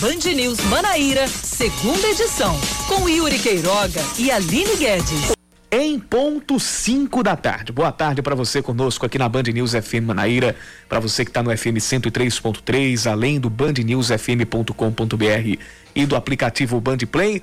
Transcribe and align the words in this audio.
Band 0.00 0.32
News 0.32 0.60
Manaíra, 0.66 1.26
segunda 1.26 2.06
edição, 2.06 2.56
com 2.86 3.08
Yuri 3.08 3.36
Queiroga 3.36 4.00
e 4.16 4.30
Aline 4.30 4.76
Guedes. 4.76 5.32
Em 5.72 5.98
ponto 5.98 6.60
5 6.60 7.20
da 7.24 7.34
tarde. 7.34 7.72
Boa 7.72 7.90
tarde 7.90 8.22
para 8.22 8.36
você 8.36 8.62
conosco 8.62 9.04
aqui 9.04 9.18
na 9.18 9.28
Band 9.28 9.42
News 9.52 9.72
FM 9.72 10.04
Manaíra, 10.06 10.54
para 10.88 11.00
você 11.00 11.24
que 11.24 11.32
está 11.32 11.42
no 11.42 11.50
FM 11.50 11.78
103.3, 11.78 13.10
além 13.10 13.40
do 13.40 13.50
bandnewsfm.com.br 13.50 15.62
e 15.96 16.06
do 16.06 16.14
aplicativo 16.14 16.80
Band 16.80 16.98
Play. 17.10 17.42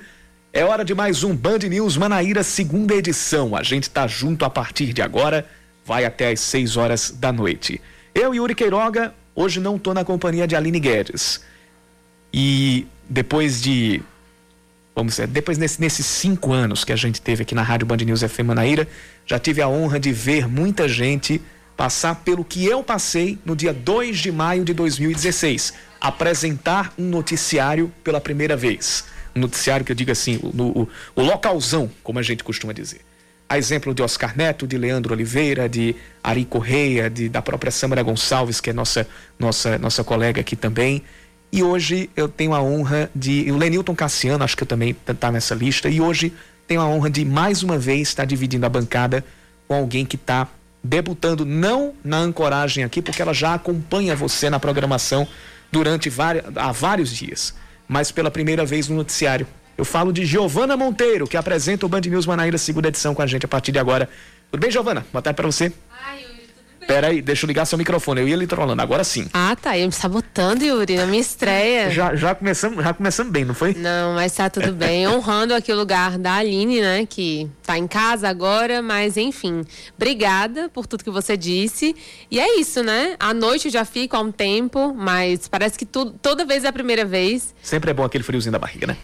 É 0.54 0.64
hora 0.64 0.86
de 0.86 0.96
mais 0.96 1.26
um 1.26 1.36
Band 1.36 1.60
News 1.70 1.98
Manaíra, 1.98 2.42
segunda 2.42 2.96
edição. 2.96 3.54
A 3.54 3.64
gente 3.64 3.84
está 3.84 4.08
junto 4.08 4.46
a 4.46 4.50
partir 4.50 4.94
de 4.94 5.02
agora, 5.02 5.46
vai 5.84 6.06
até 6.06 6.32
às 6.32 6.40
6 6.40 6.78
horas 6.78 7.12
da 7.12 7.34
noite. 7.34 7.82
Eu, 8.14 8.34
Yuri 8.34 8.56
Queiroga, 8.56 9.14
hoje 9.36 9.60
não 9.60 9.76
estou 9.76 9.94
na 9.94 10.06
companhia 10.06 10.48
de 10.48 10.56
Aline 10.56 10.80
Guedes. 10.80 11.44
E 12.36 12.86
depois 13.10 13.62
de. 13.62 14.04
Vamos 14.94 15.14
dizer, 15.14 15.28
depois 15.28 15.58
nesse, 15.58 15.80
nesses 15.80 16.06
cinco 16.06 16.52
anos 16.52 16.84
que 16.84 16.92
a 16.92 16.96
gente 16.98 17.22
teve 17.22 17.44
aqui 17.44 17.56
na 17.56 17.62
Rádio 17.62 17.88
Band 17.88 17.98
News 17.98 18.22
FM 18.22 18.48
Manaíra, 18.48 18.88
já 19.26 19.40
tive 19.40 19.62
a 19.62 19.68
honra 19.70 20.00
de 20.00 20.12
ver 20.12 20.48
muita 20.48 20.88
gente 20.88 21.42
passar 21.78 22.16
pelo 22.16 22.44
que 22.44 22.66
eu 22.66 22.84
passei 22.84 23.38
no 23.46 23.56
dia 23.56 23.74
2 23.74 24.18
de 24.18 24.32
maio 24.32 24.66
de 24.66 24.74
2016 24.74 25.74
apresentar 26.00 26.94
um 26.98 27.04
noticiário 27.04 27.92
pela 28.04 28.22
primeira 28.22 28.56
vez 28.56 29.06
um 29.36 29.42
noticiário 29.42 29.86
que 29.86 29.92
eu 29.92 29.96
digo 29.96 30.12
assim, 30.12 30.40
o, 30.42 30.88
o, 31.16 31.22
localzão, 31.22 31.92
como 32.02 32.18
a 32.18 32.22
gente 32.22 32.44
costuma 32.44 32.72
dizer. 32.72 33.02
A 33.48 33.58
exemplo 33.58 33.94
de 33.94 34.02
Oscar 34.02 34.36
Neto, 34.36 34.66
de 34.66 34.78
Leandro 34.78 35.14
Oliveira, 35.14 35.70
de 35.70 35.96
Ari 36.24 36.46
Correia, 36.46 37.10
de, 37.10 37.30
da 37.30 37.42
própria 37.42 37.70
Samara 37.70 38.02
Gonçalves, 38.02 38.60
que 38.60 38.70
é 38.70 38.74
nossa, 38.74 39.08
nossa, 39.38 39.78
nossa 39.78 40.04
colega 40.04 40.42
aqui 40.42 40.56
também. 40.56 41.04
E 41.56 41.64
hoje 41.64 42.10
eu 42.16 42.28
tenho 42.28 42.54
a 42.54 42.62
honra 42.62 43.10
de. 43.16 43.52
O 43.52 43.58
Lenilton 43.58 43.96
Cassiano, 43.96 44.44
acho 44.44 44.58
que 44.58 44.64
eu 44.64 44.68
também 44.68 44.96
está 45.08 45.32
nessa 45.32 45.56
lista. 45.56 45.90
E 45.90 46.02
hoje 46.02 46.34
tenho 46.68 46.82
a 46.82 46.88
honra 46.88 47.10
de 47.10 47.24
mais 47.24 47.64
uma 47.64 47.78
vez 47.78 48.10
estar 48.10 48.26
dividindo 48.26 48.66
a 48.66 48.70
bancada 48.70 49.24
com 49.68 49.76
alguém 49.76 50.06
que 50.06 50.16
está 50.16 50.48
debutando, 50.84 51.46
não 51.46 51.94
na 52.04 52.18
ancoragem 52.18 52.84
aqui, 52.84 53.02
porque 53.02 53.22
ela 53.22 53.34
já 53.34 53.56
acompanha 53.56 54.16
você 54.16 54.50
na 54.50 54.60
programação 54.60 55.28
durante 55.72 56.10
vários, 56.10 56.46
há 56.56 56.72
vários 56.72 57.12
dias 57.12 57.56
mas 57.88 58.12
pela 58.12 58.32
primeira 58.32 58.66
vez 58.66 58.88
no 58.88 58.96
noticiário. 58.96 59.48
Eu 59.78 59.86
falo 59.86 60.14
de 60.14 60.26
Giovana 60.26 60.78
Monteiro, 60.78 61.28
que 61.28 61.36
apresenta 61.36 61.86
o 61.86 61.90
Band 61.90 62.02
News 62.02 62.26
Manaíra, 62.26 62.58
segunda 62.58 62.88
edição 62.88 63.14
com 63.14 63.22
a 63.22 63.28
gente 63.28 63.46
a 63.46 63.50
partir 63.50 63.72
de 63.72 63.80
agora. 63.80 64.10
Tudo 64.50 64.62
bem, 64.62 64.72
Giovana? 64.72 65.06
Boa 65.12 65.22
tarde 65.22 65.36
pra 65.36 65.46
você. 65.46 65.72
Ai, 66.88 66.88
Yuri, 66.88 66.88
tudo 66.88 66.88
bem. 66.88 66.88
Pera 66.88 67.08
aí, 67.08 67.22
deixa 67.22 67.46
eu 67.46 67.48
ligar 67.48 67.66
seu 67.66 67.78
microfone. 67.78 68.22
Eu 68.22 68.28
ia 68.28 68.36
lhe 68.36 68.48
trolando, 68.48 68.82
agora 68.82 69.04
sim. 69.04 69.28
Ah, 69.34 69.56
tá. 69.60 69.78
Eu 69.78 69.88
me 69.88 69.92
sabotando, 69.92 70.64
Yuri, 70.64 70.96
na 70.96 71.06
minha 71.06 71.22
estreia. 71.22 71.90
Já, 71.96 72.16
já, 72.16 72.36
começamos, 72.36 72.84
já 72.84 72.94
começamos 72.94 73.32
bem, 73.32 73.46
não 73.46 73.54
foi? 73.54 73.74
Não, 73.74 74.16
mas 74.16 74.34
tá 74.34 74.50
tudo 74.50 74.74
bem. 74.74 75.08
Honrando 75.10 75.54
aqui 75.54 75.72
o 75.72 75.76
lugar 75.76 76.18
da 76.18 76.36
Aline, 76.36 76.82
né? 76.82 77.06
Que 77.06 77.50
tá 77.64 77.78
em 77.78 77.88
casa 77.88 78.28
agora, 78.28 78.82
mas 78.82 79.18
enfim. 79.18 79.64
Obrigada 79.96 80.70
por 80.70 80.86
tudo 80.86 81.04
que 81.04 81.10
você 81.10 81.38
disse. 81.38 81.96
E 82.30 82.40
é 82.40 82.60
isso, 82.60 82.84
né? 82.84 83.16
À 83.20 83.34
noite 83.34 83.66
eu 83.66 83.72
já 83.72 83.86
fico 83.86 84.16
há 84.16 84.20
um 84.20 84.32
tempo, 84.32 84.94
mas 84.94 85.48
parece 85.48 85.78
que 85.78 85.86
tudo, 85.86 86.12
toda 86.22 86.44
vez 86.46 86.64
é 86.64 86.68
a 86.68 86.74
primeira 86.74 87.06
vez. 87.06 87.54
Sempre 87.62 87.92
é 87.92 87.94
bom 87.94 88.04
aquele 88.04 88.24
friozinho 88.24 88.52
da 88.52 88.60
barriga, 88.60 88.88
né? 88.88 88.98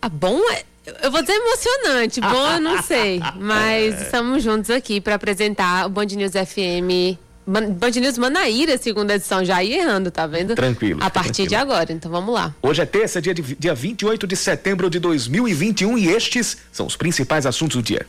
Ah, 0.00 0.08
bom 0.08 0.38
é. 0.52 0.64
Eu 1.02 1.10
vou 1.10 1.22
dizer 1.22 1.34
emocionante, 1.34 2.20
bom 2.20 2.52
eu 2.52 2.60
não 2.60 2.82
sei, 2.82 3.20
mas 3.40 4.02
estamos 4.02 4.42
juntos 4.42 4.68
aqui 4.70 5.00
para 5.00 5.14
apresentar 5.14 5.86
o 5.86 5.88
Band 5.88 6.06
News 6.06 6.32
FM 6.32 7.18
Band 7.46 7.90
News 8.00 8.16
Manaíra, 8.16 8.78
segunda 8.78 9.14
edição, 9.14 9.44
já 9.44 9.62
ia 9.62 9.82
errando, 9.82 10.10
tá 10.10 10.26
vendo? 10.26 10.54
Tranquilo. 10.54 11.00
A 11.02 11.10
partir 11.10 11.44
tranquilo. 11.44 11.48
de 11.48 11.54
agora, 11.54 11.92
então 11.92 12.10
vamos 12.10 12.34
lá. 12.34 12.54
Hoje 12.62 12.80
é 12.80 12.86
terça, 12.86 13.20
dia, 13.20 13.34
de, 13.34 13.42
dia 13.42 13.74
28 13.74 14.26
de 14.26 14.34
setembro 14.34 14.88
de 14.88 14.98
2021 14.98 15.98
e 15.98 16.08
estes 16.08 16.56
são 16.72 16.86
os 16.86 16.96
principais 16.96 17.44
assuntos 17.44 17.76
do 17.76 17.82
dia. 17.82 18.06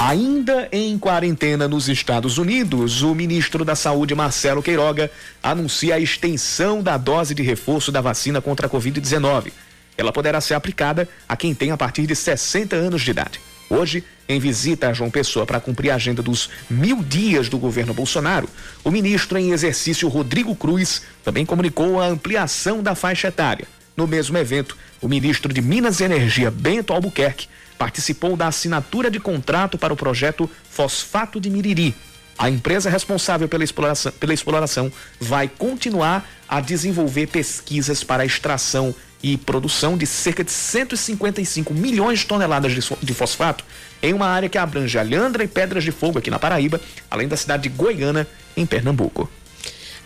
Ainda 0.00 0.68
em 0.72 0.98
quarentena 0.98 1.68
nos 1.68 1.88
Estados 1.88 2.38
Unidos, 2.38 3.02
o 3.02 3.14
ministro 3.14 3.64
da 3.64 3.76
Saúde, 3.76 4.14
Marcelo 4.14 4.62
Queiroga, 4.62 5.10
anuncia 5.42 5.94
a 5.94 6.00
extensão 6.00 6.82
da 6.82 6.96
dose 6.96 7.34
de 7.34 7.42
reforço 7.42 7.92
da 7.92 8.00
vacina 8.00 8.40
contra 8.40 8.66
a 8.66 8.70
Covid-19. 8.70 9.52
Ela 9.96 10.12
poderá 10.12 10.40
ser 10.40 10.54
aplicada 10.54 11.08
a 11.28 11.36
quem 11.36 11.54
tem 11.54 11.70
a 11.70 11.76
partir 11.76 12.06
de 12.06 12.14
60 12.14 12.74
anos 12.76 13.02
de 13.02 13.10
idade. 13.10 13.40
Hoje, 13.70 14.04
em 14.28 14.38
visita 14.38 14.88
a 14.88 14.92
João 14.92 15.10
Pessoa 15.10 15.46
para 15.46 15.60
cumprir 15.60 15.90
a 15.90 15.94
agenda 15.94 16.22
dos 16.22 16.50
mil 16.68 17.02
dias 17.02 17.48
do 17.48 17.58
governo 17.58 17.94
Bolsonaro, 17.94 18.48
o 18.82 18.90
ministro 18.90 19.38
em 19.38 19.52
exercício 19.52 20.08
Rodrigo 20.08 20.54
Cruz 20.54 21.02
também 21.22 21.46
comunicou 21.46 22.00
a 22.00 22.06
ampliação 22.06 22.82
da 22.82 22.94
faixa 22.94 23.28
etária. 23.28 23.66
No 23.96 24.06
mesmo 24.06 24.36
evento, 24.36 24.76
o 25.00 25.08
ministro 25.08 25.52
de 25.52 25.62
Minas 25.62 26.00
e 26.00 26.04
Energia, 26.04 26.50
Bento 26.50 26.92
Albuquerque, 26.92 27.48
participou 27.78 28.36
da 28.36 28.48
assinatura 28.48 29.10
de 29.10 29.20
contrato 29.20 29.78
para 29.78 29.92
o 29.92 29.96
projeto 29.96 30.50
Fosfato 30.70 31.40
de 31.40 31.50
Miriri. 31.50 31.94
A 32.36 32.50
empresa 32.50 32.90
responsável 32.90 33.48
pela 33.48 33.62
exploração, 33.62 34.12
pela 34.12 34.34
exploração 34.34 34.90
vai 35.20 35.48
continuar 35.48 36.28
a 36.48 36.60
desenvolver 36.60 37.28
pesquisas 37.28 38.02
para 38.02 38.24
a 38.24 38.26
extração 38.26 38.94
e 39.24 39.38
produção 39.38 39.96
de 39.96 40.06
cerca 40.06 40.44
de 40.44 40.50
155 40.50 41.72
milhões 41.72 42.18
de 42.18 42.26
toneladas 42.26 42.72
de 42.74 43.14
fosfato 43.14 43.64
em 44.02 44.12
uma 44.12 44.26
área 44.26 44.50
que 44.50 44.58
abrange 44.58 44.98
Alhandra 44.98 45.42
e 45.42 45.48
Pedras 45.48 45.82
de 45.82 45.90
Fogo 45.90 46.18
aqui 46.18 46.30
na 46.30 46.38
Paraíba, 46.38 46.78
além 47.10 47.26
da 47.26 47.34
cidade 47.34 47.62
de 47.62 47.68
Goiânia, 47.70 48.28
em 48.54 48.66
Pernambuco. 48.66 49.30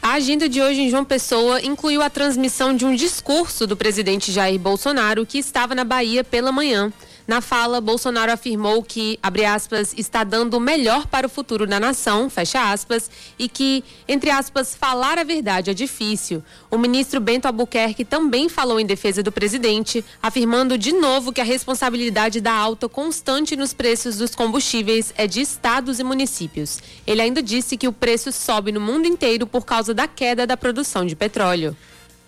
A 0.01 0.13
agenda 0.13 0.49
de 0.49 0.63
hoje 0.63 0.83
em 0.83 0.89
João 0.89 1.05
Pessoa 1.05 1.61
incluiu 1.61 2.01
a 2.01 2.09
transmissão 2.09 2.77
de 2.77 2.87
um 2.87 2.95
discurso 2.95 3.67
do 3.67 3.77
presidente 3.77 4.31
Jair 4.31 4.57
Bolsonaro 4.57 5.27
que 5.27 5.39
estava 5.39 5.75
na 5.75 5.83
Bahia 5.83 6.23
pela 6.23 6.53
manhã. 6.53 6.93
Na 7.29 7.43
fala, 7.43 7.79
Bolsonaro 7.79 8.33
afirmou 8.33 8.83
que, 8.83 9.19
abre 9.23 9.45
aspas, 9.45 9.93
está 9.99 10.25
dando 10.25 10.55
o 10.55 10.61
melhor 10.61 11.07
para 11.07 11.27
o 11.27 11.29
futuro 11.31 11.67
da 11.67 11.79
nação, 11.79 12.31
fecha 12.31 12.73
aspas, 12.73 13.11
e 13.39 13.51
que, 13.51 13.85
entre 14.09 14.31
aspas, 14.31 14.75
falar 14.75 15.19
a 15.19 15.25
verdade 15.25 15.71
é 15.71 15.75
difícil. 15.75 16.43
O 16.71 16.79
ministro 16.79 17.21
Bento 17.21 17.45
Albuquerque 17.45 18.03
também 18.03 18.49
falou 18.49 18.81
em 18.81 18.87
defesa 18.87 19.23
do 19.23 19.31
presidente, 19.31 20.03
afirmando 20.23 20.79
de 20.79 20.91
novo 20.91 21.31
que 21.31 21.43
a 21.43 21.45
responsabilidade 21.45 22.41
da 22.41 22.55
alta 22.55 22.89
constante 22.89 23.55
nos 23.57 23.75
preços 23.75 24.17
dos 24.17 24.35
combustíveis 24.35 25.13
é 25.15 25.27
de 25.27 25.43
estados 25.43 26.01
e 26.01 26.05
municípios. 26.05 26.79
Ele 27.07 27.21
ainda 27.21 27.43
disse 27.43 27.77
que 27.77 27.87
o 27.87 27.93
preço 27.93 28.33
sobe 28.33 28.73
no 28.73 28.81
mundo 28.81 29.07
inteiro 29.07 29.47
por 29.47 29.67
causa 29.67 29.93
da 29.93 30.09
queda 30.09 30.47
da 30.47 30.57
produção 30.57 31.05
de 31.05 31.15
petróleo. 31.15 31.77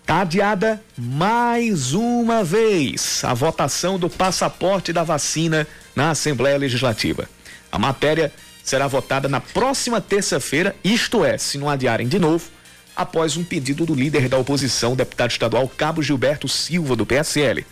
Tá 0.05 0.21
adiada 0.21 0.81
mais 0.97 1.93
uma 1.93 2.43
vez 2.43 3.21
a 3.23 3.33
votação 3.33 3.97
do 3.97 4.09
passaporte 4.09 4.91
da 4.91 5.03
vacina 5.03 5.67
na 5.95 6.11
Assembleia 6.11 6.57
Legislativa. 6.57 7.29
A 7.71 7.79
matéria 7.79 8.33
será 8.63 8.87
votada 8.87 9.29
na 9.29 9.39
próxima 9.39 10.01
terça-feira, 10.01 10.75
isto 10.83 11.23
é, 11.23 11.37
se 11.37 11.57
não 11.57 11.69
adiarem 11.69 12.07
de 12.07 12.19
novo, 12.19 12.49
após 12.95 13.37
um 13.37 13.43
pedido 13.43 13.85
do 13.85 13.95
líder 13.95 14.27
da 14.27 14.37
oposição, 14.37 14.95
deputado 14.95 15.31
estadual 15.31 15.67
Cabo 15.69 16.03
Gilberto 16.03 16.47
Silva, 16.47 16.95
do 16.95 17.05
PSL. 17.05 17.65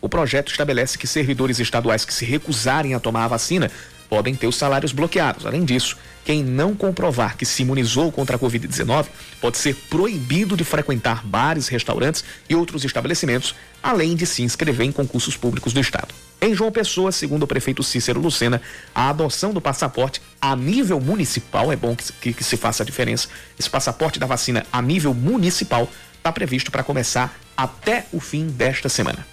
O 0.00 0.08
projeto 0.08 0.50
estabelece 0.50 0.98
que 0.98 1.06
servidores 1.06 1.58
estaduais 1.58 2.04
que 2.04 2.12
se 2.12 2.24
recusarem 2.24 2.94
a 2.94 3.00
tomar 3.00 3.24
a 3.24 3.28
vacina 3.28 3.70
podem 4.08 4.34
ter 4.34 4.46
os 4.46 4.56
salários 4.56 4.92
bloqueados. 4.92 5.46
Além 5.46 5.64
disso, 5.64 5.96
quem 6.26 6.42
não 6.42 6.74
comprovar 6.74 7.36
que 7.36 7.46
se 7.46 7.62
imunizou 7.62 8.10
contra 8.10 8.34
a 8.34 8.38
Covid-19 8.38 9.06
pode 9.40 9.58
ser 9.58 9.76
proibido 9.88 10.56
de 10.56 10.64
frequentar 10.64 11.24
bares, 11.24 11.68
restaurantes 11.68 12.24
e 12.50 12.54
outros 12.56 12.84
estabelecimentos, 12.84 13.54
além 13.80 14.16
de 14.16 14.26
se 14.26 14.42
inscrever 14.42 14.86
em 14.86 14.90
concursos 14.90 15.36
públicos 15.36 15.72
do 15.72 15.78
Estado. 15.78 16.12
Em 16.40 16.52
João 16.52 16.72
Pessoa, 16.72 17.12
segundo 17.12 17.44
o 17.44 17.46
prefeito 17.46 17.80
Cícero 17.84 18.20
Lucena, 18.20 18.60
a 18.92 19.08
adoção 19.08 19.52
do 19.54 19.60
passaporte 19.60 20.20
a 20.40 20.56
nível 20.56 21.00
municipal, 21.00 21.70
é 21.70 21.76
bom 21.76 21.94
que, 21.94 22.12
que, 22.14 22.32
que 22.32 22.44
se 22.44 22.56
faça 22.56 22.82
a 22.82 22.86
diferença, 22.86 23.28
esse 23.56 23.70
passaporte 23.70 24.18
da 24.18 24.26
vacina 24.26 24.66
a 24.72 24.82
nível 24.82 25.14
municipal 25.14 25.88
está 26.16 26.32
previsto 26.32 26.72
para 26.72 26.82
começar 26.82 27.38
até 27.56 28.04
o 28.12 28.18
fim 28.18 28.48
desta 28.48 28.88
semana. 28.88 29.24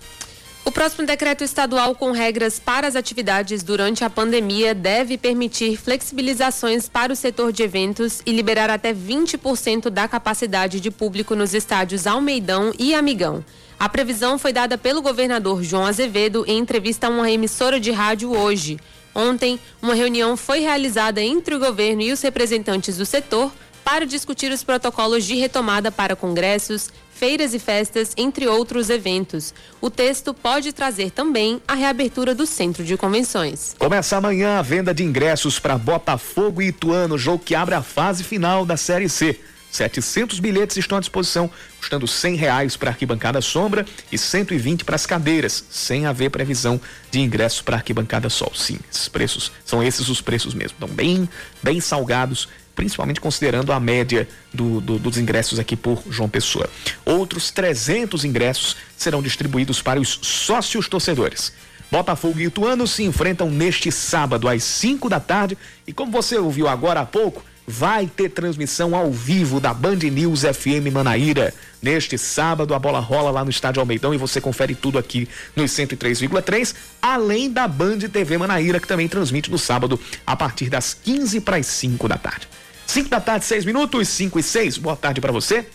O 0.65 0.71
próximo 0.71 1.05
decreto 1.05 1.43
estadual 1.43 1.93
com 1.93 2.11
regras 2.11 2.57
para 2.57 2.87
as 2.87 2.95
atividades 2.95 3.63
durante 3.63 4.05
a 4.05 4.09
pandemia 4.09 4.73
deve 4.73 5.17
permitir 5.17 5.75
flexibilizações 5.75 6.87
para 6.87 7.11
o 7.11 7.15
setor 7.17 7.51
de 7.51 7.63
eventos 7.63 8.21
e 8.25 8.31
liberar 8.31 8.69
até 8.69 8.93
20% 8.93 9.89
da 9.89 10.07
capacidade 10.07 10.79
de 10.79 10.89
público 10.89 11.35
nos 11.35 11.53
estádios 11.53 12.07
Almeidão 12.07 12.71
e 12.79 12.95
Amigão. 12.95 13.43
A 13.77 13.89
previsão 13.89 14.39
foi 14.39 14.53
dada 14.53 14.77
pelo 14.77 15.01
governador 15.01 15.61
João 15.61 15.85
Azevedo 15.85 16.45
em 16.47 16.59
entrevista 16.59 17.07
a 17.07 17.09
uma 17.09 17.29
emissora 17.29 17.77
de 17.77 17.91
rádio 17.91 18.31
hoje. 18.31 18.79
Ontem, 19.13 19.59
uma 19.81 19.93
reunião 19.93 20.37
foi 20.37 20.61
realizada 20.61 21.21
entre 21.21 21.55
o 21.55 21.59
governo 21.59 22.03
e 22.03 22.13
os 22.13 22.21
representantes 22.21 22.95
do 22.95 23.05
setor 23.05 23.51
para 23.83 24.05
discutir 24.05 24.49
os 24.49 24.63
protocolos 24.63 25.25
de 25.25 25.35
retomada 25.35 25.91
para 25.91 26.15
congressos, 26.15 26.89
feiras 27.23 27.53
e 27.53 27.59
festas, 27.59 28.11
entre 28.17 28.47
outros 28.47 28.89
eventos. 28.89 29.53
O 29.79 29.89
texto 29.89 30.33
pode 30.33 30.73
trazer 30.73 31.09
também 31.09 31.61
a 31.65 31.73
reabertura 31.73 32.35
do 32.35 32.45
centro 32.45 32.83
de 32.83 32.97
convenções. 32.97 33.73
Começa 33.79 34.17
amanhã 34.17 34.59
a 34.59 34.61
venda 34.61 34.93
de 34.93 35.05
ingressos 35.05 35.57
para 35.57 35.77
Botafogo 35.77 36.61
e 36.61 36.67
Ituano, 36.67 37.17
jogo 37.17 37.41
que 37.41 37.55
abre 37.55 37.75
a 37.75 37.81
fase 37.81 38.25
final 38.25 38.65
da 38.65 38.75
Série 38.75 39.07
C. 39.07 39.39
700 39.71 40.41
bilhetes 40.41 40.75
estão 40.75 40.97
à 40.97 41.01
disposição, 41.01 41.49
custando 41.79 42.05
100 42.05 42.35
reais 42.35 42.75
para 42.75 42.89
arquibancada 42.89 43.39
sombra 43.39 43.85
e 44.11 44.17
120 44.17 44.83
para 44.83 44.95
as 44.95 45.05
cadeiras, 45.05 45.63
sem 45.69 46.05
haver 46.05 46.29
previsão 46.29 46.79
de 47.09 47.21
ingresso 47.21 47.63
para 47.63 47.77
arquibancada 47.77 48.29
sol. 48.29 48.51
Sim, 48.53 48.77
esses 48.91 49.07
preços 49.07 49.49
são 49.63 49.81
esses 49.81 50.09
os 50.09 50.19
preços 50.19 50.53
mesmo, 50.53 50.75
estão 50.75 50.89
bem, 50.89 51.27
bem 51.63 51.79
salgados, 51.79 52.49
principalmente 52.75 53.21
considerando 53.21 53.71
a 53.71 53.79
média 53.79 54.27
do, 54.53 54.81
do, 54.81 54.99
dos 54.99 55.17
ingressos 55.17 55.59
aqui 55.59 55.75
por 55.75 56.03
João 56.09 56.29
Pessoa. 56.29 56.69
Outros 57.05 57.51
300 57.51 58.25
ingressos 58.25 58.75
serão 58.97 59.21
distribuídos 59.21 59.81
para 59.81 59.99
os 59.99 60.19
sócios 60.21 60.87
torcedores. 60.87 61.53
Botafogo 61.91 62.39
e 62.39 62.45
Ituano 62.45 62.87
se 62.87 63.03
enfrentam 63.03 63.51
neste 63.51 63.91
sábado 63.91 64.47
às 64.47 64.63
5 64.63 65.07
da 65.07 65.19
tarde 65.19 65.57
e 65.85 65.93
como 65.93 66.11
você 66.11 66.37
ouviu 66.37 66.67
agora 66.67 67.01
há 67.01 67.05
pouco, 67.05 67.43
vai 67.67 68.07
ter 68.07 68.29
transmissão 68.29 68.95
ao 68.95 69.11
vivo 69.11 69.59
da 69.59 69.73
Band 69.73 69.97
News 69.97 70.41
FM 70.41 70.91
Manaíra. 70.91 71.53
Neste 71.81 72.17
sábado, 72.17 72.73
a 72.73 72.79
bola 72.79 72.99
rola 72.99 73.29
lá 73.29 73.43
no 73.43 73.49
Estádio 73.49 73.79
Almeidão 73.79 74.13
e 74.13 74.17
você 74.17 74.41
confere 74.41 74.73
tudo 74.73 74.97
aqui 74.97 75.27
nos 75.55 75.71
103,3, 75.71 76.73
além 77.01 77.51
da 77.51 77.67
Band 77.67 77.99
TV 77.99 78.37
Manaíra, 78.37 78.79
que 78.79 78.87
também 78.87 79.07
transmite 79.07 79.51
no 79.51 79.57
sábado 79.57 79.99
a 80.25 80.35
partir 80.35 80.69
das 80.69 80.93
15 80.93 81.41
para 81.41 81.57
as 81.57 81.67
5 81.67 82.07
da 82.07 82.17
tarde. 82.17 82.47
5 82.93 83.09
da 83.09 83.19
tarde, 83.19 83.43
6 83.45 83.65
minutos, 83.65 84.07
5 84.07 84.37
e 84.37 84.43
6. 84.43 84.77
Boa 84.77 84.95
tarde 84.95 85.19
para 85.19 85.31
você. 85.31 85.65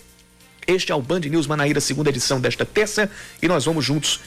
Este 0.64 0.92
é 0.92 0.94
o 0.94 1.02
Band 1.02 1.18
News 1.18 1.48
Manaíra, 1.48 1.80
segunda 1.80 2.10
edição 2.10 2.40
desta 2.40 2.64
terça, 2.64 3.10
e 3.42 3.48
nós 3.48 3.64
vamos 3.64 3.84
juntos 3.84 4.20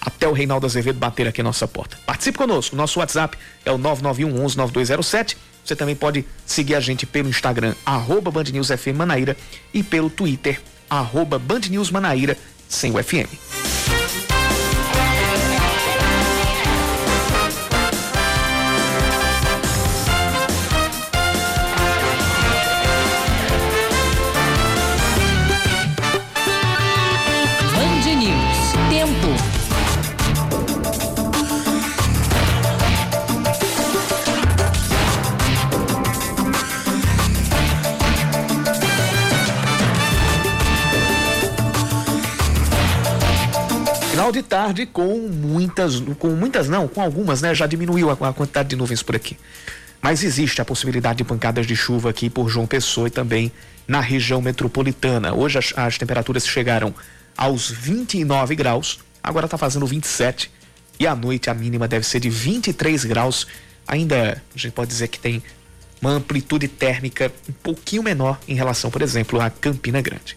até 0.00 0.26
o 0.26 0.32
Reinaldo 0.32 0.64
Azevedo 0.64 0.98
bater 0.98 1.28
aqui 1.28 1.42
a 1.42 1.44
nossa 1.44 1.68
porta. 1.68 1.98
Participe 2.06 2.38
conosco, 2.38 2.74
nosso 2.74 3.00
WhatsApp 3.00 3.36
é 3.66 3.70
o 3.70 3.76
991 3.76 4.42
11 4.42 4.56
9207 4.56 5.36
você 5.62 5.76
também 5.76 5.94
pode 5.94 6.24
seguir 6.46 6.74
a 6.74 6.80
gente 6.80 7.04
pelo 7.04 7.28
Instagram, 7.28 7.74
arroba 7.84 8.30
Band 8.30 8.44
News 8.44 8.68
FM 8.68 8.96
Manaíra, 8.96 9.36
e 9.74 9.82
pelo 9.82 10.08
Twitter, 10.08 10.58
arroba 10.88 11.38
Band 11.38 11.68
News 11.68 11.90
Manaíra, 11.90 12.34
sem 12.66 12.90
o 12.90 13.04
FM. 13.04 13.77
Final 44.28 44.42
de 44.42 44.42
tarde 44.42 44.84
com 44.84 45.16
muitas, 45.20 46.00
com 46.18 46.28
muitas 46.28 46.68
não, 46.68 46.86
com 46.86 47.00
algumas, 47.00 47.40
né? 47.40 47.54
Já 47.54 47.66
diminuiu 47.66 48.10
a, 48.10 48.12
a 48.12 48.32
quantidade 48.34 48.68
de 48.68 48.76
nuvens 48.76 49.02
por 49.02 49.16
aqui. 49.16 49.38
Mas 50.02 50.22
existe 50.22 50.60
a 50.60 50.66
possibilidade 50.66 51.16
de 51.18 51.24
pancadas 51.24 51.66
de 51.66 51.74
chuva 51.74 52.10
aqui 52.10 52.28
por 52.28 52.46
João 52.50 52.66
Pessoa 52.66 53.08
e 53.08 53.10
também 53.10 53.50
na 53.86 54.02
região 54.02 54.42
metropolitana. 54.42 55.32
Hoje 55.32 55.58
as, 55.58 55.72
as 55.74 55.96
temperaturas 55.96 56.46
chegaram 56.46 56.94
aos 57.34 57.70
29 57.70 58.54
graus, 58.54 59.00
agora 59.22 59.46
está 59.46 59.56
fazendo 59.56 59.86
27 59.86 60.52
e 61.00 61.06
à 61.06 61.16
noite 61.16 61.48
a 61.48 61.54
mínima 61.54 61.88
deve 61.88 62.04
ser 62.04 62.20
de 62.20 62.28
23 62.28 63.06
graus. 63.06 63.46
Ainda 63.86 64.42
a 64.54 64.58
gente 64.58 64.72
pode 64.72 64.90
dizer 64.90 65.08
que 65.08 65.18
tem 65.18 65.42
uma 66.02 66.10
amplitude 66.10 66.68
térmica 66.68 67.32
um 67.48 67.52
pouquinho 67.62 68.02
menor 68.02 68.38
em 68.46 68.54
relação, 68.54 68.90
por 68.90 69.00
exemplo, 69.00 69.40
a 69.40 69.48
Campina 69.48 70.02
Grande. 70.02 70.36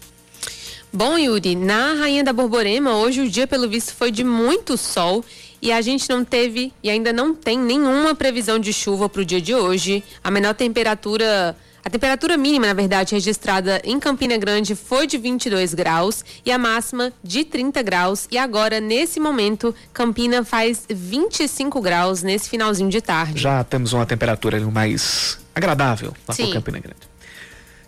Bom, 0.94 1.16
Yuri, 1.16 1.56
na 1.56 1.94
Rainha 1.94 2.22
da 2.22 2.34
Borborema, 2.34 2.94
hoje 2.98 3.22
o 3.22 3.30
dia, 3.30 3.46
pelo 3.46 3.66
visto, 3.66 3.94
foi 3.94 4.10
de 4.10 4.22
muito 4.22 4.76
sol 4.76 5.24
e 5.62 5.72
a 5.72 5.80
gente 5.80 6.06
não 6.10 6.22
teve 6.22 6.70
e 6.82 6.90
ainda 6.90 7.14
não 7.14 7.34
tem 7.34 7.58
nenhuma 7.58 8.14
previsão 8.14 8.58
de 8.58 8.74
chuva 8.74 9.08
para 9.08 9.22
o 9.22 9.24
dia 9.24 9.40
de 9.40 9.54
hoje. 9.54 10.04
A 10.22 10.30
menor 10.30 10.54
temperatura. 10.54 11.56
A 11.82 11.90
temperatura 11.90 12.36
mínima, 12.36 12.66
na 12.66 12.74
verdade, 12.74 13.14
registrada 13.14 13.80
em 13.82 13.98
Campina 13.98 14.36
Grande 14.36 14.74
foi 14.74 15.06
de 15.06 15.16
22 15.16 15.72
graus 15.72 16.24
e 16.44 16.52
a 16.52 16.58
máxima 16.58 17.10
de 17.24 17.42
30 17.42 17.82
graus. 17.82 18.28
E 18.30 18.36
agora, 18.36 18.78
nesse 18.78 19.18
momento, 19.18 19.74
Campina 19.94 20.44
faz 20.44 20.84
25 20.88 21.80
graus 21.80 22.22
nesse 22.22 22.50
finalzinho 22.50 22.90
de 22.90 23.00
tarde. 23.00 23.40
Já 23.40 23.64
temos 23.64 23.94
uma 23.94 24.04
temperatura 24.04 24.60
mais 24.60 25.38
agradável 25.54 26.12
lá 26.28 26.36
por 26.36 26.52
Campina 26.52 26.78
Grande. 26.78 27.00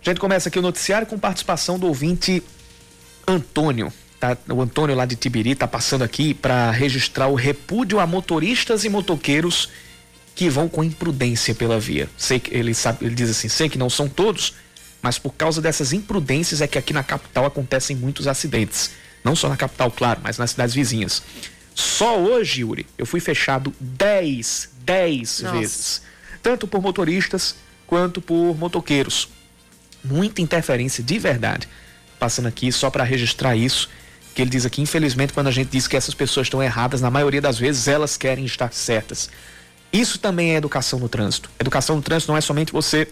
A 0.01 0.09
gente 0.09 0.19
começa 0.19 0.49
aqui 0.49 0.59
o 0.59 0.61
noticiário 0.61 1.07
com 1.07 1.17
participação 1.17 1.79
do 1.79 1.87
ouvinte 1.87 2.43
Antônio. 3.27 3.91
Tá, 4.19 4.37
o 4.49 4.61
Antônio 4.61 4.95
lá 4.95 5.05
de 5.05 5.15
Tibiri 5.15 5.51
está 5.51 5.67
passando 5.67 6.03
aqui 6.03 6.33
para 6.33 6.71
registrar 6.71 7.27
o 7.27 7.35
repúdio 7.35 7.99
a 7.99 8.07
motoristas 8.07 8.85
e 8.85 8.89
motoqueiros 8.89 9.69
que 10.33 10.49
vão 10.49 10.67
com 10.67 10.83
imprudência 10.83 11.55
pela 11.55 11.79
via. 11.79 12.09
Sei 12.17 12.39
que 12.39 12.55
ele 12.55 12.73
sabe, 12.73 13.05
ele 13.05 13.15
diz 13.15 13.29
assim, 13.29 13.47
sei 13.47 13.69
que 13.69 13.77
não 13.77 13.89
são 13.89 14.07
todos, 14.07 14.53
mas 15.01 15.17
por 15.17 15.33
causa 15.33 15.61
dessas 15.61 15.93
imprudências 15.93 16.61
é 16.61 16.67
que 16.67 16.77
aqui 16.77 16.93
na 16.93 17.03
capital 17.03 17.45
acontecem 17.45 17.95
muitos 17.95 18.27
acidentes. 18.27 18.91
Não 19.23 19.35
só 19.35 19.49
na 19.49 19.57
capital, 19.57 19.89
claro, 19.91 20.19
mas 20.23 20.37
nas 20.37 20.51
cidades 20.51 20.75
vizinhas. 20.75 21.23
Só 21.73 22.17
hoje, 22.17 22.61
Yuri, 22.61 22.85
eu 22.97 23.05
fui 23.05 23.19
fechado 23.19 23.73
10, 23.79 24.69
10 24.85 25.41
vezes. 25.51 26.01
Tanto 26.41 26.67
por 26.67 26.81
motoristas 26.81 27.55
quanto 27.87 28.21
por 28.21 28.57
motoqueiros. 28.57 29.29
Muita 30.03 30.41
interferência 30.41 31.03
de 31.03 31.17
verdade 31.17 31.67
passando 32.25 32.47
aqui 32.47 32.71
só 32.71 32.89
para 32.89 33.03
registrar 33.03 33.55
isso, 33.55 33.87
que 34.33 34.41
ele 34.41 34.49
diz 34.49 34.65
aqui, 34.65 34.81
infelizmente, 34.81 35.31
quando 35.31 35.45
a 35.45 35.51
gente 35.51 35.69
diz 35.69 35.87
que 35.87 35.95
essas 35.95 36.15
pessoas 36.15 36.47
estão 36.47 36.61
erradas, 36.61 36.99
na 36.99 37.11
maioria 37.11 37.39
das 37.39 37.59
vezes 37.59 37.87
elas 37.87 38.17
querem 38.17 38.45
estar 38.45 38.73
certas. 38.73 39.29
Isso 39.93 40.17
também 40.17 40.53
é 40.53 40.55
educação 40.55 40.97
no 40.97 41.07
trânsito. 41.07 41.51
Educação 41.59 41.95
no 41.95 42.01
trânsito 42.01 42.31
não 42.31 42.37
é 42.37 42.41
somente 42.41 42.73
você 42.73 43.07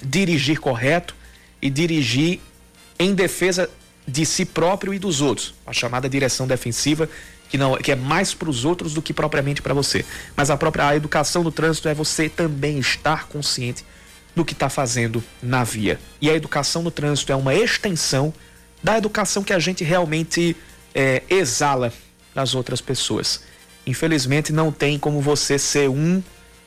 dirigir 0.00 0.60
correto 0.60 1.16
e 1.60 1.68
dirigir 1.68 2.38
em 2.96 3.12
defesa 3.12 3.68
de 4.06 4.24
si 4.24 4.44
próprio 4.44 4.94
e 4.94 5.00
dos 5.00 5.20
outros, 5.20 5.52
a 5.66 5.72
chamada 5.72 6.08
direção 6.08 6.46
defensiva, 6.46 7.10
que 7.48 7.58
não 7.58 7.74
que 7.76 7.90
é 7.90 7.96
mais 7.96 8.34
para 8.34 8.48
os 8.48 8.64
outros 8.64 8.94
do 8.94 9.02
que 9.02 9.12
propriamente 9.12 9.60
para 9.60 9.74
você. 9.74 10.04
Mas 10.36 10.48
a 10.48 10.56
própria 10.56 10.86
a 10.86 10.94
educação 10.94 11.42
no 11.42 11.50
trânsito 11.50 11.88
é 11.88 11.94
você 11.94 12.28
também 12.28 12.78
estar 12.78 13.26
consciente 13.26 13.84
do 14.38 14.44
que 14.44 14.52
está 14.52 14.68
fazendo 14.68 15.22
na 15.42 15.64
via. 15.64 15.98
E 16.20 16.30
a 16.30 16.34
educação 16.34 16.80
no 16.80 16.92
trânsito 16.92 17.32
é 17.32 17.36
uma 17.36 17.52
extensão 17.52 18.32
da 18.80 18.96
educação 18.96 19.42
que 19.42 19.52
a 19.52 19.58
gente 19.58 19.82
realmente 19.82 20.56
é, 20.94 21.24
exala 21.28 21.92
nas 22.32 22.54
outras 22.54 22.80
pessoas. 22.80 23.42
Infelizmente, 23.84 24.52
não 24.52 24.70
tem 24.70 24.96
como 24.96 25.20
você 25.20 25.58
ser 25.58 25.90
um 25.90 26.22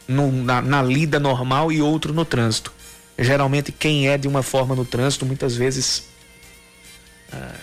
no, 0.06 0.30
na, 0.32 0.62
na 0.62 0.84
lida 0.84 1.18
normal 1.18 1.72
e 1.72 1.82
outro 1.82 2.14
no 2.14 2.26
trânsito. 2.26 2.74
Geralmente, 3.18 3.72
quem 3.72 4.10
é 4.10 4.18
de 4.18 4.28
uma 4.28 4.44
forma 4.44 4.76
no 4.76 4.84
trânsito, 4.84 5.26
muitas 5.26 5.56
vezes. 5.56 6.04
Ah, 7.32 7.56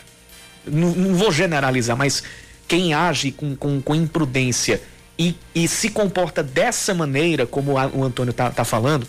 não, 0.66 0.94
não, 0.94 1.14
vou 1.16 1.30
generalizar, 1.30 1.98
mas 1.98 2.22
quem 2.66 2.94
age 2.94 3.30
com, 3.30 3.54
com, 3.54 3.82
com 3.82 3.94
imprudência 3.94 4.80
e, 5.18 5.36
e, 5.54 5.68
se 5.68 5.90
comporta 5.90 6.42
dessa 6.42 6.94
maneira, 6.94 7.46
como 7.46 7.72
o 7.72 8.04
Antônio 8.04 8.30
está 8.30 8.50
tá 8.50 8.64
falando, 8.64 9.06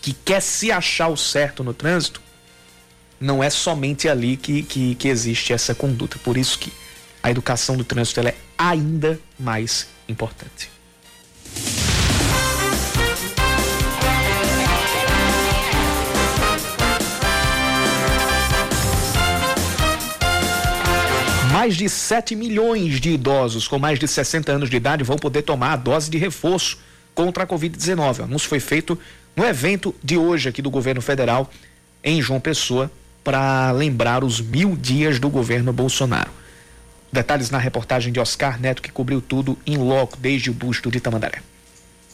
que 0.00 0.12
quer 0.12 0.40
se 0.40 0.72
achar 0.72 1.08
o 1.08 1.16
certo 1.16 1.62
no 1.62 1.74
trânsito, 1.74 2.20
não 3.20 3.44
é 3.44 3.50
somente 3.50 4.08
ali 4.08 4.36
que, 4.36 4.62
que, 4.62 4.94
que 4.94 5.08
existe 5.08 5.52
essa 5.52 5.74
conduta. 5.74 6.18
Por 6.24 6.36
isso 6.36 6.58
que 6.58 6.72
a 7.22 7.30
educação 7.30 7.76
do 7.76 7.84
trânsito 7.84 8.20
é 8.20 8.34
ainda 8.56 9.20
mais 9.38 9.88
importante. 10.08 10.70
Mais 21.52 21.76
de 21.76 21.88
7 21.88 22.36
milhões 22.36 23.00
de 23.00 23.10
idosos 23.10 23.68
com 23.68 23.78
mais 23.78 23.98
de 23.98 24.08
60 24.08 24.52
anos 24.52 24.70
de 24.70 24.76
idade 24.76 25.04
vão 25.04 25.16
poder 25.16 25.42
tomar 25.42 25.72
a 25.72 25.76
dose 25.76 26.08
de 26.08 26.16
reforço 26.16 26.78
contra 27.14 27.44
a 27.44 27.46
Covid-19. 27.46 28.20
O 28.20 28.24
anúncio 28.24 28.48
foi 28.48 28.60
feito 28.60 28.98
no 29.36 29.44
evento 29.44 29.94
de 30.02 30.16
hoje 30.16 30.48
aqui 30.48 30.60
do 30.60 30.70
governo 30.70 31.00
federal 31.00 31.50
em 32.02 32.20
João 32.20 32.40
Pessoa 32.40 32.90
para 33.22 33.70
lembrar 33.72 34.24
os 34.24 34.40
mil 34.40 34.76
dias 34.76 35.18
do 35.18 35.28
governo 35.28 35.72
Bolsonaro. 35.72 36.30
Detalhes 37.12 37.50
na 37.50 37.58
reportagem 37.58 38.12
de 38.12 38.20
Oscar 38.20 38.60
Neto 38.60 38.82
que 38.82 38.92
cobriu 38.92 39.20
tudo 39.20 39.58
em 39.66 39.76
loco 39.76 40.16
desde 40.16 40.50
o 40.50 40.54
busto 40.54 40.90
de 40.90 41.00
Tamandaré. 41.00 41.42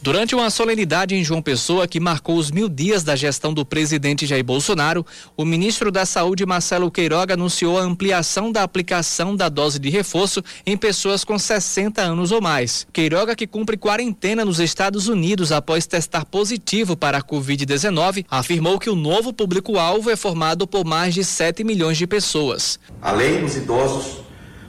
Durante 0.03 0.35
uma 0.35 0.51
solenidade 0.51 1.15
em 1.15 1.25
João 1.25 1.43
Pessoa 1.43 1.89
que 1.89 1.99
marcou 1.99 2.37
os 2.37 2.51
mil 2.51 2.69
dias 2.69 3.03
da 3.03 3.17
gestão 3.17 3.53
do 3.53 3.65
presidente 3.65 4.27
Jair 4.27 4.45
Bolsonaro, 4.45 5.05
o 5.37 5.45
ministro 5.45 5.91
da 5.91 6.05
Saúde, 6.05 6.47
Marcelo 6.47 6.91
Queiroga, 6.91 7.35
anunciou 7.35 7.79
a 7.79 7.83
ampliação 7.83 8.53
da 8.53 8.63
aplicação 8.63 9.35
da 9.35 9.49
dose 9.49 9.79
de 9.79 9.89
reforço 9.89 10.43
em 10.65 10.77
pessoas 10.77 11.25
com 11.25 11.39
60 11.39 12.03
anos 12.03 12.31
ou 12.31 12.41
mais. 12.41 12.87
Queiroga, 12.93 13.35
que 13.35 13.47
cumpre 13.47 13.77
quarentena 13.77 14.45
nos 14.45 14.61
Estados 14.61 15.09
Unidos 15.09 15.51
após 15.51 15.87
testar 15.87 16.25
positivo 16.25 16.97
para 16.97 17.19
a 17.19 17.23
Covid-19, 17.23 18.27
afirmou 18.31 18.79
que 18.79 18.91
o 18.91 18.95
novo 18.95 19.33
público-alvo 19.33 20.11
é 20.11 20.17
formado 20.17 20.67
por 20.67 20.85
mais 20.85 21.15
de 21.15 21.25
7 21.25 21.65
milhões 21.65 21.97
de 21.97 22.07
pessoas. 22.07 22.79
Além 23.01 23.41
dos 23.41 23.57
idosos 23.57 24.19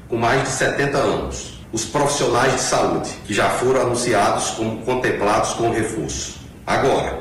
com 0.07 0.17
mais 0.17 0.43
de 0.43 0.49
70 0.49 0.97
anos 0.97 1.56
os 1.71 1.85
profissionais 1.85 2.53
de 2.53 2.61
saúde, 2.61 3.09
que 3.25 3.33
já 3.33 3.49
foram 3.49 3.81
anunciados 3.81 4.51
como 4.51 4.81
contemplados 4.83 5.53
com 5.53 5.71
reforço. 5.71 6.39
Agora, 6.65 7.19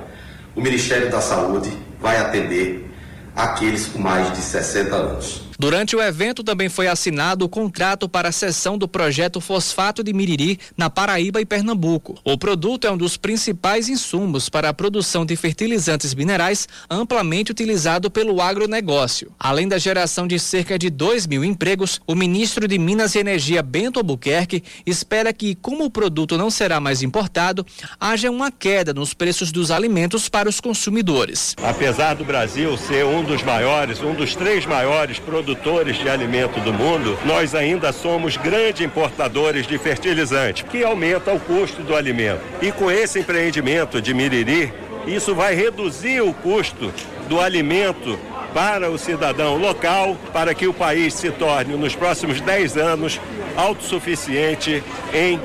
o 0.54 0.60
Ministério 0.60 1.10
da 1.10 1.20
Saúde 1.20 1.76
vai 2.00 2.16
atender 2.18 2.90
aqueles 3.34 3.86
com 3.86 3.98
mais 3.98 4.32
de 4.32 4.38
60 4.38 4.94
anos. 4.94 5.45
Durante 5.58 5.96
o 5.96 6.02
evento 6.02 6.44
também 6.44 6.68
foi 6.68 6.86
assinado 6.86 7.44
o 7.44 7.48
contrato 7.48 8.08
para 8.08 8.28
a 8.28 8.32
cessão 8.32 8.76
do 8.76 8.86
projeto 8.86 9.40
Fosfato 9.40 10.04
de 10.04 10.12
Miriri 10.12 10.58
na 10.76 10.90
Paraíba 10.90 11.40
e 11.40 11.46
Pernambuco. 11.46 12.18
O 12.22 12.36
produto 12.36 12.86
é 12.86 12.90
um 12.90 12.96
dos 12.96 13.16
principais 13.16 13.88
insumos 13.88 14.50
para 14.50 14.68
a 14.68 14.74
produção 14.74 15.24
de 15.24 15.34
fertilizantes 15.34 16.14
minerais 16.14 16.68
amplamente 16.90 17.52
utilizado 17.52 18.10
pelo 18.10 18.42
agronegócio. 18.42 19.32
Além 19.38 19.66
da 19.66 19.78
geração 19.78 20.26
de 20.26 20.38
cerca 20.38 20.78
de 20.78 20.90
2 20.90 21.26
mil 21.26 21.42
empregos, 21.42 22.00
o 22.06 22.14
ministro 22.14 22.68
de 22.68 22.78
Minas 22.78 23.14
e 23.14 23.18
Energia 23.18 23.62
Bento 23.62 23.98
Albuquerque 23.98 24.62
espera 24.84 25.32
que, 25.32 25.54
como 25.54 25.84
o 25.84 25.90
produto 25.90 26.36
não 26.36 26.50
será 26.50 26.80
mais 26.80 27.02
importado, 27.02 27.64
haja 27.98 28.30
uma 28.30 28.50
queda 28.50 28.92
nos 28.92 29.14
preços 29.14 29.50
dos 29.50 29.70
alimentos 29.70 30.28
para 30.28 30.48
os 30.48 30.60
consumidores. 30.60 31.56
Apesar 31.62 32.14
do 32.14 32.24
Brasil 32.24 32.76
ser 32.76 33.06
um 33.06 33.24
dos 33.24 33.42
maiores, 33.42 34.02
um 34.02 34.14
dos 34.14 34.34
três 34.34 34.66
maiores 34.66 35.18
produtores 35.18 35.45
produtores 35.46 35.96
de 35.96 36.08
alimento 36.08 36.58
do 36.58 36.72
mundo, 36.72 37.16
nós 37.24 37.54
ainda 37.54 37.92
somos 37.92 38.36
grandes 38.36 38.84
importadores 38.84 39.64
de 39.64 39.78
fertilizante, 39.78 40.64
que 40.64 40.82
aumenta 40.82 41.32
o 41.32 41.38
custo 41.38 41.84
do 41.84 41.94
alimento. 41.94 42.40
E 42.60 42.72
com 42.72 42.90
esse 42.90 43.20
empreendimento 43.20 44.02
de 44.02 44.12
Miriri, 44.12 44.74
isso 45.06 45.36
vai 45.36 45.54
reduzir 45.54 46.20
o 46.20 46.34
custo 46.34 46.92
do 47.28 47.40
alimento 47.40 48.18
para 48.52 48.90
o 48.90 48.98
cidadão 48.98 49.56
local, 49.56 50.16
para 50.32 50.52
que 50.52 50.66
o 50.66 50.74
país 50.74 51.14
se 51.14 51.30
torne, 51.30 51.76
nos 51.76 51.94
próximos 51.94 52.40
10 52.40 52.76
anos, 52.76 53.20
autossuficiente 53.56 54.82
em 55.14 55.38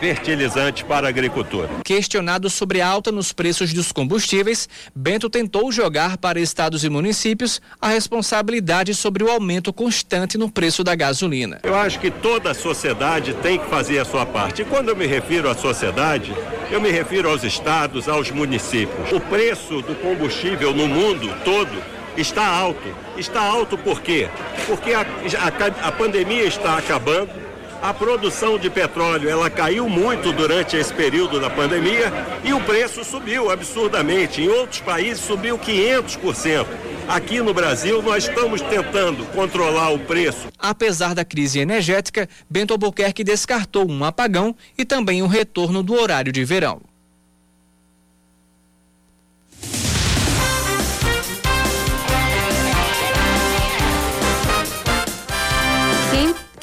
fertilizante 0.00 0.84
para 0.84 1.06
a 1.06 1.10
agricultura. 1.10 1.68
Questionado 1.84 2.50
sobre 2.50 2.80
a 2.80 2.88
alta 2.88 3.10
nos 3.10 3.32
preços 3.32 3.72
dos 3.72 3.92
combustíveis, 3.92 4.68
Bento 4.94 5.30
tentou 5.30 5.70
jogar 5.72 6.16
para 6.18 6.40
estados 6.40 6.84
e 6.84 6.88
municípios 6.88 7.60
a 7.80 7.88
responsabilidade 7.88 8.94
sobre 8.94 9.24
o 9.24 9.30
aumento 9.30 9.72
constante 9.72 10.36
no 10.36 10.50
preço 10.50 10.84
da 10.84 10.94
gasolina. 10.94 11.60
Eu 11.62 11.74
acho 11.74 11.98
que 11.98 12.10
toda 12.10 12.50
a 12.50 12.54
sociedade 12.54 13.34
tem 13.34 13.58
que 13.58 13.68
fazer 13.68 13.98
a 13.98 14.04
sua 14.04 14.26
parte. 14.26 14.62
E 14.62 14.64
quando 14.64 14.88
eu 14.88 14.96
me 14.96 15.06
refiro 15.06 15.48
à 15.48 15.54
sociedade, 15.54 16.34
eu 16.70 16.80
me 16.80 16.90
refiro 16.90 17.28
aos 17.28 17.44
estados, 17.44 18.08
aos 18.08 18.30
municípios. 18.30 19.12
O 19.12 19.20
preço 19.20 19.82
do 19.82 19.94
combustível 19.96 20.74
no 20.74 20.88
mundo 20.88 21.34
todo 21.44 21.82
está 22.16 22.46
alto. 22.46 22.94
Está 23.16 23.40
alto 23.40 23.76
por 23.78 24.00
quê? 24.00 24.28
Porque 24.66 24.92
a, 24.92 25.00
a, 25.00 25.88
a 25.88 25.92
pandemia 25.92 26.44
está 26.44 26.76
acabando 26.76 27.43
a 27.84 27.92
produção 27.92 28.58
de 28.58 28.70
petróleo 28.70 29.28
ela 29.28 29.50
caiu 29.50 29.90
muito 29.90 30.32
durante 30.32 30.74
esse 30.74 30.90
período 30.90 31.38
da 31.38 31.50
pandemia 31.50 32.10
e 32.42 32.50
o 32.54 32.60
preço 32.62 33.04
subiu 33.04 33.50
absurdamente. 33.50 34.40
Em 34.40 34.48
outros 34.48 34.80
países 34.80 35.22
subiu 35.22 35.58
500%. 35.58 36.66
Aqui 37.06 37.42
no 37.42 37.52
Brasil, 37.52 38.00
nós 38.00 38.26
estamos 38.26 38.62
tentando 38.62 39.26
controlar 39.26 39.90
o 39.90 39.98
preço. 39.98 40.48
Apesar 40.58 41.14
da 41.14 41.26
crise 41.26 41.58
energética, 41.58 42.26
Bento 42.48 42.72
Albuquerque 42.72 43.22
descartou 43.22 43.86
um 43.86 44.02
apagão 44.02 44.56
e 44.78 44.86
também 44.86 45.22
o 45.22 45.26
retorno 45.26 45.82
do 45.82 45.92
horário 45.92 46.32
de 46.32 46.42
verão. 46.42 46.80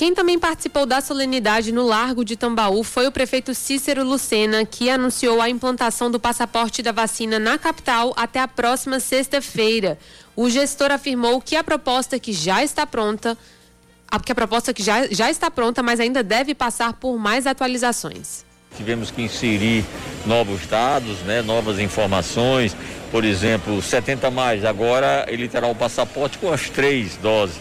Quem 0.01 0.15
também 0.15 0.39
participou 0.39 0.87
da 0.87 0.99
solenidade 0.99 1.71
no 1.71 1.85
Largo 1.85 2.25
de 2.25 2.35
Tambaú 2.35 2.83
foi 2.83 3.05
o 3.05 3.11
prefeito 3.11 3.53
Cícero 3.53 4.03
Lucena, 4.03 4.65
que 4.65 4.89
anunciou 4.89 5.39
a 5.39 5.47
implantação 5.47 6.09
do 6.09 6.19
passaporte 6.19 6.81
da 6.81 6.91
vacina 6.91 7.37
na 7.37 7.55
capital 7.55 8.11
até 8.17 8.39
a 8.39 8.47
próxima 8.47 8.99
sexta-feira. 8.99 9.99
O 10.35 10.49
gestor 10.49 10.89
afirmou 10.89 11.39
que 11.39 11.55
a 11.55 11.63
proposta 11.63 12.17
que 12.17 12.33
já 12.33 12.63
está 12.63 12.83
pronta, 12.87 13.37
que 14.25 14.31
a 14.31 14.33
proposta 14.33 14.73
que 14.73 14.81
já, 14.81 15.05
já 15.05 15.29
está 15.29 15.51
pronta, 15.51 15.83
mas 15.83 15.99
ainda 15.99 16.23
deve 16.23 16.55
passar 16.55 16.93
por 16.93 17.19
mais 17.19 17.45
atualizações. 17.45 18.43
Tivemos 18.75 19.11
que 19.11 19.21
inserir 19.21 19.85
novos 20.25 20.65
dados, 20.65 21.19
né, 21.19 21.43
novas 21.43 21.77
informações, 21.77 22.75
por 23.11 23.23
exemplo, 23.23 23.79
70 23.79 24.31
mais, 24.31 24.65
agora 24.65 25.27
ele 25.27 25.47
terá 25.47 25.67
o 25.67 25.75
passaporte 25.75 26.39
com 26.39 26.51
as 26.51 26.71
três 26.71 27.17
doses. 27.17 27.57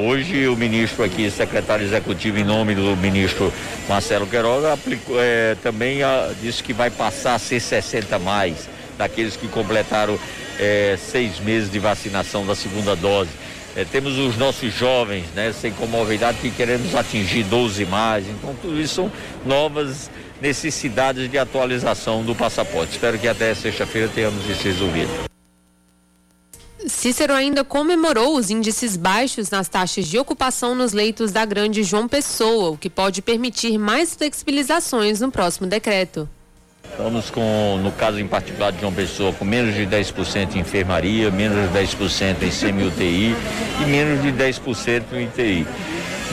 Hoje 0.00 0.46
o 0.46 0.56
ministro 0.56 1.02
aqui, 1.02 1.28
secretário 1.28 1.84
executivo 1.84 2.38
em 2.38 2.44
nome 2.44 2.72
do 2.72 2.96
ministro 2.96 3.52
Marcelo 3.88 4.28
Queiroga, 4.28 4.74
aplicou, 4.74 5.16
é, 5.18 5.56
também 5.60 6.04
a, 6.04 6.30
disse 6.40 6.62
que 6.62 6.72
vai 6.72 6.88
passar 6.88 7.34
a 7.34 7.38
ser 7.38 7.58
60 7.58 8.16
mais 8.20 8.68
daqueles 8.96 9.34
que 9.34 9.48
completaram 9.48 10.16
é, 10.56 10.96
seis 10.96 11.40
meses 11.40 11.68
de 11.68 11.80
vacinação 11.80 12.46
da 12.46 12.54
segunda 12.54 12.94
dose. 12.94 13.30
É, 13.74 13.84
temos 13.84 14.16
os 14.18 14.36
nossos 14.36 14.72
jovens, 14.72 15.24
né, 15.34 15.52
sem 15.52 15.72
comorbidade, 15.72 16.38
que 16.38 16.50
queremos 16.52 16.94
atingir 16.94 17.42
12 17.42 17.84
mais. 17.86 18.24
Então, 18.28 18.54
tudo 18.62 18.80
isso 18.80 18.94
são 18.94 19.12
novas 19.44 20.08
necessidades 20.40 21.28
de 21.28 21.36
atualização 21.38 22.22
do 22.22 22.36
passaporte. 22.36 22.92
Espero 22.92 23.18
que 23.18 23.26
até 23.26 23.52
sexta-feira 23.52 24.08
tenhamos 24.14 24.48
isso 24.48 24.62
resolvido. 24.62 25.28
Cícero 26.86 27.34
ainda 27.34 27.64
comemorou 27.64 28.36
os 28.36 28.50
índices 28.50 28.96
baixos 28.96 29.50
nas 29.50 29.68
taxas 29.68 30.06
de 30.06 30.18
ocupação 30.18 30.74
nos 30.74 30.92
leitos 30.92 31.32
da 31.32 31.44
Grande 31.44 31.82
João 31.82 32.06
Pessoa, 32.06 32.70
o 32.70 32.78
que 32.78 32.88
pode 32.88 33.20
permitir 33.20 33.76
mais 33.78 34.14
flexibilizações 34.14 35.20
no 35.20 35.30
próximo 35.30 35.66
decreto. 35.66 36.28
Estamos 36.84 37.30
com, 37.30 37.78
no 37.82 37.90
caso 37.92 38.20
em 38.20 38.26
particular 38.26 38.72
de 38.72 38.80
João 38.80 38.92
Pessoa, 38.92 39.32
com 39.32 39.44
menos 39.44 39.74
de 39.74 39.86
10% 39.86 40.54
em 40.54 40.60
enfermaria, 40.60 41.30
menos 41.30 41.70
de 41.70 41.78
10% 41.78 42.42
em 42.42 42.50
semi-UTI 42.50 43.34
e 43.82 43.84
menos 43.86 44.22
de 44.22 44.32
10% 44.32 45.02
em 45.12 45.26
UTI. 45.26 45.66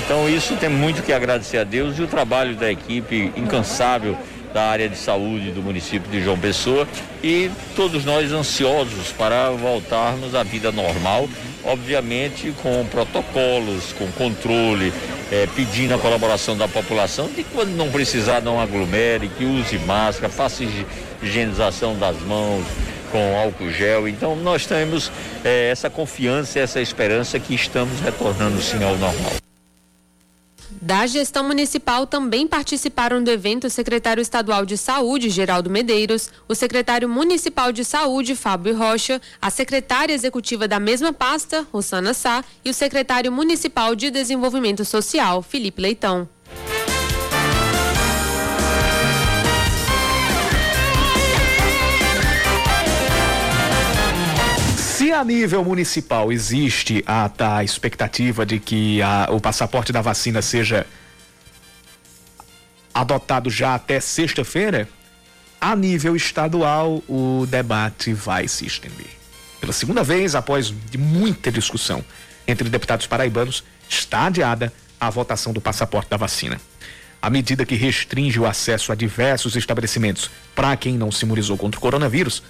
Então 0.03 0.29
isso 0.29 0.55
tem 0.57 0.69
muito 0.69 1.01
que 1.01 1.11
agradecer 1.11 1.57
a 1.57 1.63
Deus 1.63 1.97
e 1.97 2.03
o 2.03 2.07
trabalho 2.07 2.55
da 2.55 2.71
equipe 2.71 3.31
incansável 3.35 4.15
da 4.55 4.63
área 4.63 4.87
de 4.87 4.97
saúde 4.97 5.51
do 5.51 5.61
município 5.61 6.09
de 6.09 6.23
João 6.23 6.39
Pessoa 6.39 6.87
e 7.21 7.51
todos 7.75 8.05
nós 8.05 8.31
ansiosos 8.31 9.11
para 9.11 9.49
voltarmos 9.51 10.33
à 10.33 10.43
vida 10.43 10.71
normal, 10.71 11.27
obviamente 11.65 12.53
com 12.63 12.85
protocolos, 12.85 13.91
com 13.91 14.09
controle, 14.13 14.93
eh, 15.29 15.45
pedindo 15.57 15.93
a 15.93 15.97
colaboração 15.97 16.55
da 16.55 16.69
população 16.69 17.27
de 17.27 17.43
quando 17.43 17.71
não 17.71 17.91
precisar 17.91 18.41
não 18.41 18.57
aglomere, 18.57 19.27
que 19.27 19.43
use 19.43 19.77
máscara, 19.79 20.31
faça 20.31 20.63
higienização 21.21 21.99
das 21.99 22.17
mãos 22.21 22.63
com 23.11 23.37
álcool 23.37 23.69
gel. 23.71 24.07
Então 24.07 24.37
nós 24.37 24.65
temos 24.65 25.11
eh, 25.43 25.67
essa 25.69 25.89
confiança, 25.89 26.59
essa 26.59 26.79
esperança 26.79 27.37
que 27.41 27.53
estamos 27.53 27.99
retornando 27.99 28.61
sim 28.61 28.81
ao 28.81 28.95
normal. 28.95 29.35
Da 30.69 31.05
gestão 31.07 31.43
municipal 31.43 32.05
também 32.05 32.47
participaram 32.47 33.23
do 33.23 33.31
evento 33.31 33.67
o 33.67 33.69
secretário 33.69 34.21
estadual 34.21 34.65
de 34.65 34.77
Saúde, 34.77 35.29
Geraldo 35.29 35.69
Medeiros, 35.69 36.29
o 36.47 36.55
secretário 36.55 37.07
municipal 37.07 37.71
de 37.71 37.85
Saúde, 37.85 38.35
Fábio 38.35 38.75
Rocha, 38.77 39.21
a 39.41 39.49
secretária 39.49 40.13
executiva 40.13 40.67
da 40.67 40.79
mesma 40.79 41.13
pasta, 41.13 41.65
Rosana 41.71 42.13
Sá, 42.13 42.43
e 42.63 42.69
o 42.69 42.73
secretário 42.73 43.31
municipal 43.31 43.95
de 43.95 44.11
Desenvolvimento 44.11 44.83
Social, 44.83 45.41
Felipe 45.41 45.81
Leitão. 45.81 46.34
A 55.15 55.23
nível 55.23 55.63
municipal 55.63 56.31
existe 56.31 57.03
a, 57.07 57.31
a 57.57 57.63
expectativa 57.63 58.45
de 58.45 58.59
que 58.59 59.01
a, 59.01 59.29
o 59.31 59.39
passaporte 59.39 59.91
da 59.91 60.01
vacina 60.01 60.41
seja 60.41 60.85
adotado 62.93 63.49
já 63.49 63.75
até 63.75 63.99
sexta-feira, 63.99 64.87
a 65.59 65.75
nível 65.75 66.15
estadual 66.15 67.01
o 67.07 67.45
debate 67.47 68.13
vai 68.13 68.47
se 68.47 68.65
estender. 68.65 69.07
Pela 69.59 69.73
segunda 69.73 70.03
vez, 70.03 70.35
após 70.35 70.73
muita 70.97 71.51
discussão 71.51 72.03
entre 72.47 72.69
deputados 72.69 73.07
paraibanos, 73.07 73.63
está 73.89 74.25
adiada 74.25 74.71
a 74.99 75.09
votação 75.09 75.53
do 75.53 75.61
passaporte 75.61 76.09
da 76.09 76.17
vacina. 76.17 76.59
A 77.21 77.29
medida 77.29 77.65
que 77.65 77.75
restringe 77.75 78.39
o 78.39 78.45
acesso 78.45 78.91
a 78.91 78.95
diversos 78.95 79.55
estabelecimentos 79.55 80.29
para 80.53 80.75
quem 80.77 80.97
não 80.97 81.11
se 81.11 81.25
imunizou 81.25 81.57
contra 81.57 81.79
o 81.79 81.81
coronavírus, 81.81 82.43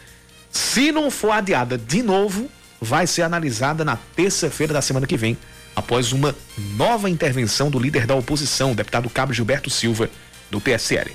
se 0.55 0.89
não 0.89 1.11
for 1.11 1.31
adiada 1.31 1.77
de 1.77 2.01
novo, 2.01 2.49
vai 2.79 3.05
ser 3.05 3.23
analisada 3.23 3.83
na 3.83 3.97
terça-feira 4.15 4.73
da 4.73 4.81
semana 4.81 5.05
que 5.05 5.17
vem, 5.17 5.37
após 5.75 6.13
uma 6.13 6.33
nova 6.77 7.09
intervenção 7.09 7.69
do 7.69 7.77
líder 7.77 8.07
da 8.07 8.15
oposição, 8.15 8.73
deputado 8.73 9.09
Cabo 9.09 9.33
Gilberto 9.33 9.69
Silva, 9.69 10.09
do 10.49 10.61
PSL. 10.61 11.11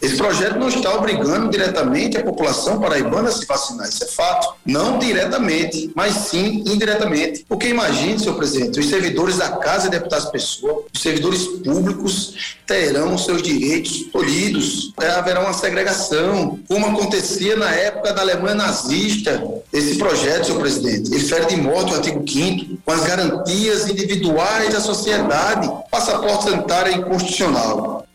Esse 0.00 0.16
projeto 0.16 0.58
não 0.58 0.68
está 0.68 0.94
obrigando 0.94 1.50
diretamente 1.50 2.16
a 2.16 2.22
população 2.22 2.80
paraibana 2.80 3.28
a 3.28 3.32
se 3.32 3.44
vacinar, 3.44 3.88
isso 3.88 4.04
é 4.04 4.06
fato. 4.06 4.54
Não 4.64 4.98
diretamente, 4.98 5.90
mas 5.94 6.14
sim 6.14 6.62
indiretamente. 6.66 7.44
Porque 7.48 7.68
imagine, 7.68 8.18
senhor 8.18 8.36
presidente, 8.36 8.78
os 8.78 8.88
servidores 8.88 9.36
da 9.36 9.50
Casa 9.56 9.90
de 9.90 9.98
Deputados 9.98 10.26
Pessoa, 10.26 10.84
os 10.94 11.02
servidores 11.02 11.44
públicos 11.64 12.56
terão 12.64 13.18
seus 13.18 13.42
direitos 13.42 14.04
tolhidos. 14.12 14.92
É, 15.00 15.10
haverá 15.10 15.40
uma 15.40 15.52
segregação, 15.52 16.58
como 16.68 16.86
acontecia 16.86 17.56
na 17.56 17.70
época 17.74 18.12
da 18.12 18.20
Alemanha 18.20 18.54
nazista. 18.54 19.42
Esse 19.72 19.96
projeto, 19.96 20.46
senhor 20.46 20.60
presidente, 20.60 21.12
ele 21.12 21.24
fere 21.24 21.46
de 21.46 21.56
morte 21.56 21.92
o 21.92 21.96
artigo 21.96 22.22
5 22.28 22.78
com 22.84 22.92
as 22.92 23.04
garantias 23.04 23.88
individuais 23.88 24.72
da 24.72 24.80
sociedade. 24.80 25.68
Passaporte 25.90 26.44
sanitário 26.44 26.92
é 26.92 26.96
inconstitucional. 26.96 28.07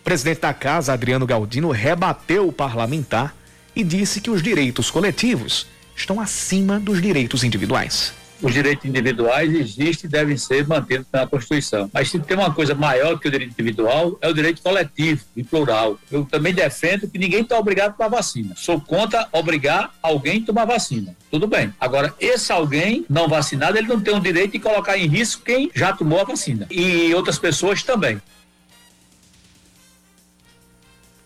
O 0.00 0.02
presidente 0.02 0.40
da 0.40 0.54
casa, 0.54 0.94
Adriano 0.94 1.26
Galdino, 1.26 1.70
rebateu 1.70 2.48
o 2.48 2.52
parlamentar 2.52 3.34
e 3.76 3.84
disse 3.84 4.20
que 4.20 4.30
os 4.30 4.42
direitos 4.42 4.90
coletivos 4.90 5.66
estão 5.94 6.18
acima 6.18 6.80
dos 6.80 7.02
direitos 7.02 7.44
individuais. 7.44 8.14
Os 8.42 8.54
direitos 8.54 8.86
individuais 8.86 9.54
existem 9.54 10.08
e 10.08 10.10
devem 10.10 10.38
ser 10.38 10.66
mantidos 10.66 11.06
na 11.12 11.26
Constituição. 11.26 11.90
Mas 11.92 12.10
se 12.10 12.18
tem 12.18 12.34
uma 12.34 12.52
coisa 12.52 12.74
maior 12.74 13.18
que 13.18 13.28
o 13.28 13.30
direito 13.30 13.52
individual, 13.52 14.18
é 14.22 14.28
o 14.28 14.32
direito 14.32 14.62
coletivo 14.62 15.22
e 15.36 15.44
plural. 15.44 15.98
Eu 16.10 16.24
também 16.24 16.54
defendo 16.54 17.06
que 17.06 17.18
ninguém 17.18 17.42
está 17.42 17.58
obrigado 17.58 17.90
a 17.90 17.92
tomar 17.92 18.08
vacina. 18.08 18.54
Sou 18.56 18.80
contra 18.80 19.28
obrigar 19.30 19.92
alguém 20.02 20.40
a 20.42 20.46
tomar 20.46 20.64
vacina. 20.64 21.14
Tudo 21.30 21.46
bem. 21.46 21.74
Agora, 21.78 22.14
esse 22.18 22.50
alguém 22.50 23.04
não 23.10 23.28
vacinado, 23.28 23.76
ele 23.76 23.86
não 23.86 24.00
tem 24.00 24.16
o 24.16 24.20
direito 24.20 24.52
de 24.52 24.58
colocar 24.58 24.96
em 24.96 25.06
risco 25.06 25.42
quem 25.44 25.70
já 25.74 25.92
tomou 25.92 26.18
a 26.18 26.24
vacina. 26.24 26.66
E 26.70 27.14
outras 27.14 27.38
pessoas 27.38 27.82
também. 27.82 28.18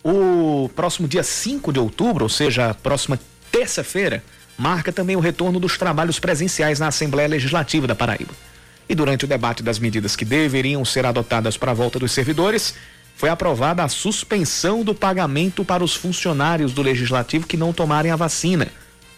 O 0.07 0.69
próximo 0.75 1.07
dia 1.07 1.23
5 1.23 1.73
de 1.73 1.79
outubro, 1.79 2.25
ou 2.25 2.29
seja, 2.29 2.75
próxima 2.75 3.19
terça-feira, 3.51 4.23
marca 4.55 4.93
também 4.93 5.15
o 5.15 5.19
retorno 5.19 5.59
dos 5.59 5.79
trabalhos 5.79 6.19
presenciais 6.19 6.79
na 6.79 6.89
Assembleia 6.89 7.27
Legislativa 7.27 7.87
da 7.87 7.95
Paraíba. 7.95 8.31
E 8.87 8.93
durante 8.93 9.25
o 9.25 9.27
debate 9.27 9.63
das 9.63 9.79
medidas 9.79 10.15
que 10.15 10.23
deveriam 10.23 10.85
ser 10.85 11.07
adotadas 11.07 11.57
para 11.57 11.71
a 11.71 11.73
volta 11.73 11.97
dos 11.97 12.11
servidores, 12.11 12.75
foi 13.15 13.29
aprovada 13.29 13.83
a 13.83 13.89
suspensão 13.89 14.83
do 14.83 14.93
pagamento 14.93 15.65
para 15.65 15.83
os 15.83 15.95
funcionários 15.95 16.71
do 16.71 16.83
Legislativo 16.83 17.47
que 17.47 17.57
não 17.57 17.73
tomarem 17.73 18.11
a 18.11 18.15
vacina, 18.15 18.67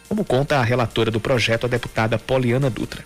como 0.08 0.24
conta 0.24 0.56
a 0.56 0.64
relatora 0.64 1.12
do 1.12 1.20
projeto, 1.20 1.66
a 1.66 1.70
deputada 1.70 2.18
Poliana 2.18 2.70
Dutra 2.70 3.04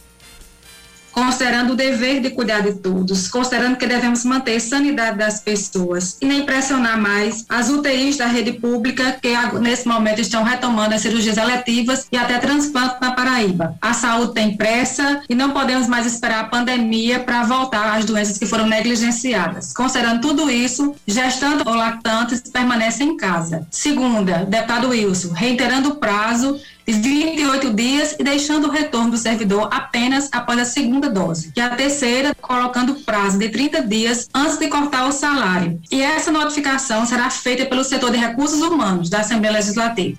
considerando 1.11 1.73
o 1.73 1.75
dever 1.75 2.21
de 2.21 2.29
cuidar 2.29 2.61
de 2.61 2.73
todos, 2.73 3.27
considerando 3.27 3.77
que 3.77 3.87
devemos 3.87 4.23
manter 4.23 4.55
a 4.55 4.59
sanidade 4.59 5.17
das 5.17 5.39
pessoas 5.39 6.17
e 6.21 6.25
nem 6.25 6.45
pressionar 6.45 6.99
mais 6.99 7.45
as 7.49 7.69
UTIs 7.69 8.17
da 8.17 8.27
rede 8.27 8.53
pública 8.53 9.17
que 9.21 9.29
nesse 9.59 9.87
momento 9.87 10.21
estão 10.21 10.43
retomando 10.43 10.95
as 10.95 11.01
cirurgias 11.01 11.37
eletivas 11.37 12.07
e 12.11 12.17
até 12.17 12.37
transplante 12.39 12.95
na 13.01 13.11
Paraíba. 13.11 13.75
A 13.81 13.93
saúde 13.93 14.33
tem 14.33 14.55
pressa 14.55 15.21
e 15.29 15.35
não 15.35 15.51
podemos 15.51 15.87
mais 15.87 16.05
esperar 16.05 16.41
a 16.41 16.47
pandemia 16.47 17.19
para 17.19 17.43
voltar 17.43 17.97
às 17.97 18.05
doenças 18.05 18.37
que 18.37 18.45
foram 18.45 18.67
negligenciadas. 18.67 19.73
Considerando 19.73 20.21
tudo 20.21 20.49
isso, 20.49 20.95
gestando 21.05 21.63
ou 21.67 21.75
lactantes 21.75 22.41
permanecem 22.41 23.09
em 23.09 23.17
casa. 23.17 23.67
Segunda, 23.69 24.45
deputado 24.45 24.89
Wilson, 24.89 25.33
reiterando 25.33 25.89
o 25.89 25.95
prazo 25.95 26.59
28 26.97 27.73
dias 27.73 28.15
e 28.19 28.23
deixando 28.23 28.67
o 28.67 28.71
retorno 28.71 29.11
do 29.11 29.17
servidor 29.17 29.69
apenas 29.71 30.29
após 30.31 30.59
a 30.59 30.65
segunda 30.65 31.09
dose. 31.09 31.51
E 31.55 31.61
a 31.61 31.69
terceira, 31.75 32.35
colocando 32.41 32.95
prazo 32.95 33.37
de 33.37 33.49
30 33.49 33.81
dias 33.83 34.29
antes 34.33 34.57
de 34.57 34.67
cortar 34.67 35.07
o 35.07 35.11
salário. 35.11 35.79
E 35.91 36.01
essa 36.01 36.31
notificação 36.31 37.05
será 37.05 37.29
feita 37.29 37.65
pelo 37.65 37.83
setor 37.83 38.11
de 38.11 38.17
recursos 38.17 38.61
humanos 38.61 39.09
da 39.09 39.19
Assembleia 39.19 39.55
Legislativa. 39.55 40.17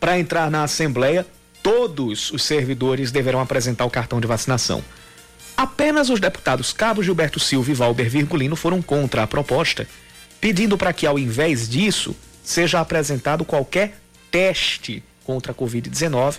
Para 0.00 0.18
entrar 0.18 0.50
na 0.50 0.64
Assembleia, 0.64 1.26
todos 1.62 2.30
os 2.32 2.42
servidores 2.42 3.12
deverão 3.12 3.40
apresentar 3.40 3.84
o 3.84 3.90
cartão 3.90 4.20
de 4.20 4.26
vacinação. 4.26 4.82
Apenas 5.56 6.10
os 6.10 6.18
deputados 6.18 6.72
Cabo 6.72 7.02
Gilberto 7.02 7.38
Silva 7.38 7.70
e 7.70 7.74
Valber 7.74 8.10
Virgulino 8.10 8.56
foram 8.56 8.82
contra 8.82 9.22
a 9.22 9.26
proposta, 9.26 9.86
pedindo 10.40 10.76
para 10.76 10.92
que, 10.92 11.06
ao 11.06 11.18
invés 11.18 11.68
disso, 11.68 12.16
seja 12.42 12.80
apresentado 12.80 13.44
qualquer 13.44 14.00
teste 14.30 15.04
contra 15.24 15.52
a 15.52 15.54
Covid-19, 15.54 16.38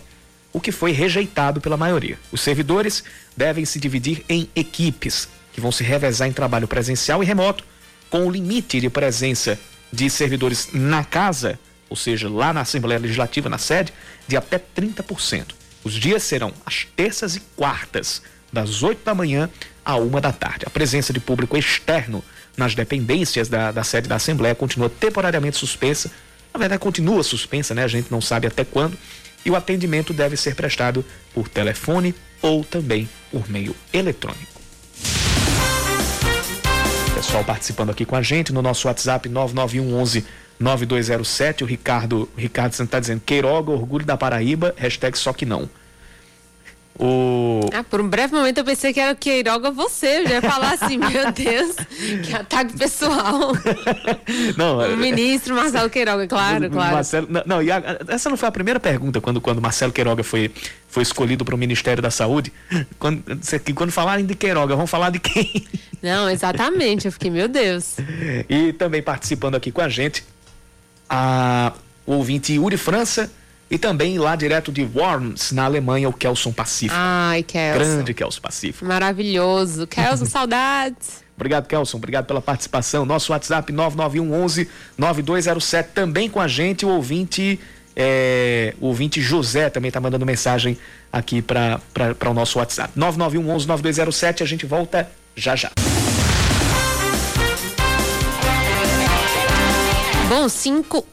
o 0.52 0.62
que 0.62 0.72
foi 0.72 0.92
rejeitado 0.92 1.60
pela 1.60 1.76
maioria. 1.76 2.18
Os 2.32 2.42
servidores 2.42 3.04
devem 3.36 3.66
se 3.66 3.80
dividir 3.80 4.24
em 4.30 4.48
equipes, 4.56 5.28
que 5.52 5.60
vão 5.60 5.72
se 5.72 5.84
revezar 5.84 6.28
em 6.28 6.34
trabalho 6.34 6.68
presencial 6.68 7.24
e 7.24 7.26
remoto, 7.26 7.64
com 8.10 8.28
o 8.28 8.32
limite 8.32 8.80
de 8.80 8.90
presença 8.90 9.60
de 9.92 10.10
servidores 10.10 10.70
na 10.74 11.04
casa, 11.04 11.60
ou 11.90 11.96
seja, 11.96 12.30
lá 12.30 12.54
na 12.54 12.62
Assembleia 12.62 13.00
Legislativa, 13.00 13.50
na 13.50 13.58
sede, 13.58 13.94
de 14.28 14.38
até 14.38 14.60
30%. 14.60 15.48
Os 15.84 15.94
dias 15.94 16.24
serão 16.24 16.54
as 16.66 16.88
terças 16.96 17.36
e 17.36 17.40
quartas, 17.56 18.22
das 18.52 18.84
8 18.84 19.04
da 19.04 19.16
manhã 19.16 19.50
à 19.84 19.96
uma 19.96 20.22
da 20.22 20.32
tarde. 20.32 20.66
A 20.66 20.70
presença 20.70 21.12
de 21.12 21.20
público 21.20 21.58
externo 21.58 22.24
nas 22.56 22.76
dependências 22.76 23.50
da, 23.50 23.72
da 23.72 23.84
sede 23.84 24.08
da 24.08 24.16
Assembleia 24.16 24.54
continua 24.54 24.90
temporariamente 24.90 25.58
suspensa 25.58 26.12
na 26.54 26.60
verdade, 26.60 26.80
continua 26.80 27.24
suspensa, 27.24 27.74
né? 27.74 27.84
A 27.84 27.88
gente 27.88 28.12
não 28.12 28.22
sabe 28.22 28.46
até 28.46 28.64
quando. 28.64 28.98
E 29.46 29.50
o 29.50 29.56
atendimento 29.56 30.14
deve 30.14 30.38
ser 30.38 30.56
prestado 30.56 31.04
por 31.34 31.50
telefone 31.50 32.16
ou 32.42 32.64
também 32.64 33.10
por 33.32 33.50
meio 33.50 33.76
eletrônico. 33.92 34.62
Pessoal 37.16 37.44
participando 37.44 37.90
aqui 37.90 38.06
com 38.06 38.16
a 38.16 38.22
gente 38.22 38.54
no 38.54 38.62
nosso 38.62 38.88
WhatsApp 38.88 39.28
9911 39.28 40.26
9207. 40.60 41.64
O 41.64 41.68
Ricardo, 41.68 42.30
Ricardo 42.38 42.74
está 42.74 43.00
dizendo 43.00 43.22
Queiroga, 43.26 43.72
orgulho 43.72 44.06
da 44.06 44.16
Paraíba, 44.16 44.74
hashtag 44.78 45.18
só 45.18 45.34
que 45.34 45.46
não. 45.46 45.70
O... 47.00 47.62
Ah, 47.74 47.84
por 47.84 48.00
um 48.00 48.08
breve 48.08 48.36
momento 48.36 48.60
eu 48.60 48.64
pensei 48.64 48.94
que 48.94 49.00
era 49.00 49.14
o 49.14 49.16
Queiroga 49.16 49.72
você. 49.72 50.20
Eu 50.20 50.28
já 50.28 50.34
ia 50.36 50.42
falar 50.42 50.74
assim, 50.74 50.98
meu 51.00 51.32
Deus, 51.32 51.76
que 52.24 52.34
ataque 52.34 52.78
pessoal. 52.78 53.52
Não, 54.56 54.78
o 54.78 54.82
é- 54.84 54.96
ministro 54.96 55.56
Marcelo 55.56 55.90
Queiroga, 55.90 56.28
claro, 56.28 56.70
claro. 56.70 56.94
Marcelo, 56.94 57.28
não, 57.30 57.44
não, 57.46 57.58
a, 57.58 58.14
essa 58.14 58.30
não 58.30 58.38
foi 58.38 58.48
a 58.48 58.52
primeira 58.52 58.80
pergunta 58.80 59.20
quando, 59.20 59.42
quando 59.42 59.62
Marcelo 59.62 59.92
Queiroga 59.92 60.24
foi, 60.24 60.52
foi 60.88 61.04
escolhido 61.04 61.44
para 61.44 61.56
o 61.56 61.58
Ministério 61.58 62.02
da 62.02 62.12
Saúde. 62.12 62.54
Quando, 63.00 63.24
quando 63.76 63.92
falarem 63.92 64.26
de 64.26 64.36
Queiroga, 64.36 64.76
vão 64.76 64.88
falar 64.88 65.10
de 65.10 65.20
quem? 65.20 65.66
Não, 66.02 66.30
exatamente. 66.30 67.06
Eu 67.06 67.12
fiquei, 67.12 67.32
meu 67.32 67.48
Deus. 67.48 67.96
E 68.50 68.74
também 68.74 69.02
participando 69.02 69.56
aqui 69.56 69.72
com 69.72 69.82
a 69.82 69.90
gente, 69.90 70.24
a, 71.10 71.74
o 72.06 72.14
ouvinte 72.14 72.54
Yuri 72.54 72.78
França 72.78 73.32
e 73.70 73.78
também 73.78 74.20
lá 74.20 74.36
direto 74.36 74.72
de 74.72 74.84
Worms, 74.84 75.52
na 75.52 75.66
Alemanha, 75.66 76.08
o 76.10 76.14
Kelson 76.14 76.52
Pacífico. 76.52 76.96
Ai, 76.98 77.44
Kelson. 77.44 77.80
Grande 77.80 78.14
Kelson 78.14 78.42
Pacífico. 78.42 78.86
Maravilhoso. 78.86 79.88
Kelson, 79.88 80.26
saudades. 80.28 81.24
Obrigado, 81.36 81.68
Kelson. 81.68 81.98
Obrigado 81.98 82.26
pela 82.26 82.42
participação. 82.42 83.06
Nosso 83.06 83.32
WhatsApp 83.32 83.72
99111 83.72 84.70
9207 84.98 85.90
também 85.94 86.30
com 86.30 86.40
a 86.40 86.48
gente, 86.48 86.86
o 86.86 86.90
ouvinte 86.90 87.60
é, 87.96 88.74
o 88.82 88.88
ouvinte 88.88 89.22
José 89.22 89.70
também 89.70 89.90
está 89.90 90.00
mandando 90.00 90.26
mensagem 90.26 90.78
aqui 91.12 91.42
para 91.42 91.80
o 92.30 92.34
nosso 92.34 92.60
WhatsApp. 92.60 92.92
99111 92.96 93.68
9207, 93.68 94.44
a 94.44 94.46
gente 94.46 94.66
volta 94.66 95.10
já 95.36 95.56
já. 95.56 95.72
Bom, 100.30 100.50
5 100.50 101.06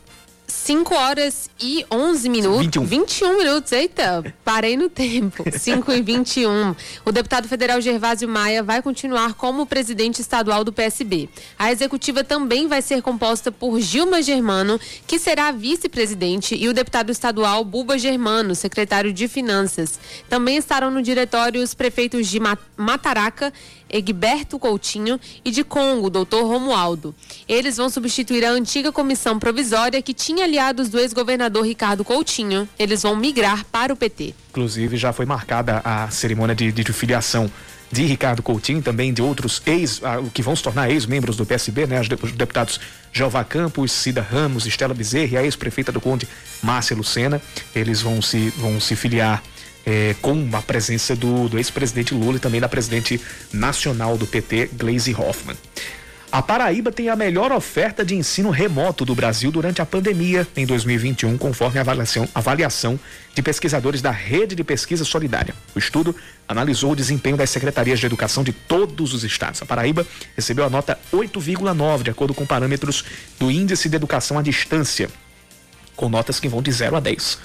5 0.62 0.94
horas 0.94 1.49
e 1.59 1.87
11 1.90 2.29
minutos. 2.29 2.61
21. 2.61 2.85
21 2.85 3.38
minutos, 3.38 3.73
eita, 3.73 4.23
parei 4.44 4.77
no 4.77 4.90
tempo. 4.90 5.42
5 5.51 5.90
e 5.90 6.03
21. 6.03 6.77
O 7.03 7.11
deputado 7.11 7.49
federal 7.49 7.81
Gervásio 7.81 8.29
Maia 8.29 8.62
vai 8.62 8.83
continuar 8.83 9.33
como 9.33 9.64
presidente 9.64 10.20
estadual 10.20 10.62
do 10.62 10.70
PSB. 10.70 11.31
A 11.59 11.73
executiva 11.73 12.23
também 12.23 12.68
vai 12.68 12.83
ser 12.83 13.01
composta 13.01 13.51
por 13.51 13.81
Gilma 13.81 14.20
Germano, 14.20 14.79
que 15.07 15.18
será 15.18 15.51
vice-presidente, 15.51 16.55
e 16.55 16.68
o 16.68 16.75
deputado 16.75 17.11
estadual 17.11 17.64
Buba 17.64 17.99
Germano, 17.99 18.55
secretário 18.55 19.14
de 19.14 19.29
Finanças. 19.29 19.99
Também 20.29 20.59
estarão 20.59 20.90
no 20.90 21.01
diretório 21.01 21.62
os 21.62 21.73
prefeitos 21.73 22.29
de 22.29 22.38
Mataraca 22.77 23.51
Egberto 23.92 24.59
Coutinho 24.59 25.18
e 25.44 25.50
de 25.50 25.64
Congo, 25.64 26.11
doutor 26.11 26.44
Romualdo. 26.44 27.14
Eles 27.48 27.76
vão 27.76 27.90
substituir 27.90 28.44
a 28.44 28.50
antiga 28.50 28.92
comissão 28.92 29.38
provisória 29.38 30.00
que 30.00 30.14
tinha 30.14 30.44
aliados 30.44 30.88
do 30.88 30.98
ex-governador 30.98 31.66
Ricardo 31.66 32.05
Coutinho. 32.05 32.68
Eles 32.79 33.03
vão 33.03 33.16
migrar 33.16 33.64
para 33.66 33.92
o 33.92 33.96
PT. 33.96 34.35
Inclusive, 34.50 34.96
já 34.96 35.12
foi 35.12 35.26
marcada 35.26 35.81
a 35.85 36.09
cerimônia 36.11 36.55
de, 36.55 36.72
de 36.72 36.92
filiação 36.92 37.50
de 37.92 38.05
Ricardo 38.05 38.42
Coutinho, 38.42 38.81
também 38.81 39.12
de 39.12 39.20
outros 39.20 39.61
ex, 39.66 40.00
ah, 40.05 40.22
que 40.33 40.42
vão 40.42 40.55
se 40.55 40.62
tornar 40.62 40.90
ex-membros 40.90 41.37
do 41.37 41.44
PSB, 41.44 41.87
né? 41.87 42.00
Os 42.00 42.09
deputados 42.09 42.81
Jeová 43.12 43.42
Campos, 43.42 43.90
Cida 43.90 44.22
Ramos, 44.22 44.66
Estela 44.66 44.94
Bezerra 44.94 45.33
e 45.33 45.37
a 45.38 45.42
ex-prefeita 45.42 45.90
do 45.90 46.00
Conde, 46.00 46.29
Márcia 46.62 46.96
Lucena. 46.96 47.42
Eles 47.74 48.00
vão 48.00 48.22
se, 48.22 48.50
vão 48.50 48.81
se 48.81 48.94
filiar 48.94 49.42
é, 49.85 50.14
com 50.21 50.49
a 50.53 50.62
presença 50.62 51.16
do, 51.16 51.49
do 51.49 51.59
ex-presidente 51.59 52.14
Lula 52.14 52.37
e 52.37 52.40
também 52.40 52.61
da 52.61 52.69
presidente 52.69 53.21
nacional 53.53 54.16
do 54.16 54.27
PT, 54.27 54.71
Gleisi 54.75 55.14
Hoffmann. 55.14 55.57
A 56.33 56.40
Paraíba 56.40 56.93
tem 56.93 57.09
a 57.09 57.16
melhor 57.16 57.51
oferta 57.51 58.05
de 58.05 58.14
ensino 58.14 58.51
remoto 58.51 59.05
do 59.05 59.16
Brasil 59.16 59.51
durante 59.51 59.83
a 59.83 59.87
pandemia 59.87 60.47
em 60.57 60.64
2021, 60.64 61.37
conforme 61.37 61.79
a 61.79 61.81
avaliação, 61.81 62.29
avaliação 62.33 63.01
de 63.35 63.43
pesquisadores 63.43 64.01
da 64.01 64.12
Rede 64.12 64.55
de 64.55 64.62
Pesquisa 64.62 65.05
Solidária. 65.05 65.53
O 65.75 65.79
estudo 65.81 66.14
analisou 66.47 66.93
o 66.93 66.97
desempenho 66.97 67.37
das 67.37 67.51
secretarias 67.51 67.99
de 67.99 68.07
educação 68.07 68.45
de 68.45 68.53
todos 68.53 69.12
os 69.12 69.25
estados. 69.25 69.61
A 69.61 69.66
Paraíba 69.66 70.07
recebeu 70.37 70.64
a 70.64 70.71
nota 70.71 70.97
8,9, 71.12 72.05
de 72.05 72.11
acordo 72.11 72.33
com 72.33 72.47
parâmetros 72.47 73.05
do 73.37 73.51
Índice 73.51 73.88
de 73.88 73.97
Educação 73.97 74.38
à 74.38 74.43
Distância, 74.43 75.11
com 75.97 76.09
notas 76.09 76.38
que 76.38 76.49
vão 76.49 76.62
de 76.62 76.71
0 76.71 76.95
a 76.95 77.01
10. 77.01 77.38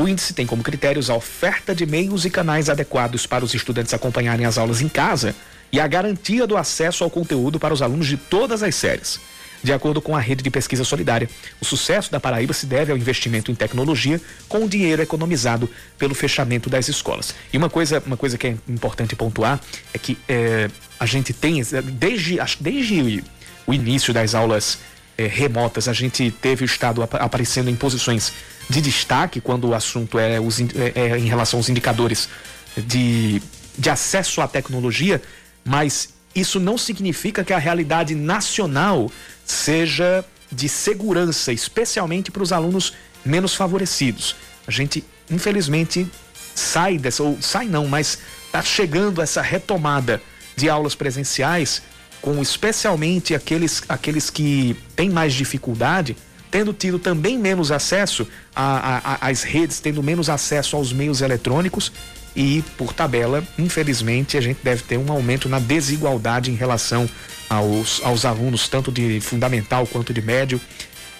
O 0.00 0.08
índice 0.08 0.32
tem 0.32 0.46
como 0.46 0.62
critérios 0.62 1.10
a 1.10 1.14
oferta 1.14 1.74
de 1.74 1.84
meios 1.84 2.24
e 2.24 2.30
canais 2.30 2.70
adequados 2.70 3.26
para 3.26 3.44
os 3.44 3.52
estudantes 3.52 3.92
acompanharem 3.92 4.46
as 4.46 4.56
aulas 4.56 4.80
em 4.80 4.88
casa 4.88 5.36
e 5.70 5.78
a 5.78 5.86
garantia 5.86 6.46
do 6.46 6.56
acesso 6.56 7.04
ao 7.04 7.10
conteúdo 7.10 7.60
para 7.60 7.74
os 7.74 7.82
alunos 7.82 8.06
de 8.06 8.16
todas 8.16 8.62
as 8.62 8.74
séries. 8.74 9.20
De 9.62 9.74
acordo 9.74 10.00
com 10.00 10.16
a 10.16 10.18
rede 10.18 10.42
de 10.42 10.48
pesquisa 10.48 10.84
solidária, 10.84 11.28
o 11.60 11.66
sucesso 11.66 12.10
da 12.10 12.18
Paraíba 12.18 12.54
se 12.54 12.64
deve 12.64 12.90
ao 12.90 12.96
investimento 12.96 13.52
em 13.52 13.54
tecnologia 13.54 14.18
com 14.48 14.64
o 14.64 14.68
dinheiro 14.70 15.02
economizado 15.02 15.68
pelo 15.98 16.14
fechamento 16.14 16.70
das 16.70 16.88
escolas. 16.88 17.34
E 17.52 17.58
uma 17.58 17.68
coisa, 17.68 18.02
uma 18.06 18.16
coisa 18.16 18.38
que 18.38 18.46
é 18.46 18.56
importante 18.66 19.14
pontuar 19.14 19.60
é 19.92 19.98
que 19.98 20.16
é, 20.26 20.70
a 20.98 21.04
gente 21.04 21.34
tem, 21.34 21.62
desde, 21.92 22.38
desde 22.58 23.22
o 23.66 23.74
início 23.74 24.14
das 24.14 24.34
aulas 24.34 24.78
é, 25.20 25.26
remotas, 25.26 25.86
a 25.86 25.92
gente 25.92 26.30
teve 26.30 26.64
o 26.64 26.66
Estado 26.66 27.02
aparecendo 27.02 27.68
em 27.68 27.76
posições 27.76 28.32
de 28.70 28.80
destaque 28.80 29.40
quando 29.40 29.68
o 29.68 29.74
assunto 29.74 30.18
é, 30.18 30.40
os, 30.40 30.58
é 30.94 31.18
em 31.18 31.26
relação 31.26 31.58
aos 31.58 31.68
indicadores 31.68 32.28
de, 32.74 33.42
de 33.76 33.90
acesso 33.90 34.40
à 34.40 34.48
tecnologia, 34.48 35.20
mas 35.62 36.14
isso 36.34 36.58
não 36.58 36.78
significa 36.78 37.44
que 37.44 37.52
a 37.52 37.58
realidade 37.58 38.14
nacional 38.14 39.10
seja 39.44 40.24
de 40.50 40.68
segurança, 40.68 41.52
especialmente 41.52 42.30
para 42.30 42.42
os 42.42 42.52
alunos 42.52 42.94
menos 43.22 43.54
favorecidos. 43.54 44.34
A 44.66 44.70
gente, 44.70 45.04
infelizmente, 45.30 46.06
sai 46.54 46.96
dessa, 46.96 47.22
ou 47.22 47.36
sai 47.42 47.66
não, 47.66 47.86
mas 47.86 48.18
está 48.46 48.62
chegando 48.62 49.20
essa 49.20 49.42
retomada 49.42 50.22
de 50.56 50.68
aulas 50.68 50.94
presenciais, 50.94 51.82
com 52.20 52.40
especialmente 52.42 53.34
aqueles, 53.34 53.82
aqueles 53.88 54.30
que 54.30 54.76
têm 54.94 55.10
mais 55.10 55.32
dificuldade 55.32 56.16
tendo 56.50 56.72
tido 56.72 56.98
também 56.98 57.38
menos 57.38 57.70
acesso 57.70 58.26
às 58.54 59.42
redes, 59.42 59.78
tendo 59.78 60.02
menos 60.02 60.28
acesso 60.28 60.76
aos 60.76 60.92
meios 60.92 61.20
eletrônicos 61.22 61.92
e, 62.34 62.62
por 62.76 62.92
tabela, 62.92 63.44
infelizmente, 63.58 64.36
a 64.36 64.40
gente 64.40 64.58
deve 64.62 64.82
ter 64.82 64.98
um 64.98 65.10
aumento 65.10 65.48
na 65.48 65.58
desigualdade 65.58 66.50
em 66.50 66.54
relação 66.54 67.08
aos, 67.48 68.00
aos 68.04 68.24
alunos, 68.24 68.68
tanto 68.68 68.90
de 68.92 69.20
fundamental 69.20 69.86
quanto 69.86 70.12
de 70.12 70.22
médio. 70.22 70.60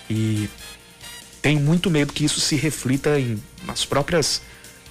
E 0.09 0.49
tenho 1.43 1.61
muito 1.61 1.91
medo 1.91 2.13
que 2.13 2.25
isso 2.25 2.41
se 2.41 2.57
reflita 2.57 3.19
em, 3.19 3.43
nas 3.65 3.85
próprias 3.85 4.43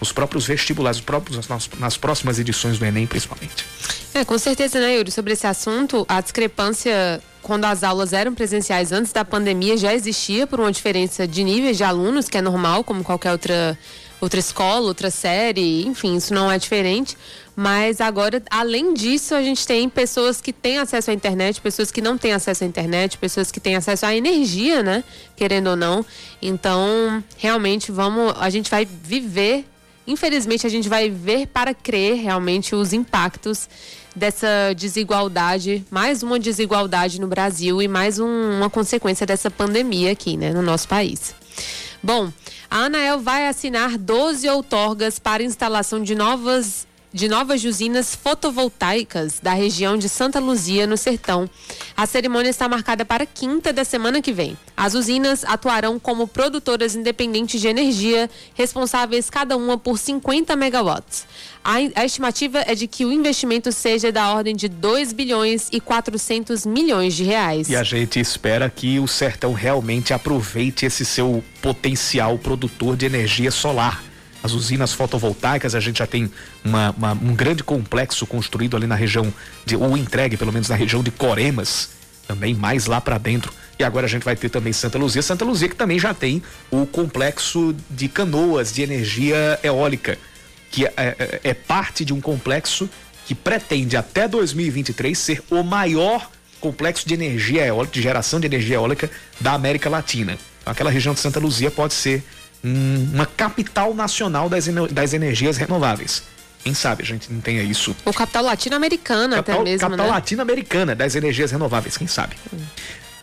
os 0.02 0.12
próprios 0.12 0.46
vestibulares, 0.46 1.00
os 1.00 1.06
próprios, 1.06 1.48
nas, 1.48 1.70
nas 1.80 1.98
próximas 1.98 2.40
edições 2.40 2.80
do 2.80 2.86
Enem, 2.86 3.06
principalmente. 3.06 3.66
É, 4.14 4.24
com 4.24 4.38
certeza, 4.38 4.80
né, 4.80 4.96
Yuri? 4.96 5.12
Sobre 5.12 5.34
esse 5.34 5.46
assunto, 5.46 6.06
a 6.08 6.22
discrepância 6.22 7.22
quando 7.42 7.66
as 7.66 7.84
aulas 7.84 8.14
eram 8.14 8.34
presenciais 8.34 8.92
antes 8.92 9.12
da 9.12 9.24
pandemia 9.24 9.78
já 9.78 9.94
existia 9.94 10.46
por 10.46 10.60
uma 10.60 10.72
diferença 10.72 11.28
de 11.28 11.44
níveis 11.44 11.78
de 11.78 11.84
alunos, 11.84 12.28
que 12.28 12.38
é 12.38 12.42
normal, 12.42 12.84
como 12.84 13.04
qualquer 13.04 13.32
outra, 13.32 13.78
outra 14.20 14.40
escola, 14.40 14.88
outra 14.88 15.10
série, 15.10 15.86
enfim, 15.86 16.16
isso 16.16 16.34
não 16.34 16.52
é 16.52 16.58
diferente. 16.58 17.18
Mas 17.56 18.00
agora, 18.00 18.42
além 18.50 18.94
disso, 18.94 19.36
a 19.36 19.42
gente 19.42 19.68
tem 19.68 19.90
pessoas 19.90 20.40
que 20.40 20.54
têm 20.54 20.78
acesso 20.78 21.12
à 21.12 21.14
internet, 21.14 21.60
pessoas 21.60 21.92
que 21.92 22.02
não 22.02 22.18
têm 22.18 22.32
acesso 22.32 22.64
à 22.64 22.68
internet, 22.68 23.18
pessoas 23.18 23.52
que 23.52 23.60
têm 23.60 23.76
acesso 23.76 24.06
à 24.06 24.16
energia, 24.16 24.82
né? 24.82 25.04
Querendo 25.36 25.72
ou 25.72 25.76
não. 25.76 26.06
Então, 26.42 27.22
realmente, 27.38 27.92
vamos. 27.92 28.34
A 28.40 28.50
gente 28.50 28.72
vai 28.72 28.86
viver 28.86 29.66
infelizmente 30.10 30.66
a 30.66 30.70
gente 30.70 30.90
vai 30.90 31.10
ver 31.10 31.48
para 31.48 31.74
crer 31.74 32.16
realmente 32.16 32.76
os 32.76 32.92
impactos 32.92 33.70
dessa 34.16 34.74
desigualdade, 34.76 35.86
mais 35.90 36.24
uma 36.24 36.40
desigualdade 36.40 37.22
no 37.22 37.28
Brasil 37.28 37.82
e 37.82 37.88
mais 37.88 38.20
um, 38.20 38.58
uma 38.58 38.70
consequência 38.70 39.26
dessa 39.26 39.52
pandemia 39.52 40.12
aqui, 40.12 40.36
né, 40.36 40.52
no 40.52 40.62
nosso 40.62 40.88
país. 40.88 41.34
Bom, 42.02 42.32
a 42.70 42.86
Anael 42.86 43.20
vai 43.20 43.48
assinar 43.48 43.98
12 43.98 44.50
outorgas 44.50 45.20
para 45.20 45.44
instalação 45.44 46.02
de 46.02 46.16
novas 46.16 46.88
de 47.12 47.28
novas 47.28 47.64
usinas 47.64 48.14
fotovoltaicas 48.16 49.40
da 49.42 49.54
região 49.54 49.98
de 49.98 50.08
Santa 50.08 50.40
Luzia, 50.40 50.86
no 50.86 50.96
Sertão. 50.96 51.50
A 51.98 52.06
cerimônia 52.06 52.50
está 52.50 52.70
marcada 52.70 53.04
para 53.04 53.26
quinta 53.26 53.74
da 53.74 53.84
semana 53.84 54.22
que 54.22 54.32
vem. 54.32 54.58
As 54.78 54.94
usinas 54.94 55.44
atuarão 55.44 56.00
como 56.00 56.28
produtoras 56.28 56.96
independentes 56.96 57.60
de 57.60 57.68
energia, 57.68 58.30
responsáveis 58.54 59.30
cada 59.30 59.58
uma 59.58 59.78
por 59.78 59.98
50 59.98 60.56
megawatts. 60.56 61.26
A, 61.64 62.06
estimativa 62.06 62.60
é 62.66 62.74
de 62.74 62.88
que 62.88 63.06
o 63.06 63.12
investimento 63.12 63.72
seja 63.72 64.12
da 64.12 64.32
ordem 64.32 64.56
de 64.56 64.70
2 64.70 65.12
bilhões 65.12 65.68
e 65.72 65.82
400 65.82 66.66
milhões 66.66 67.14
de 67.14 67.24
reais. 67.24 67.70
E 67.70 67.76
a 67.76 67.84
gente 67.84 68.20
espera 68.20 68.70
que 68.70 69.00
o 69.00 69.08
Sertão 69.08 69.54
realmente 69.54 70.14
aproveite 70.14 70.86
esse 70.86 71.06
seu 71.06 71.44
potencial 71.62 72.38
produtor 72.38 72.96
de 72.96 73.06
energia 73.06 73.52
solar 73.52 74.09
as 74.42 74.54
usinas 74.54 74.94
fotovoltaicas, 74.94 75.76
a 75.76 75.80
gente 75.80 76.00
já 76.00 76.08
tem 76.08 76.32
uma, 76.64 76.92
uma, 76.92 77.14
um 77.14 77.36
grande 77.36 77.64
complexo 77.64 78.26
construído 78.26 78.78
ali 78.78 78.88
na 78.88 78.96
região, 78.96 79.34
de, 79.66 79.76
ou 79.76 79.98
entregue 79.98 80.38
pelo 80.38 80.52
menos 80.52 80.70
na 80.70 80.76
região 80.76 81.04
de 81.04 81.12
Coremas, 81.12 81.90
também 82.28 82.54
mais 82.54 82.86
lá 82.86 83.02
para 83.02 83.18
dentro. 83.18 83.52
E 83.78 83.84
agora 83.84 84.06
a 84.06 84.10
gente 84.10 84.24
vai 84.24 84.36
ter 84.36 84.50
também 84.50 84.72
Santa 84.72 84.98
Luzia. 84.98 85.22
Santa 85.22 85.44
Luzia 85.44 85.70
que 85.70 85.76
também 85.76 86.00
já 86.00 86.14
tem 86.14 86.44
o 86.70 86.86
complexo 86.86 87.76
de 87.90 88.08
canoas 88.08 88.74
de 88.74 88.82
energia 88.82 89.60
eólica, 89.64 90.18
que 90.70 90.86
é, 90.86 90.92
é, 90.98 91.40
é 91.44 91.54
parte 91.54 92.06
de 92.06 92.14
um 92.14 92.22
complexo 92.22 92.90
que 93.26 93.34
pretende 93.34 93.96
até 93.96 94.28
2023 94.28 95.18
ser 95.18 95.44
o 95.50 95.64
maior 95.64 96.30
complexo 96.60 97.08
de 97.08 97.14
energia 97.14 97.66
eólica, 97.66 97.94
de 97.94 98.02
geração 98.02 98.40
de 98.40 98.48
energia 98.48 98.76
eólica 98.76 99.10
da 99.40 99.54
América 99.54 99.90
Latina. 99.90 100.38
Então, 100.62 100.72
aquela 100.72 100.92
região 100.92 101.14
de 101.14 101.20
Santa 101.20 101.40
Luzia 101.40 101.72
pode 101.72 101.94
ser 101.94 102.24
uma 102.64 103.26
capital 103.26 103.94
nacional 103.94 104.50
das, 104.50 104.68
das 104.92 105.14
energias 105.14 105.58
renováveis. 105.58 106.24
Quem 106.64 106.74
sabe 106.74 107.04
a 107.04 107.06
gente 107.06 107.32
não 107.32 107.40
tenha 107.40 107.64
isso. 107.64 107.96
Ou 108.04 108.14
capital 108.14 108.44
latino-americana 108.44 109.40
até 109.40 109.58
mesmo, 109.64 109.80
Capital 109.80 110.06
né? 110.06 110.12
latino-americana 110.12 110.96
das 110.96 111.16
energias 111.16 111.52
renováveis, 111.52 111.98
quem 111.98 112.08
sabe. 112.08 112.36
Hum. 112.54 112.58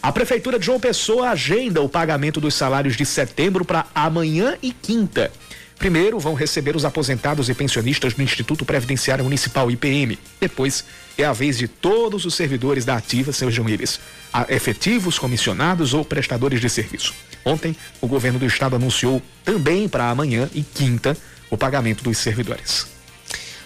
A 0.03 0.13
Prefeitura 0.13 0.59
de 0.59 0.67
João 0.67 0.81
Pessoa 0.81 1.31
agenda 1.31 1.83
o 1.83 1.89
pagamento 1.89 2.41
dos 2.41 2.55
salários 2.55 2.97
de 2.97 3.05
setembro 3.05 3.65
para 3.65 3.87
amanhã 3.95 4.57
e 4.63 4.73
quinta. 4.73 5.31
Primeiro 5.79 6.19
vão 6.19 6.33
receber 6.33 6.75
os 6.75 6.85
aposentados 6.85 7.49
e 7.49 7.55
pensionistas 7.55 8.15
do 8.15 8.23
Instituto 8.23 8.65
Previdenciário 8.65 9.25
Municipal 9.25 9.71
IPM. 9.71 10.19
Depois 10.41 10.85
é 11.19 11.25
a 11.25 11.33
vez 11.33 11.59
de 11.59 11.69
todos 11.69 12.25
os 12.25 12.35
servidores 12.35 12.85
da 12.85 12.97
ativa, 12.97 13.33
sejam 13.33 13.69
eles 13.69 14.01
efetivos, 14.49 15.19
comissionados 15.19 15.93
ou 15.93 16.05
prestadores 16.05 16.61
de 16.61 16.71
serviço. 16.71 17.15
Ontem, 17.47 17.77
o 18.01 18.09
governo 18.09 18.41
do 18.41 18.45
estado 18.45 18.75
anunciou 18.75 19.23
também 19.45 19.89
para 19.89 20.11
amanhã 20.11 20.51
e 20.53 20.65
quinta 20.65 21.17
o 21.49 21.57
pagamento 21.57 22.03
dos 22.03 22.19
servidores. 22.19 22.96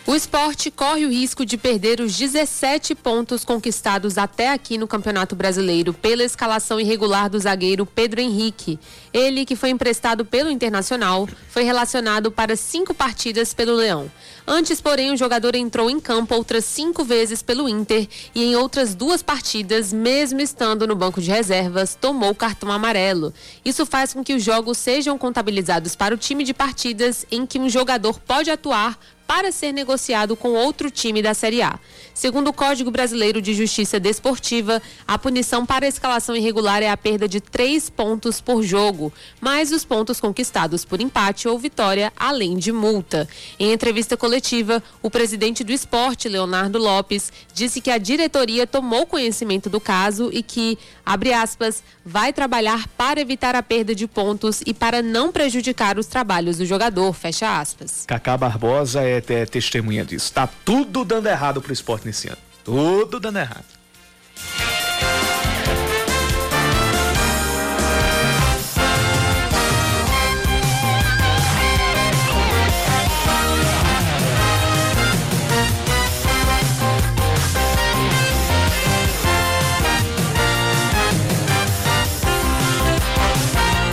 O 0.06 0.14
esporte 0.14 0.70
corre 0.70 1.04
o 1.04 1.10
risco 1.10 1.44
de 1.44 1.58
perder 1.58 2.00
os 2.00 2.16
17 2.16 2.94
pontos 2.94 3.44
conquistados 3.44 4.16
até 4.16 4.50
aqui 4.50 4.78
no 4.78 4.88
Campeonato 4.88 5.36
Brasileiro 5.36 5.92
pela 5.92 6.24
escalação 6.24 6.80
irregular 6.80 7.28
do 7.28 7.38
zagueiro 7.38 7.84
Pedro 7.84 8.18
Henrique. 8.18 8.78
Ele, 9.12 9.44
que 9.44 9.54
foi 9.54 9.68
emprestado 9.68 10.24
pelo 10.24 10.50
Internacional, 10.50 11.28
foi 11.50 11.64
relacionado 11.64 12.32
para 12.32 12.56
cinco 12.56 12.94
partidas 12.94 13.52
pelo 13.52 13.74
Leão. 13.74 14.10
Antes, 14.46 14.80
porém, 14.80 15.12
o 15.12 15.16
jogador 15.16 15.54
entrou 15.54 15.90
em 15.90 16.00
campo 16.00 16.34
outras 16.34 16.64
cinco 16.64 17.04
vezes 17.04 17.42
pelo 17.42 17.68
Inter 17.68 18.08
e 18.34 18.42
em 18.42 18.56
outras 18.56 18.94
duas 18.94 19.22
partidas, 19.22 19.92
mesmo 19.92 20.40
estando 20.40 20.86
no 20.86 20.96
banco 20.96 21.20
de 21.20 21.30
reservas, 21.30 21.94
tomou 21.94 22.34
cartão 22.34 22.72
amarelo. 22.72 23.34
Isso 23.64 23.84
faz 23.84 24.14
com 24.14 24.24
que 24.24 24.34
os 24.34 24.42
jogos 24.42 24.78
sejam 24.78 25.18
contabilizados 25.18 25.94
para 25.94 26.14
o 26.14 26.18
time 26.18 26.42
de 26.42 26.54
partidas 26.54 27.26
em 27.30 27.44
que 27.44 27.58
um 27.58 27.68
jogador 27.68 28.18
pode 28.18 28.50
atuar 28.50 28.98
para 29.30 29.52
ser 29.52 29.70
negociado 29.70 30.34
com 30.34 30.54
outro 30.54 30.90
time 30.90 31.22
da 31.22 31.34
Série 31.34 31.62
A. 31.62 31.78
Segundo 32.12 32.48
o 32.48 32.52
Código 32.52 32.90
Brasileiro 32.90 33.40
de 33.40 33.54
Justiça 33.54 34.00
Desportiva, 34.00 34.82
a 35.06 35.16
punição 35.16 35.64
para 35.64 35.86
a 35.86 35.88
escalação 35.88 36.34
irregular 36.34 36.82
é 36.82 36.90
a 36.90 36.96
perda 36.96 37.28
de 37.28 37.40
três 37.40 37.88
pontos 37.88 38.40
por 38.40 38.64
jogo, 38.64 39.12
mais 39.40 39.70
os 39.70 39.84
pontos 39.84 40.18
conquistados 40.18 40.84
por 40.84 41.00
empate 41.00 41.46
ou 41.46 41.56
vitória, 41.60 42.12
além 42.16 42.56
de 42.56 42.72
multa. 42.72 43.28
Em 43.56 43.72
entrevista 43.72 44.16
coletiva, 44.16 44.82
o 45.00 45.08
presidente 45.08 45.62
do 45.62 45.70
esporte, 45.70 46.28
Leonardo 46.28 46.76
Lopes, 46.80 47.32
disse 47.54 47.80
que 47.80 47.90
a 47.90 47.98
diretoria 47.98 48.66
tomou 48.66 49.06
conhecimento 49.06 49.70
do 49.70 49.80
caso 49.80 50.28
e 50.32 50.42
que, 50.42 50.76
abre 51.06 51.32
aspas, 51.32 51.84
vai 52.04 52.32
trabalhar 52.32 52.88
para 52.98 53.20
evitar 53.20 53.54
a 53.54 53.62
perda 53.62 53.94
de 53.94 54.08
pontos 54.08 54.60
e 54.66 54.74
para 54.74 55.00
não 55.00 55.30
prejudicar 55.30 55.98
os 55.98 56.06
trabalhos 56.06 56.58
do 56.58 56.66
jogador, 56.66 57.12
fecha 57.12 57.60
aspas. 57.60 58.04
Cacá 58.06 58.36
Barbosa 58.36 59.02
é, 59.02 59.19
é 59.28 59.46
testemunha 59.46 60.04
disso. 60.04 60.26
Está 60.26 60.46
tudo 60.46 61.04
dando 61.04 61.28
errado 61.28 61.61
para 61.61 61.70
o 61.70 61.72
esporte 61.72 62.06
nesse 62.06 62.28
ano. 62.28 62.38
Tudo 62.64 63.18
dando 63.18 63.38
errado. 63.38 63.64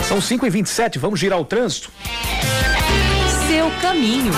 São 0.08 0.22
5 0.22 0.46
e 0.46 0.50
27 0.50 0.98
vamos 0.98 1.20
girar 1.20 1.38
o 1.38 1.44
trânsito. 1.44 1.92
Caminho. 3.80 4.32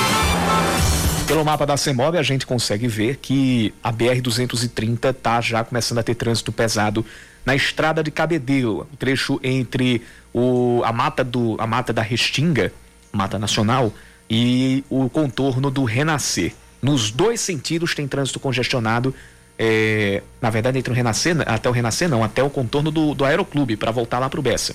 Pelo 1.26 1.44
mapa 1.44 1.64
da 1.64 1.76
CEMOB, 1.76 2.18
a 2.18 2.22
gente 2.22 2.44
consegue 2.44 2.88
ver 2.88 3.16
que 3.16 3.72
a 3.82 3.92
BR-230 3.92 5.10
está 5.10 5.40
já 5.40 5.62
começando 5.62 5.98
a 5.98 6.02
ter 6.02 6.14
trânsito 6.14 6.50
pesado 6.50 7.06
na 7.44 7.54
estrada 7.54 8.02
de 8.02 8.10
Cabedelo, 8.10 8.88
trecho 8.98 9.40
entre 9.42 10.02
o, 10.34 10.82
a, 10.84 10.92
mata 10.92 11.22
do, 11.22 11.56
a 11.58 11.66
mata 11.66 11.92
da 11.92 12.02
Restinga, 12.02 12.72
Mata 13.12 13.38
Nacional, 13.38 13.92
e 14.28 14.84
o 14.90 15.08
contorno 15.08 15.70
do 15.70 15.84
Renascer. 15.84 16.52
Nos 16.82 17.10
dois 17.10 17.40
sentidos 17.40 17.94
tem 17.94 18.06
trânsito 18.06 18.40
congestionado, 18.40 19.14
é, 19.58 20.22
na 20.40 20.50
verdade, 20.50 20.78
entre 20.78 20.92
o 20.92 20.96
Renascer, 20.96 21.36
até 21.46 21.68
o 21.68 21.72
Renascer 21.72 22.08
não, 22.08 22.24
até 22.24 22.42
o 22.42 22.50
contorno 22.50 22.90
do, 22.90 23.14
do 23.14 23.24
Aeroclube, 23.24 23.76
para 23.76 23.90
voltar 23.90 24.18
lá 24.18 24.30
para 24.30 24.40
o 24.40 24.42
Bessa. 24.42 24.74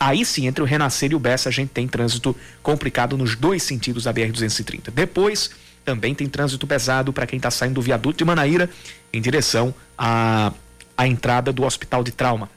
Aí 0.00 0.24
sim, 0.24 0.46
entre 0.46 0.62
o 0.62 0.66
Renascer 0.66 1.10
e 1.10 1.14
o 1.14 1.18
Bessa, 1.18 1.48
a 1.48 1.52
gente 1.52 1.70
tem 1.70 1.88
trânsito 1.88 2.36
complicado 2.62 3.16
nos 3.16 3.34
dois 3.34 3.62
sentidos 3.62 4.04
da 4.04 4.14
BR-230. 4.14 4.90
Depois 4.92 5.50
também 5.84 6.14
tem 6.14 6.28
trânsito 6.28 6.66
pesado 6.66 7.12
para 7.12 7.26
quem 7.26 7.38
está 7.38 7.50
saindo 7.50 7.74
do 7.74 7.82
viaduto 7.82 8.18
de 8.18 8.24
Manaíra 8.24 8.70
em 9.12 9.20
direção 9.20 9.74
à, 9.96 10.52
à 10.96 11.06
entrada 11.06 11.52
do 11.52 11.64
Hospital 11.64 12.04
de 12.04 12.12
Trauma, 12.12 12.50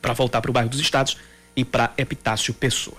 para 0.00 0.12
voltar 0.12 0.40
para 0.40 0.50
o 0.50 0.54
bairro 0.54 0.70
dos 0.70 0.80
Estados 0.80 1.16
e 1.56 1.64
para 1.64 1.92
Epitácio 1.98 2.54
Pessoa. 2.54 2.98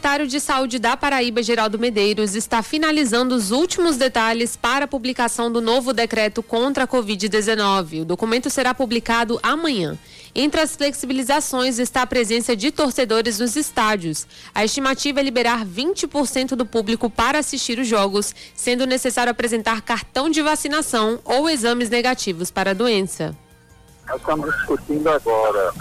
Secretário 0.00 0.26
de 0.26 0.40
Saúde 0.40 0.78
da 0.78 0.96
Paraíba, 0.96 1.42
Geraldo 1.42 1.78
Medeiros, 1.78 2.34
está 2.34 2.62
finalizando 2.62 3.34
os 3.34 3.50
últimos 3.50 3.98
detalhes 3.98 4.56
para 4.56 4.86
a 4.86 4.88
publicação 4.88 5.52
do 5.52 5.60
novo 5.60 5.92
decreto 5.92 6.42
contra 6.42 6.84
a 6.84 6.88
Covid-19. 6.88 8.00
O 8.00 8.04
documento 8.06 8.48
será 8.48 8.72
publicado 8.72 9.38
amanhã. 9.42 9.98
Entre 10.34 10.58
as 10.58 10.74
flexibilizações 10.74 11.78
está 11.78 12.00
a 12.00 12.06
presença 12.06 12.56
de 12.56 12.70
torcedores 12.70 13.38
nos 13.38 13.56
estádios. 13.56 14.26
A 14.54 14.64
estimativa 14.64 15.20
é 15.20 15.22
liberar 15.22 15.66
20% 15.66 16.56
do 16.56 16.64
público 16.64 17.10
para 17.10 17.38
assistir 17.38 17.78
os 17.78 17.86
jogos, 17.86 18.34
sendo 18.54 18.86
necessário 18.86 19.30
apresentar 19.30 19.82
cartão 19.82 20.30
de 20.30 20.40
vacinação 20.40 21.20
ou 21.26 21.46
exames 21.46 21.90
negativos 21.90 22.50
para 22.50 22.70
a 22.70 22.74
doença. 22.74 23.36
Nós 24.08 24.18
estamos 24.18 24.50
discutindo 24.56 25.10
agora, 25.10 25.74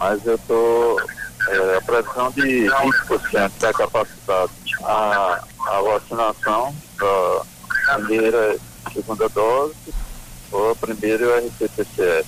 mas 0.00 0.26
eu 0.26 0.34
estou 0.34 0.98
é, 1.48 1.76
a 1.76 1.80
previsão 1.80 2.30
de 2.30 2.66
20% 2.66 3.52
da 3.58 3.72
capacidade. 3.72 4.52
A, 4.82 5.44
a 5.66 5.82
vacinação 5.82 6.74
da 6.98 7.96
primeira 7.96 8.56
e 8.56 8.92
segunda 8.92 9.28
dose 9.28 9.74
ou 10.50 10.70
a 10.70 10.76
primeira 10.76 11.24
e 11.24 11.26
o 11.26 11.48
RT-PCR. 11.48 12.24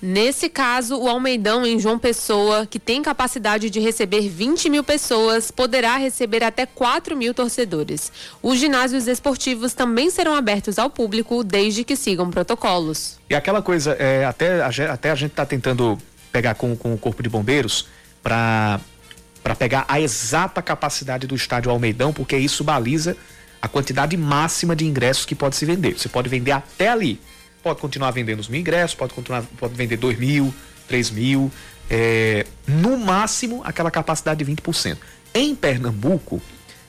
Nesse 0.00 0.50
caso, 0.50 0.98
o 0.98 1.08
Almeidão 1.08 1.64
em 1.64 1.78
João 1.80 1.98
Pessoa, 1.98 2.66
que 2.66 2.78
tem 2.78 3.02
capacidade 3.02 3.70
de 3.70 3.80
receber 3.80 4.28
20 4.28 4.68
mil 4.68 4.84
pessoas, 4.84 5.50
poderá 5.50 5.96
receber 5.96 6.44
até 6.44 6.66
4 6.66 7.16
mil 7.16 7.32
torcedores. 7.32 8.12
Os 8.42 8.58
ginásios 8.58 9.08
esportivos 9.08 9.72
também 9.72 10.10
serão 10.10 10.34
abertos 10.34 10.78
ao 10.78 10.90
público, 10.90 11.42
desde 11.42 11.82
que 11.82 11.96
sigam 11.96 12.30
protocolos. 12.30 13.18
E 13.30 13.34
aquela 13.34 13.62
coisa, 13.62 13.92
é, 13.92 14.26
até, 14.26 14.62
até 14.62 15.10
a 15.10 15.14
gente 15.14 15.30
está 15.30 15.46
tentando 15.46 15.98
pegar 16.36 16.54
com, 16.54 16.76
com 16.76 16.92
o 16.92 16.98
Corpo 16.98 17.22
de 17.22 17.30
Bombeiros 17.30 17.88
para 18.22 18.78
pegar 19.58 19.86
a 19.88 19.98
exata 19.98 20.60
capacidade 20.60 21.26
do 21.26 21.34
estádio 21.34 21.70
Almeidão, 21.70 22.12
porque 22.12 22.36
isso 22.36 22.62
baliza 22.62 23.16
a 23.62 23.66
quantidade 23.66 24.14
máxima 24.18 24.76
de 24.76 24.84
ingressos 24.84 25.24
que 25.24 25.34
pode 25.34 25.56
se 25.56 25.64
vender. 25.64 25.98
Você 25.98 26.10
pode 26.10 26.28
vender 26.28 26.52
até 26.52 26.88
ali. 26.88 27.18
Pode 27.62 27.80
continuar 27.80 28.10
vendendo 28.10 28.40
os 28.40 28.48
mil 28.48 28.60
ingressos, 28.60 28.94
pode 28.94 29.14
continuar, 29.14 29.44
pode 29.56 29.74
vender 29.74 29.96
dois 29.96 30.18
mil, 30.18 30.54
três 30.86 31.10
mil, 31.10 31.50
é, 31.88 32.44
no 32.68 32.98
máximo 32.98 33.62
aquela 33.64 33.90
capacidade 33.90 34.44
de 34.44 34.52
20%. 34.52 34.98
Em 35.32 35.54
Pernambuco, 35.54 36.42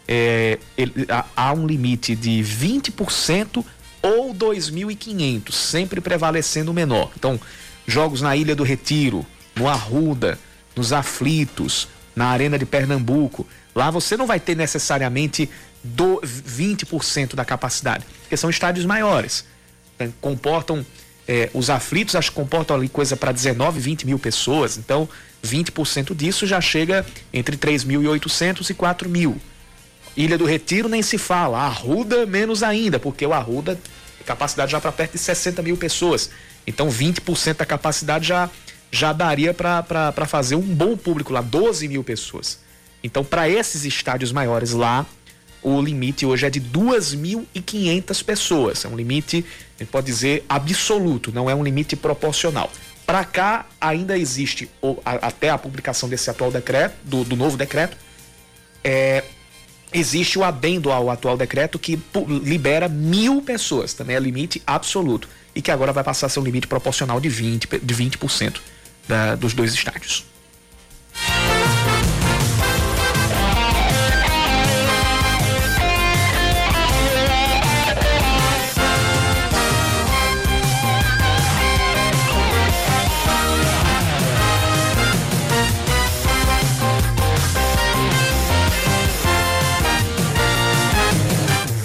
é, 0.05 0.59
ele, 0.77 1.05
há, 1.07 1.25
há 1.37 1.53
um 1.53 1.65
limite 1.65 2.17
de 2.17 2.43
20% 2.43 3.63
ou 4.01 4.35
2.500, 4.35 5.53
sempre 5.53 6.01
prevalecendo 6.01 6.71
o 6.71 6.73
menor. 6.73 7.11
Então, 7.15 7.39
jogos 7.87 8.21
na 8.21 8.35
Ilha 8.35 8.53
do 8.53 8.63
Retiro, 8.63 9.25
no 9.57 9.67
Arruda, 9.67 10.37
nos 10.75 10.93
Aflitos, 10.93 11.87
na 12.15 12.27
Arena 12.27 12.57
de 12.57 12.65
Pernambuco. 12.65 13.47
Lá 13.75 13.91
você 13.91 14.15
não 14.15 14.25
vai 14.25 14.39
ter 14.39 14.55
necessariamente 14.55 15.49
do 15.83 16.19
20% 16.21 17.35
da 17.35 17.45
capacidade, 17.45 18.05
porque 18.21 18.35
são 18.37 18.49
estádios 18.49 18.85
maiores. 18.85 19.45
Né? 19.99 20.09
Comportam, 20.19 20.85
é, 21.27 21.49
os 21.53 21.69
aflitos 21.69 22.15
acho 22.15 22.31
que 22.31 22.35
comportam 22.35 22.75
ali 22.75 22.89
coisa 22.89 23.15
para 23.15 23.31
19, 23.31 23.79
20 23.79 24.05
mil 24.05 24.19
pessoas, 24.19 24.77
então 24.77 25.07
20% 25.45 26.15
disso 26.15 26.47
já 26.47 26.59
chega 26.59 27.05
entre 27.31 27.57
3.800 27.57 28.69
e 28.69 28.73
4 28.73 29.09
mil. 29.09 29.37
Ilha 30.15 30.37
do 30.37 30.45
Retiro 30.45 30.89
nem 30.89 31.03
se 31.03 31.17
fala, 31.17 31.59
Arruda 31.59 32.25
menos 32.25 32.63
ainda, 32.63 32.97
porque 32.99 33.25
o 33.25 33.33
Arruda 33.33 33.79
capacidade 34.27 34.73
já 34.73 34.81
para 34.81 34.91
perto 34.91 35.13
de 35.13 35.19
60 35.19 35.61
mil 35.63 35.77
pessoas. 35.77 36.29
Então 36.67 36.89
20% 36.89 37.55
da 37.55 37.65
capacidade 37.65 38.27
já 38.27 38.49
já 38.91 39.13
daria 39.13 39.53
para 39.53 40.25
fazer 40.25 40.55
um 40.55 40.61
bom 40.61 40.95
público 40.95 41.33
lá, 41.33 41.41
12 41.41 41.87
mil 41.87 42.03
pessoas. 42.03 42.59
Então, 43.03 43.23
para 43.23 43.49
esses 43.49 43.85
estádios 43.85 44.31
maiores 44.31 44.71
lá, 44.71 45.05
o 45.61 45.81
limite 45.81 46.25
hoje 46.25 46.45
é 46.45 46.49
de 46.49 46.61
2.500 46.61 48.23
pessoas. 48.23 48.85
É 48.85 48.87
um 48.87 48.95
limite, 48.95 49.45
a 49.77 49.83
gente 49.83 49.89
pode 49.89 50.05
dizer, 50.05 50.45
absoluto, 50.47 51.31
não 51.31 51.49
é 51.49 51.55
um 51.55 51.63
limite 51.63 51.95
proporcional. 51.95 52.71
Para 53.05 53.23
cá, 53.23 53.65
ainda 53.79 54.17
existe, 54.17 54.69
ou, 54.81 55.01
a, 55.05 55.27
até 55.27 55.49
a 55.49 55.57
publicação 55.57 56.09
desse 56.09 56.29
atual 56.29 56.51
decreto, 56.51 56.95
do, 57.03 57.23
do 57.23 57.35
novo 57.35 57.55
decreto, 57.55 57.97
é, 58.83 59.23
existe 59.93 60.37
o 60.37 60.43
adendo 60.43 60.91
ao 60.91 61.09
atual 61.09 61.37
decreto 61.37 61.79
que 61.79 61.99
libera 62.43 62.89
mil 62.89 63.41
pessoas, 63.41 63.93
também 63.93 64.15
é 64.15 64.19
limite 64.19 64.61
absoluto, 64.67 65.29
e 65.55 65.61
que 65.61 65.71
agora 65.71 65.93
vai 65.93 66.03
passar 66.03 66.27
a 66.27 66.29
ser 66.29 66.39
um 66.39 66.43
limite 66.43 66.67
proporcional 66.67 67.19
de 67.19 67.29
20%. 67.29 67.79
De 67.81 67.95
20% 67.95 68.59
da, 69.07 69.35
dos 69.35 69.53
dois 69.53 69.73
estádios. 69.73 70.25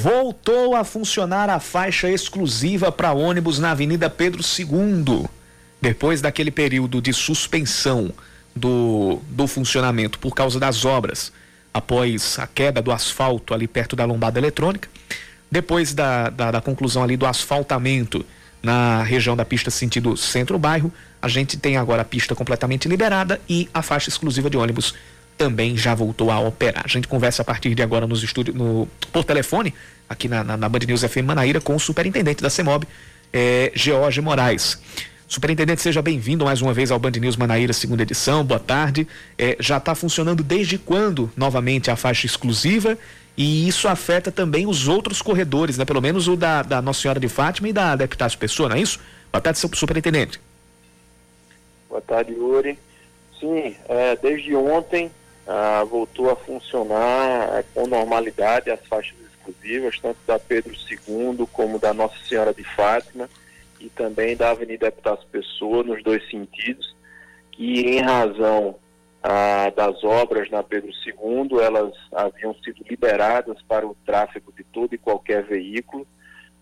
voltou 0.02 0.74
a 0.74 0.82
funcionar 0.82 1.48
a 1.48 1.60
faixa 1.60 2.10
exclusiva 2.10 2.90
para 2.90 3.12
ônibus 3.12 3.58
na 3.58 3.70
Avenida 3.70 4.10
Pedro 4.10 4.42
II. 4.42 5.28
Depois 5.82 6.20
daquele 6.20 6.52
período 6.52 7.02
de 7.02 7.12
suspensão 7.12 8.12
do, 8.54 9.20
do 9.28 9.48
funcionamento 9.48 10.16
por 10.20 10.32
causa 10.32 10.60
das 10.60 10.84
obras, 10.84 11.32
após 11.74 12.38
a 12.38 12.46
queda 12.46 12.80
do 12.80 12.92
asfalto 12.92 13.52
ali 13.52 13.66
perto 13.66 13.96
da 13.96 14.04
lombada 14.04 14.38
eletrônica, 14.38 14.88
depois 15.50 15.92
da, 15.92 16.30
da, 16.30 16.52
da 16.52 16.60
conclusão 16.60 17.02
ali 17.02 17.16
do 17.16 17.26
asfaltamento 17.26 18.24
na 18.62 19.02
região 19.02 19.36
da 19.36 19.44
pista 19.44 19.72
sentido 19.72 20.16
centro-bairro, 20.16 20.92
a 21.20 21.26
gente 21.26 21.56
tem 21.56 21.76
agora 21.76 22.02
a 22.02 22.04
pista 22.04 22.32
completamente 22.32 22.88
liberada 22.88 23.40
e 23.48 23.68
a 23.74 23.82
faixa 23.82 24.08
exclusiva 24.08 24.48
de 24.48 24.56
ônibus 24.56 24.94
também 25.36 25.76
já 25.76 25.94
voltou 25.96 26.30
a 26.30 26.38
operar. 26.38 26.84
A 26.84 26.88
gente 26.88 27.08
conversa 27.08 27.42
a 27.42 27.44
partir 27.44 27.74
de 27.74 27.82
agora 27.82 28.06
nos 28.06 28.22
estúdios, 28.22 28.56
no, 28.56 28.88
por 29.10 29.24
telefone, 29.24 29.74
aqui 30.08 30.28
na, 30.28 30.44
na, 30.44 30.56
na 30.56 30.68
Band 30.68 30.80
News 30.86 31.02
FM 31.02 31.24
Manaíra, 31.24 31.60
com 31.60 31.74
o 31.74 31.80
superintendente 31.80 32.40
da 32.40 32.48
CEMOB, 32.48 32.86
é, 33.32 33.72
George 33.74 34.20
Moraes. 34.20 34.78
Superintendente, 35.32 35.80
seja 35.80 36.02
bem-vindo 36.02 36.44
mais 36.44 36.60
uma 36.60 36.74
vez 36.74 36.90
ao 36.90 36.98
Band 36.98 37.12
News 37.12 37.38
Manaíra, 37.38 37.72
segunda 37.72 38.02
edição. 38.02 38.44
Boa 38.44 38.60
tarde. 38.60 39.08
É, 39.38 39.56
já 39.58 39.78
está 39.78 39.94
funcionando 39.94 40.42
desde 40.42 40.76
quando 40.76 41.32
novamente 41.34 41.90
a 41.90 41.96
faixa 41.96 42.26
exclusiva? 42.26 42.98
E 43.34 43.66
isso 43.66 43.88
afeta 43.88 44.30
também 44.30 44.66
os 44.66 44.88
outros 44.88 45.22
corredores, 45.22 45.78
né? 45.78 45.86
Pelo 45.86 46.02
menos 46.02 46.28
o 46.28 46.36
da, 46.36 46.60
da 46.60 46.82
Nossa 46.82 47.00
Senhora 47.00 47.18
de 47.18 47.30
Fátima 47.30 47.66
e 47.66 47.72
da, 47.72 47.96
da 47.96 48.04
Epitácio 48.04 48.38
Pessoa, 48.38 48.68
não 48.68 48.76
é 48.76 48.80
isso? 48.80 49.00
Boa 49.32 49.40
tarde, 49.40 49.58
superintendente. 49.58 50.38
Boa 51.88 52.02
tarde, 52.02 52.32
Yuri. 52.32 52.78
Sim, 53.40 53.74
é, 53.88 54.14
desde 54.16 54.54
ontem 54.54 55.10
ah, 55.48 55.82
voltou 55.88 56.28
a 56.28 56.36
funcionar 56.36 57.58
é, 57.58 57.64
com 57.72 57.86
normalidade 57.86 58.70
as 58.70 58.80
faixas 58.86 59.14
exclusivas, 59.32 59.98
tanto 59.98 60.18
da 60.26 60.38
Pedro 60.38 60.74
II 60.74 61.48
como 61.50 61.78
da 61.78 61.94
Nossa 61.94 62.16
Senhora 62.28 62.52
de 62.52 62.64
Fátima 62.64 63.30
e 63.82 63.90
também 63.90 64.36
da 64.36 64.50
Avenida 64.50 64.86
Epitácio 64.86 65.26
Pessoa, 65.30 65.82
nos 65.82 66.02
dois 66.02 66.28
sentidos, 66.30 66.94
que 67.50 67.80
em 67.80 68.00
razão 68.00 68.76
ah, 69.22 69.70
das 69.74 70.02
obras 70.04 70.48
na 70.50 70.62
Pedro 70.62 70.90
II, 70.90 71.60
elas 71.60 71.92
haviam 72.12 72.54
sido 72.62 72.84
liberadas 72.88 73.60
para 73.68 73.86
o 73.86 73.96
tráfego 74.06 74.52
de 74.56 74.64
todo 74.64 74.94
e 74.94 74.98
qualquer 74.98 75.44
veículo, 75.44 76.06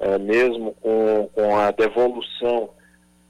ah, 0.00 0.18
mesmo 0.18 0.72
com, 0.80 1.30
com 1.34 1.56
a 1.56 1.70
devolução 1.70 2.70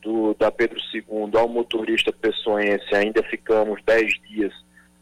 do, 0.03 0.35
da 0.35 0.51
Pedro 0.51 0.79
II 0.95 1.31
ao 1.35 1.49
motorista 1.49 2.13
pessoense, 2.13 2.95
ainda 2.95 3.23
ficamos 3.23 3.83
10 3.85 4.13
dias 4.29 4.53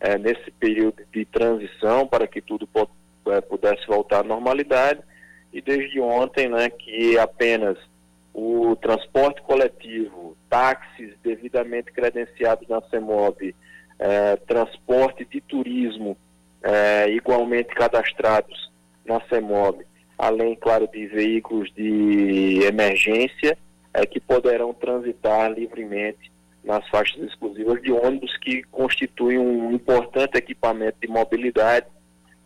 é, 0.00 0.16
nesse 0.18 0.50
período 0.52 1.02
de 1.12 1.24
transição 1.24 2.06
para 2.06 2.26
que 2.26 2.40
tudo 2.40 2.68
é, 3.28 3.40
pudesse 3.40 3.86
voltar 3.86 4.20
à 4.20 4.24
normalidade. 4.24 5.00
E 5.52 5.60
desde 5.60 6.00
ontem, 6.00 6.48
né, 6.48 6.68
que 6.70 7.18
apenas 7.18 7.78
o 8.32 8.76
transporte 8.76 9.42
coletivo, 9.42 10.36
táxis 10.48 11.14
devidamente 11.22 11.92
credenciados 11.92 12.68
na 12.68 12.80
CEMOB, 12.82 13.54
é, 13.98 14.36
transporte 14.36 15.24
de 15.24 15.40
turismo 15.40 16.16
é, 16.62 17.08
igualmente 17.10 17.74
cadastrados 17.74 18.70
na 19.04 19.20
CEMOB, 19.28 19.84
além, 20.16 20.54
claro, 20.54 20.88
de 20.88 21.06
veículos 21.06 21.72
de 21.74 22.60
emergência, 22.64 23.56
é, 23.92 24.06
que 24.06 24.20
poderão 24.20 24.72
transitar 24.72 25.50
livremente 25.50 26.30
nas 26.62 26.86
faixas 26.88 27.22
exclusivas 27.22 27.80
de 27.82 27.90
ônibus, 27.90 28.36
que 28.38 28.62
constituem 28.64 29.38
um 29.38 29.72
importante 29.72 30.36
equipamento 30.36 30.98
de 31.00 31.08
mobilidade, 31.08 31.86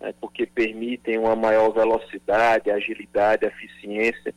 né, 0.01 0.15
porque 0.21 0.47
permitem 0.47 1.19
uma 1.19 1.35
maior 1.35 1.71
velocidade, 1.71 2.71
agilidade, 2.71 3.47
eficiência 3.47 4.35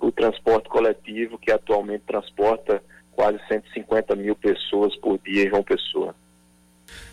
o 0.00 0.12
transporte 0.12 0.68
coletivo, 0.68 1.38
que 1.38 1.50
atualmente 1.50 2.04
transporta 2.06 2.82
quase 3.12 3.38
150 3.48 4.14
mil 4.14 4.36
pessoas 4.36 4.94
por 4.96 5.18
dia 5.18 5.44
em 5.44 5.48
João 5.48 5.62
Pessoa. 5.62 6.14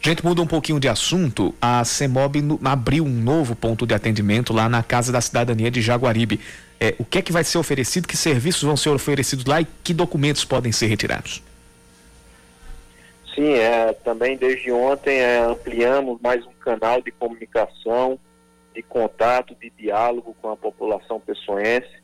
A 0.03 0.07
gente 0.07 0.23
muda 0.23 0.41
um 0.41 0.47
pouquinho 0.47 0.79
de 0.79 0.87
assunto. 0.87 1.55
A 1.61 1.83
CEMOB 1.83 2.59
abriu 2.63 3.05
um 3.05 3.09
novo 3.09 3.55
ponto 3.55 3.87
de 3.87 3.93
atendimento 3.93 4.53
lá 4.53 4.67
na 4.67 4.83
Casa 4.83 5.11
da 5.11 5.21
Cidadania 5.21 5.71
de 5.71 5.81
Jaguaribe. 5.81 6.39
É, 6.79 6.93
o 6.99 7.05
que 7.05 7.19
é 7.19 7.21
que 7.21 7.31
vai 7.31 7.43
ser 7.43 7.57
oferecido? 7.57 8.07
Que 8.07 8.17
serviços 8.17 8.63
vão 8.63 8.75
ser 8.75 8.89
oferecidos 8.89 9.45
lá 9.45 9.61
e 9.61 9.67
que 9.83 9.93
documentos 9.93 10.43
podem 10.43 10.71
ser 10.71 10.87
retirados? 10.87 11.41
Sim, 13.33 13.53
é, 13.53 13.93
também 13.93 14.37
desde 14.37 14.71
ontem 14.71 15.17
é, 15.17 15.39
ampliamos 15.39 16.21
mais 16.21 16.45
um 16.45 16.51
canal 16.59 17.01
de 17.01 17.11
comunicação, 17.11 18.19
de 18.75 18.83
contato, 18.83 19.55
de 19.55 19.71
diálogo 19.71 20.35
com 20.39 20.51
a 20.51 20.57
população 20.57 21.19
pessoense 21.19 22.02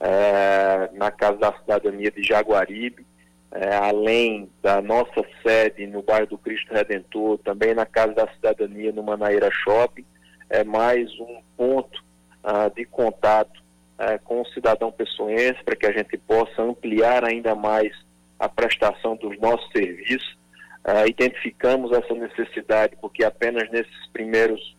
é, 0.00 0.90
na 0.92 1.10
Casa 1.10 1.38
da 1.38 1.52
Cidadania 1.52 2.10
de 2.10 2.22
Jaguaribe, 2.22 3.06
é, 3.50 3.74
além 3.74 4.50
da 4.62 4.80
nossa 4.82 5.24
sede 5.42 5.86
no 5.86 6.02
bairro 6.02 6.26
do 6.26 6.38
Cristo 6.38 6.72
Redentor, 6.72 7.38
também 7.38 7.74
na 7.74 7.86
Casa 7.86 8.12
da 8.14 8.28
Cidadania 8.34 8.92
no 8.92 9.02
Manaíra 9.02 9.50
Shopping, 9.50 10.04
é 10.50 10.64
mais 10.64 11.10
um 11.18 11.40
ponto 11.56 12.02
ah, 12.42 12.68
de 12.68 12.84
contato 12.84 13.62
é, 13.98 14.18
com 14.18 14.40
o 14.40 14.46
cidadão 14.46 14.92
pessoense 14.92 15.62
para 15.64 15.76
que 15.76 15.86
a 15.86 15.92
gente 15.92 16.16
possa 16.18 16.62
ampliar 16.62 17.24
ainda 17.24 17.54
mais 17.54 17.92
a 18.38 18.48
prestação 18.48 19.16
dos 19.16 19.38
nossos 19.40 19.68
serviços. 19.72 20.38
Uh, 20.86 21.06
identificamos 21.06 21.92
essa 21.92 22.14
necessidade 22.14 22.96
porque 23.00 23.24
apenas 23.24 23.68
nesses 23.70 24.06
primeiros 24.12 24.74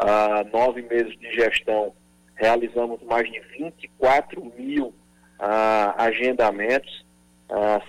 uh, 0.00 0.48
nove 0.50 0.82
meses 0.82 1.18
de 1.18 1.30
gestão 1.34 1.92
realizamos 2.42 3.00
mais 3.04 3.30
de 3.30 3.38
24 3.56 4.44
mil 4.58 4.86
uh, 4.86 4.94
agendamentos, 5.96 7.06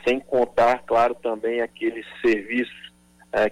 sem 0.06 0.20
contar, 0.20 0.84
claro, 0.86 1.16
também 1.16 1.62
aqueles 1.62 2.06
serviços 2.22 2.94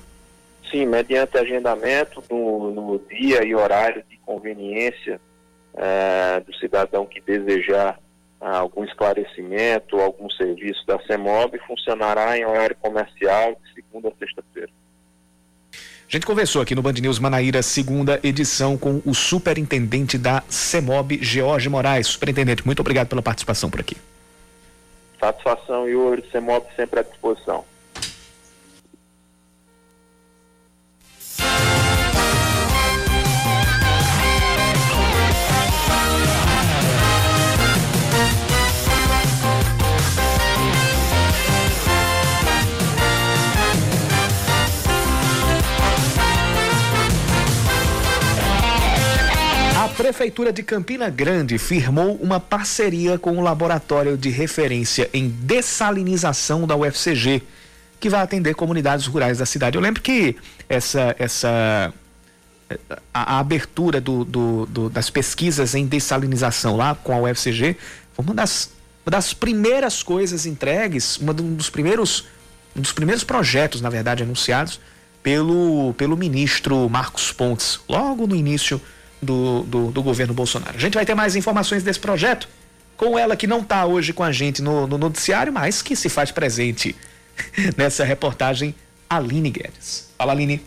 Sim, 0.71 0.86
mediante 0.86 1.38
agendamento 1.38 2.24
no, 2.30 2.71
no 2.71 3.00
dia 3.10 3.43
e 3.45 3.56
horário 3.56 4.04
de 4.10 4.17
conveniência 4.17 5.21
é, 5.76 6.39
do 6.39 6.54
cidadão 6.56 7.06
que 7.06 7.21
desejar 7.21 8.00
ah, 8.41 8.58
algum 8.58 8.84
esclarecimento, 8.84 10.00
algum 10.00 10.30
serviço 10.30 10.86
da 10.86 11.00
CEMOB, 11.00 11.58
funcionará 11.67 12.38
em 12.38 12.45
horário 12.45 12.76
comercial 12.82 13.56
de 13.63 13.74
segunda 13.74 14.10
a 14.10 14.12
sexta-feira. 14.19 14.69
A 15.71 16.12
gente 16.12 16.26
conversou 16.26 16.62
aqui 16.62 16.76
no 16.76 16.82
Band 16.82 16.93
News 16.93 17.17
Manaíra, 17.17 17.63
segunda 17.63 18.19
edição, 18.24 18.78
com 18.78 19.02
o 19.06 19.13
superintendente 19.13 20.17
da 20.17 20.43
CEMOB, 20.48 21.17
George 21.21 21.67
Moraes. 21.67 22.08
Superintendente, 22.08 22.65
muito 22.65 22.80
obrigado 22.80 23.08
pela 23.08 23.21
participação 23.21 23.69
por 23.69 23.80
aqui. 23.80 23.98
Satisfação, 25.19 25.89
Yuri. 25.89 26.24
CEMOB 26.32 26.67
sempre 26.76 27.00
à 27.00 27.04
disposição. 27.04 27.65
Prefeitura 49.96 50.52
de 50.52 50.62
Campina 50.62 51.10
Grande 51.10 51.58
firmou 51.58 52.16
uma 52.16 52.38
parceria 52.38 53.18
com 53.18 53.38
o 53.38 53.41
Laboratório 53.41 54.18
de 54.18 54.30
Referência 54.30 55.10
em 55.14 55.30
Dessalinização 55.30 56.68
da 56.68 56.76
UFCG, 56.76 57.41
que 57.98 58.10
vai 58.10 58.22
atender 58.22 58.56
comunidades 58.56 59.06
rurais 59.08 59.38
da 59.38 59.46
cidade. 59.46 59.78
Eu 59.78 59.82
lembro 59.82 60.02
que 60.02 60.36
essa, 60.68 61.16
essa 61.18 61.93
a, 63.14 63.36
a 63.36 63.39
abertura 63.39 64.02
do, 64.02 64.26
do, 64.26 64.66
do, 64.66 64.89
das 64.89 65.10
pesquisas 65.10 65.74
em 65.74 65.88
dessalinização 65.88 66.76
lá 66.76 66.93
com 66.96 67.14
a 67.14 67.32
UFCG 67.32 67.78
foi 68.14 68.26
uma 68.26 68.34
das, 68.34 68.72
uma 69.06 69.12
das 69.12 69.34
primeiras 69.34 70.04
coisas 70.04 70.46
entregues, 70.46 71.16
uma 71.18 71.32
um 71.32 71.56
dos 71.56 71.70
primeiros 71.70 72.26
um 72.76 72.82
dos 72.82 72.91
primeiros 72.91 73.24
projetos, 73.24 73.80
na 73.80 73.89
verdade, 73.89 74.24
anunciados 74.24 74.82
pelo, 75.24 75.93
pelo 75.93 76.18
ministro 76.18 76.89
Marcos 76.89 77.32
Pontes, 77.32 77.80
logo 77.88 78.28
no 78.28 78.36
início 78.36 78.82
do, 79.26 79.63
do, 79.63 79.91
do 79.91 80.03
governo 80.03 80.34
Bolsonaro. 80.34 80.78
A 80.78 80.80
gente 80.80 80.93
vai 80.93 81.05
ter 81.05 81.15
mais 81.15 81.36
informações 81.36 81.84
desse 81.84 81.99
projeto 81.99 82.47
com 82.95 83.19
ela 83.19 83.36
que 83.36 83.47
não 83.47 83.59
está 83.59 83.86
hoje 83.86 84.13
com 84.13 84.23
a 84.23 84.32
gente 84.32 84.61
no, 84.61 84.88
no 84.88 84.97
noticiário, 84.97 85.51
mas 85.51 85.82
que 85.82 85.95
se 85.95 86.07
faz 86.07 86.32
presente 86.32 86.95
nessa 87.76 88.03
reportagem, 88.05 88.73
Aline 89.09 89.49
Guedes. 89.49 90.09
Fala, 90.17 90.32
Aline. 90.32 90.61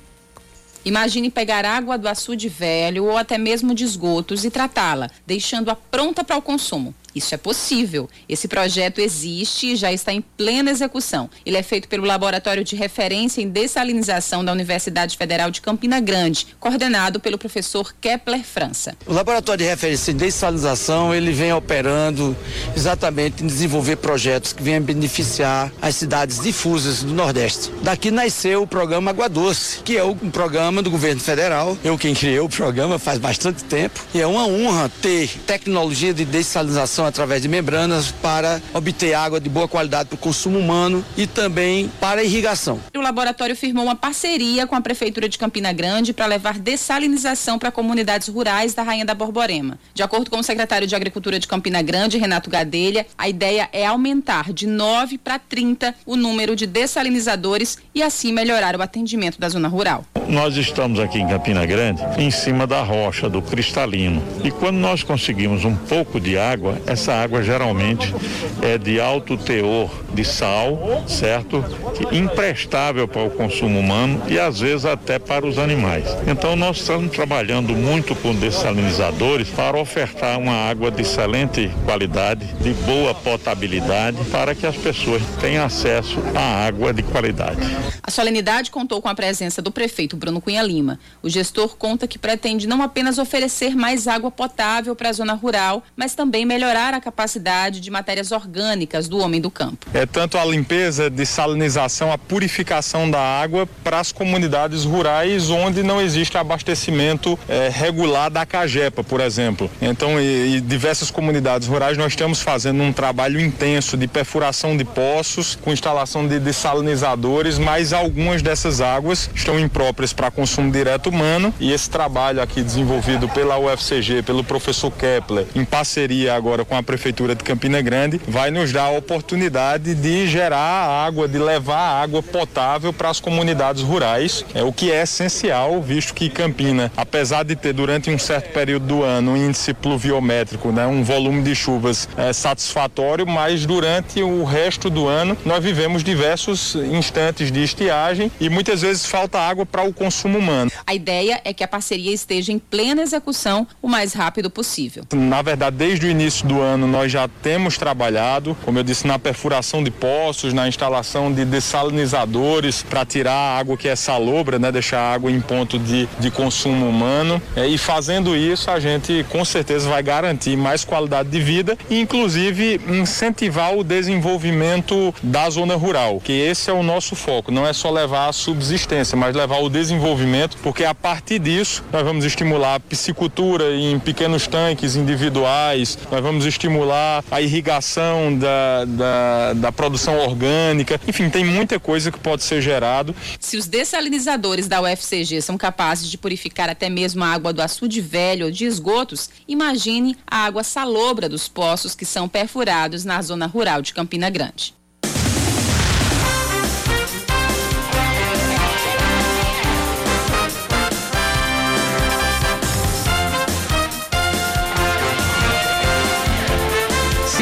Imagine 0.84 1.30
pegar 1.30 1.64
água 1.64 1.98
do 1.98 2.08
açude 2.08 2.48
velho 2.48 3.04
ou 3.04 3.16
até 3.16 3.36
mesmo 3.36 3.74
de 3.74 3.84
esgotos 3.84 4.44
e 4.44 4.50
tratá-la, 4.50 5.10
deixando-a 5.26 5.74
pronta 5.74 6.22
para 6.22 6.36
o 6.36 6.42
consumo. 6.42 6.94
Isso 7.14 7.34
é 7.34 7.38
possível. 7.38 8.08
Esse 8.28 8.48
projeto 8.48 9.00
existe 9.00 9.72
e 9.72 9.76
já 9.76 9.92
está 9.92 10.12
em 10.12 10.20
plena 10.20 10.70
execução. 10.70 11.28
Ele 11.44 11.56
é 11.56 11.62
feito 11.62 11.88
pelo 11.88 12.06
Laboratório 12.06 12.62
de 12.64 12.76
Referência 12.76 13.40
em 13.42 13.48
Dessalinização 13.48 14.44
da 14.44 14.52
Universidade 14.52 15.16
Federal 15.16 15.50
de 15.50 15.60
Campina 15.60 16.00
Grande, 16.00 16.46
coordenado 16.60 17.20
pelo 17.20 17.38
professor 17.38 17.94
Kepler 18.00 18.44
França. 18.44 18.96
O 19.06 19.12
Laboratório 19.12 19.64
de 19.64 19.70
Referência 19.70 20.12
em 20.12 20.16
Dessalinização, 20.16 21.14
ele 21.14 21.32
vem 21.32 21.52
operando 21.52 22.36
exatamente 22.76 23.42
em 23.42 23.46
desenvolver 23.46 23.96
projetos 23.96 24.52
que 24.52 24.62
venham 24.62 24.82
beneficiar 24.82 25.72
as 25.80 25.96
cidades 25.96 26.40
difusas 26.40 27.02
do 27.02 27.12
Nordeste. 27.12 27.70
Daqui 27.82 28.10
nasceu 28.10 28.62
o 28.62 28.66
programa 28.66 29.10
Água 29.10 29.28
Doce, 29.28 29.80
que 29.82 29.96
é 29.96 30.04
um 30.04 30.30
programa 30.30 30.82
do 30.82 30.90
governo 30.90 31.20
federal. 31.20 31.76
Eu 31.82 31.98
quem 31.98 32.14
criei 32.14 32.40
o 32.40 32.48
programa 32.48 32.98
faz 32.98 33.18
bastante 33.18 33.64
tempo. 33.64 34.04
E 34.14 34.20
é 34.20 34.26
uma 34.26 34.46
honra 34.46 34.90
ter 35.00 35.28
tecnologia 35.46 36.12
de 36.14 36.24
dessalinização 36.24 36.97
através 37.04 37.42
de 37.42 37.48
membranas 37.48 38.10
para 38.10 38.60
obter 38.72 39.14
água 39.14 39.40
de 39.40 39.48
boa 39.48 39.68
qualidade 39.68 40.08
para 40.08 40.16
o 40.16 40.18
consumo 40.18 40.58
humano 40.58 41.04
e 41.16 41.26
também 41.26 41.90
para 42.00 42.20
a 42.20 42.24
irrigação. 42.24 42.80
O 42.94 43.00
laboratório 43.00 43.56
firmou 43.56 43.84
uma 43.84 43.96
parceria 43.96 44.66
com 44.66 44.74
a 44.74 44.80
Prefeitura 44.80 45.28
de 45.28 45.38
Campina 45.38 45.72
Grande 45.72 46.12
para 46.12 46.26
levar 46.26 46.58
dessalinização 46.58 47.58
para 47.58 47.70
comunidades 47.70 48.28
rurais 48.28 48.74
da 48.74 48.82
Rainha 48.82 49.04
da 49.04 49.14
Borborema. 49.14 49.78
De 49.94 50.02
acordo 50.02 50.30
com 50.30 50.38
o 50.38 50.42
secretário 50.42 50.86
de 50.86 50.94
Agricultura 50.94 51.38
de 51.38 51.46
Campina 51.46 51.82
Grande, 51.82 52.18
Renato 52.18 52.50
Gadelha, 52.50 53.06
a 53.16 53.28
ideia 53.28 53.68
é 53.72 53.86
aumentar 53.86 54.52
de 54.52 54.66
9 54.66 55.18
para 55.18 55.38
30 55.38 55.94
o 56.04 56.16
número 56.16 56.54
de 56.54 56.66
dessalinizadores 56.66 57.78
e 57.94 58.02
assim 58.02 58.32
melhorar 58.32 58.76
o 58.76 58.82
atendimento 58.82 59.38
da 59.38 59.48
zona 59.48 59.68
rural. 59.68 60.04
Nós 60.28 60.56
estamos 60.56 61.00
aqui 61.00 61.18
em 61.18 61.28
Campina 61.28 61.64
Grande, 61.64 62.02
em 62.18 62.30
cima 62.30 62.66
da 62.66 62.82
rocha, 62.82 63.28
do 63.28 63.40
cristalino. 63.40 64.22
E 64.44 64.50
quando 64.50 64.76
nós 64.76 65.02
conseguimos 65.02 65.64
um 65.64 65.74
pouco 65.74 66.20
de 66.20 66.38
água, 66.38 66.80
essa 66.88 67.12
água 67.12 67.42
geralmente 67.42 68.14
é 68.62 68.78
de 68.78 68.98
alto 68.98 69.36
teor 69.36 69.90
de 70.14 70.24
sal, 70.24 71.04
certo? 71.06 71.62
Que 71.94 72.16
imprestável 72.16 73.06
para 73.06 73.24
o 73.24 73.30
consumo 73.30 73.78
humano 73.78 74.22
e 74.26 74.38
às 74.38 74.60
vezes 74.60 74.86
até 74.86 75.18
para 75.18 75.46
os 75.46 75.58
animais. 75.58 76.06
Então 76.26 76.56
nós 76.56 76.78
estamos 76.78 77.12
trabalhando 77.12 77.74
muito 77.74 78.14
com 78.14 78.34
dessalinizadores 78.34 79.48
para 79.50 79.78
ofertar 79.78 80.38
uma 80.38 80.54
água 80.54 80.90
de 80.90 81.02
excelente 81.02 81.70
qualidade, 81.84 82.46
de 82.60 82.72
boa 82.84 83.14
potabilidade, 83.14 84.18
para 84.30 84.54
que 84.54 84.66
as 84.66 84.76
pessoas 84.76 85.22
tenham 85.40 85.64
acesso 85.64 86.18
à 86.34 86.66
água 86.66 86.92
de 86.92 87.02
qualidade. 87.02 87.60
A 88.02 88.10
solenidade 88.10 88.70
contou 88.70 89.02
com 89.02 89.08
a 89.08 89.14
presença 89.14 89.60
do 89.60 89.70
prefeito 89.70 90.16
Bruno 90.16 90.40
Cunha 90.40 90.62
Lima. 90.62 90.98
O 91.22 91.28
gestor 91.28 91.76
conta 91.76 92.08
que 92.08 92.18
pretende 92.18 92.66
não 92.66 92.82
apenas 92.82 93.18
oferecer 93.18 93.76
mais 93.76 94.08
água 94.08 94.30
potável 94.30 94.96
para 94.96 95.10
a 95.10 95.12
zona 95.12 95.34
rural, 95.34 95.82
mas 95.94 96.14
também 96.14 96.46
melhorar 96.46 96.77
a 96.78 97.00
capacidade 97.00 97.80
de 97.80 97.90
matérias 97.90 98.30
orgânicas 98.32 99.08
do 99.08 99.18
homem 99.18 99.40
do 99.40 99.50
campo. 99.50 99.86
É 99.92 100.06
tanto 100.06 100.38
a 100.38 100.44
limpeza, 100.44 101.10
dessalinização, 101.10 102.12
a 102.12 102.18
purificação 102.18 103.10
da 103.10 103.20
água 103.20 103.68
para 103.82 103.98
as 103.98 104.12
comunidades 104.12 104.84
rurais 104.84 105.50
onde 105.50 105.82
não 105.82 106.00
existe 106.00 106.38
abastecimento 106.38 107.38
é, 107.48 107.68
regular 107.68 108.30
da 108.30 108.46
Cagepa, 108.46 109.02
por 109.02 109.20
exemplo. 109.20 109.70
Então, 109.82 110.20
e, 110.20 110.56
e 110.56 110.60
diversas 110.60 111.10
comunidades 111.10 111.66
rurais 111.66 111.98
nós 111.98 112.12
estamos 112.12 112.40
fazendo 112.40 112.82
um 112.82 112.92
trabalho 112.92 113.40
intenso 113.40 113.96
de 113.96 114.06
perfuração 114.06 114.76
de 114.76 114.84
poços, 114.84 115.56
com 115.56 115.72
instalação 115.72 116.26
de 116.26 116.38
dessalinizadores, 116.38 117.58
mas 117.58 117.92
algumas 117.92 118.42
dessas 118.42 118.80
águas 118.80 119.30
estão 119.34 119.58
impróprias 119.58 120.12
para 120.12 120.30
consumo 120.30 120.70
direto 120.70 121.08
humano 121.08 121.52
e 121.58 121.72
esse 121.72 121.90
trabalho 121.90 122.40
aqui 122.40 122.62
desenvolvido 122.62 123.28
pela 123.28 123.58
UFCG, 123.58 124.22
pelo 124.22 124.44
professor 124.44 124.90
Kepler, 124.90 125.46
em 125.54 125.64
parceria 125.64 126.34
agora 126.34 126.64
com 126.68 126.76
a 126.76 126.82
Prefeitura 126.82 127.34
de 127.34 127.42
Campina 127.42 127.80
Grande, 127.80 128.20
vai 128.28 128.50
nos 128.50 128.72
dar 128.72 128.84
a 128.84 128.90
oportunidade 128.90 129.94
de 129.94 130.26
gerar 130.26 130.58
água, 130.58 131.26
de 131.26 131.38
levar 131.38 132.02
água 132.02 132.22
potável 132.22 132.92
para 132.92 133.08
as 133.08 133.20
comunidades 133.20 133.82
rurais, 133.82 134.44
é 134.54 134.62
o 134.62 134.72
que 134.72 134.92
é 134.92 135.02
essencial, 135.02 135.80
visto 135.80 136.14
que 136.14 136.28
Campina, 136.28 136.92
apesar 136.96 137.42
de 137.42 137.56
ter 137.56 137.72
durante 137.72 138.10
um 138.10 138.18
certo 138.18 138.52
período 138.52 138.86
do 138.86 139.02
ano 139.02 139.32
um 139.32 139.36
índice 139.36 139.72
pluviométrico, 139.72 140.70
né, 140.70 140.86
um 140.86 141.02
volume 141.02 141.42
de 141.42 141.54
chuvas 141.54 142.08
é, 142.16 142.32
satisfatório, 142.32 143.26
mas 143.26 143.64
durante 143.64 144.22
o 144.22 144.44
resto 144.44 144.90
do 144.90 145.06
ano 145.06 145.36
nós 145.44 145.62
vivemos 145.62 146.04
diversos 146.04 146.74
instantes 146.74 147.50
de 147.50 147.62
estiagem 147.62 148.30
e 148.40 148.48
muitas 148.48 148.82
vezes 148.82 149.06
falta 149.06 149.38
água 149.38 149.64
para 149.64 149.82
o 149.82 149.92
consumo 149.92 150.38
humano. 150.38 150.70
A 150.86 150.94
ideia 150.94 151.40
é 151.44 151.52
que 151.52 151.64
a 151.64 151.68
parceria 151.68 152.12
esteja 152.12 152.52
em 152.52 152.58
plena 152.58 153.02
execução 153.02 153.66
o 153.80 153.88
mais 153.88 154.12
rápido 154.12 154.50
possível. 154.50 155.04
Na 155.14 155.42
verdade, 155.42 155.76
desde 155.76 156.06
o 156.06 156.10
início 156.10 156.46
do 156.46 156.57
ano 156.60 156.86
nós 156.86 157.10
já 157.10 157.28
temos 157.42 157.76
trabalhado, 157.76 158.56
como 158.64 158.78
eu 158.78 158.82
disse, 158.82 159.06
na 159.06 159.18
perfuração 159.18 159.82
de 159.82 159.90
poços, 159.90 160.52
na 160.52 160.68
instalação 160.68 161.32
de 161.32 161.44
dessalinizadores 161.44 162.82
para 162.82 163.04
tirar 163.04 163.32
a 163.32 163.58
água 163.58 163.76
que 163.76 163.88
é 163.88 163.96
salobra, 163.96 164.58
né, 164.58 164.70
deixar 164.72 165.00
a 165.00 165.12
água 165.14 165.30
em 165.30 165.40
ponto 165.40 165.78
de, 165.78 166.08
de 166.18 166.30
consumo 166.30 166.88
humano. 166.88 167.40
É, 167.56 167.66
e 167.66 167.78
fazendo 167.78 168.36
isso, 168.36 168.70
a 168.70 168.80
gente 168.80 169.24
com 169.28 169.44
certeza 169.44 169.88
vai 169.88 170.02
garantir 170.02 170.56
mais 170.56 170.84
qualidade 170.84 171.28
de 171.28 171.40
vida 171.40 171.76
e, 171.90 172.00
inclusive, 172.00 172.80
incentivar 172.88 173.76
o 173.76 173.84
desenvolvimento 173.84 175.14
da 175.22 175.48
zona 175.50 175.76
rural, 175.76 176.20
que 176.22 176.32
esse 176.32 176.70
é 176.70 176.72
o 176.72 176.82
nosso 176.82 177.14
foco. 177.14 177.50
Não 177.50 177.66
é 177.66 177.72
só 177.72 177.90
levar 177.90 178.28
a 178.28 178.32
subsistência, 178.32 179.16
mas 179.16 179.34
levar 179.34 179.58
o 179.58 179.68
desenvolvimento, 179.68 180.56
porque 180.62 180.84
a 180.84 180.94
partir 180.94 181.38
disso 181.38 181.84
nós 181.92 182.02
vamos 182.02 182.24
estimular 182.24 182.76
a 182.76 182.80
piscicultura 182.80 183.74
em 183.74 183.98
pequenos 183.98 184.46
tanques 184.46 184.96
individuais, 184.96 185.98
nós 186.10 186.22
vamos 186.22 186.44
estimular 186.48 187.24
a 187.30 187.40
irrigação 187.40 188.36
da, 188.36 188.84
da, 188.84 189.52
da 189.54 189.72
produção 189.72 190.18
orgânica. 190.18 191.00
Enfim, 191.06 191.30
tem 191.30 191.44
muita 191.44 191.78
coisa 191.78 192.10
que 192.10 192.18
pode 192.18 192.42
ser 192.42 192.60
gerado. 192.60 193.14
Se 193.38 193.56
os 193.56 193.66
dessalinizadores 193.66 194.68
da 194.68 194.80
UFCG 194.80 195.42
são 195.42 195.56
capazes 195.56 196.10
de 196.10 196.18
purificar 196.18 196.68
até 196.68 196.88
mesmo 196.88 197.22
a 197.24 197.28
água 197.28 197.52
do 197.52 197.62
açude 197.62 198.00
velho 198.00 198.46
ou 198.46 198.52
de 198.52 198.64
esgotos, 198.64 199.30
imagine 199.46 200.16
a 200.26 200.44
água 200.44 200.64
salobra 200.64 201.28
dos 201.28 201.48
poços 201.48 201.94
que 201.94 202.04
são 202.04 202.28
perfurados 202.28 203.04
na 203.04 203.20
zona 203.22 203.46
rural 203.46 203.82
de 203.82 203.94
Campina 203.94 204.30
Grande. 204.30 204.77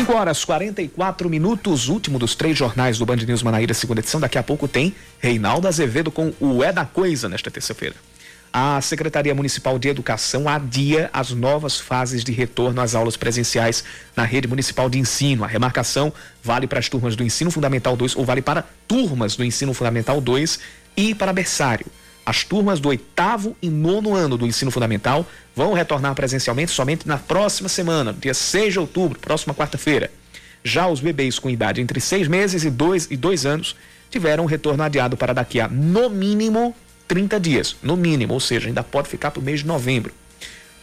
5 0.07 0.19
horas 0.19 0.45
44 0.45 1.29
minutos, 1.29 1.89
último 1.89 2.17
dos 2.17 2.37
três 2.37 2.57
jornais 2.57 2.97
do 2.97 3.05
Band 3.05 3.17
News 3.17 3.43
Manaíra, 3.43 3.75
segunda 3.75 3.99
edição. 3.99 4.21
Daqui 4.21 4.39
a 4.39 4.43
pouco 4.43 4.69
tem 4.69 4.95
Reinaldo 5.19 5.67
Azevedo 5.67 6.13
com 6.13 6.33
o 6.39 6.63
É 6.63 6.73
da 6.73 6.85
Coisa 6.85 7.29
nesta 7.29 7.51
terça-feira. 7.51 7.97
A 8.53 8.81
Secretaria 8.81 9.35
Municipal 9.35 9.81
de 9.81 9.89
Educação 9.89 10.49
adia 10.49 11.11
as 11.13 11.33
novas 11.33 11.81
fases 11.81 12.23
de 12.23 12.31
retorno 12.31 12.81
às 12.81 12.95
aulas 12.95 13.17
presenciais 13.17 13.83
na 14.15 14.23
rede 14.23 14.47
municipal 14.47 14.89
de 14.89 14.97
ensino. 14.97 15.43
A 15.43 15.49
remarcação 15.49 16.13
vale 16.41 16.69
para 16.69 16.79
as 16.79 16.89
turmas 16.89 17.17
do 17.17 17.25
Ensino 17.25 17.51
Fundamental 17.51 17.97
2 17.97 18.15
ou 18.15 18.25
vale 18.25 18.43
para 18.43 18.65
turmas 18.87 19.35
do 19.35 19.45
Ensino 19.45 19.75
Fundamental 19.75 20.21
2 20.21 20.61
e 20.97 21.17
para 21.17 21.33
berçário. 21.33 21.87
As 22.27 22.43
turmas 22.43 22.81
do 22.81 22.89
oitavo 22.89 23.57
e 23.63 23.71
nono 23.71 24.13
ano 24.13 24.37
do 24.37 24.49
ensino 24.49 24.73
fundamental 24.73 25.25
vão 25.55 25.73
retornar 25.73 26.13
presencialmente 26.13 26.73
somente 26.73 27.07
na 27.07 27.17
próxima 27.17 27.69
semana, 27.69 28.13
dia 28.13 28.35
6 28.35 28.73
de 28.73 28.81
outubro, 28.81 29.17
próxima 29.21 29.55
quarta-feira. 29.55 30.11
Já 30.65 30.89
os 30.89 30.99
bebês 30.99 31.39
com 31.39 31.49
idade 31.49 31.81
entre 31.81 32.01
seis 32.01 32.27
meses 32.27 32.65
e 32.65 32.71
dois, 32.71 33.07
e 33.09 33.17
dois 33.17 33.47
anos 33.47 33.77
tiveram 34.11 34.43
um 34.43 34.47
retorno 34.49 34.83
adiado 34.83 35.17
para 35.17 35.33
daqui 35.33 35.61
a, 35.61 35.69
no 35.69 36.11
mínimo, 36.11 36.75
30 37.07 37.39
dias. 37.39 37.77
No 37.81 37.97
mínimo, 37.97 38.35
ou 38.35 38.41
seja, 38.41 38.67
ainda 38.67 38.83
pode 38.83 39.09
ficar 39.09 39.31
para 39.31 39.39
o 39.39 39.45
mês 39.45 39.61
de 39.61 39.67
novembro. 39.69 40.13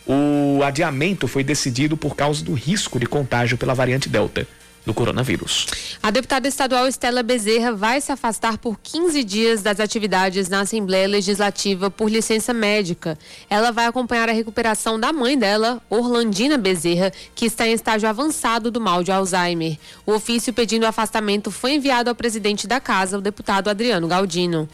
O 0.07 0.61
adiamento 0.63 1.27
foi 1.27 1.43
decidido 1.43 1.97
por 1.97 2.15
causa 2.15 2.41
do 2.41 2.53
risco 2.53 2.97
de 2.97 3.05
contágio 3.05 3.57
pela 3.57 3.73
variante 3.73 4.07
Delta. 4.07 4.47
Do 4.85 4.93
coronavírus. 4.93 5.67
A 6.01 6.11
deputada 6.11 6.47
estadual 6.47 6.87
Estela 6.87 7.23
Bezerra 7.23 7.73
vai 7.73 8.01
se 8.01 8.11
afastar 8.11 8.57
por 8.57 8.79
15 8.79 9.23
dias 9.23 9.61
das 9.61 9.79
atividades 9.79 10.49
na 10.49 10.61
Assembleia 10.61 11.07
Legislativa 11.07 11.89
por 11.89 12.09
licença 12.09 12.53
médica. 12.53 13.17
Ela 13.49 13.71
vai 13.71 13.85
acompanhar 13.85 14.29
a 14.29 14.33
recuperação 14.33 14.99
da 14.99 15.13
mãe 15.13 15.37
dela, 15.37 15.81
Orlandina 15.89 16.57
Bezerra, 16.57 17.11
que 17.33 17.45
está 17.45 17.67
em 17.67 17.73
estágio 17.73 18.09
avançado 18.09 18.69
do 18.69 18.81
mal 18.81 19.03
de 19.03 19.11
Alzheimer. 19.11 19.77
O 20.05 20.13
ofício 20.13 20.53
pedindo 20.53 20.85
afastamento 20.85 21.49
foi 21.49 21.75
enviado 21.75 22.09
ao 22.09 22.15
presidente 22.15 22.67
da 22.67 22.79
casa, 22.79 23.17
o 23.17 23.21
deputado 23.21 23.69
Adriano 23.69 24.07
Galdino. 24.07 24.67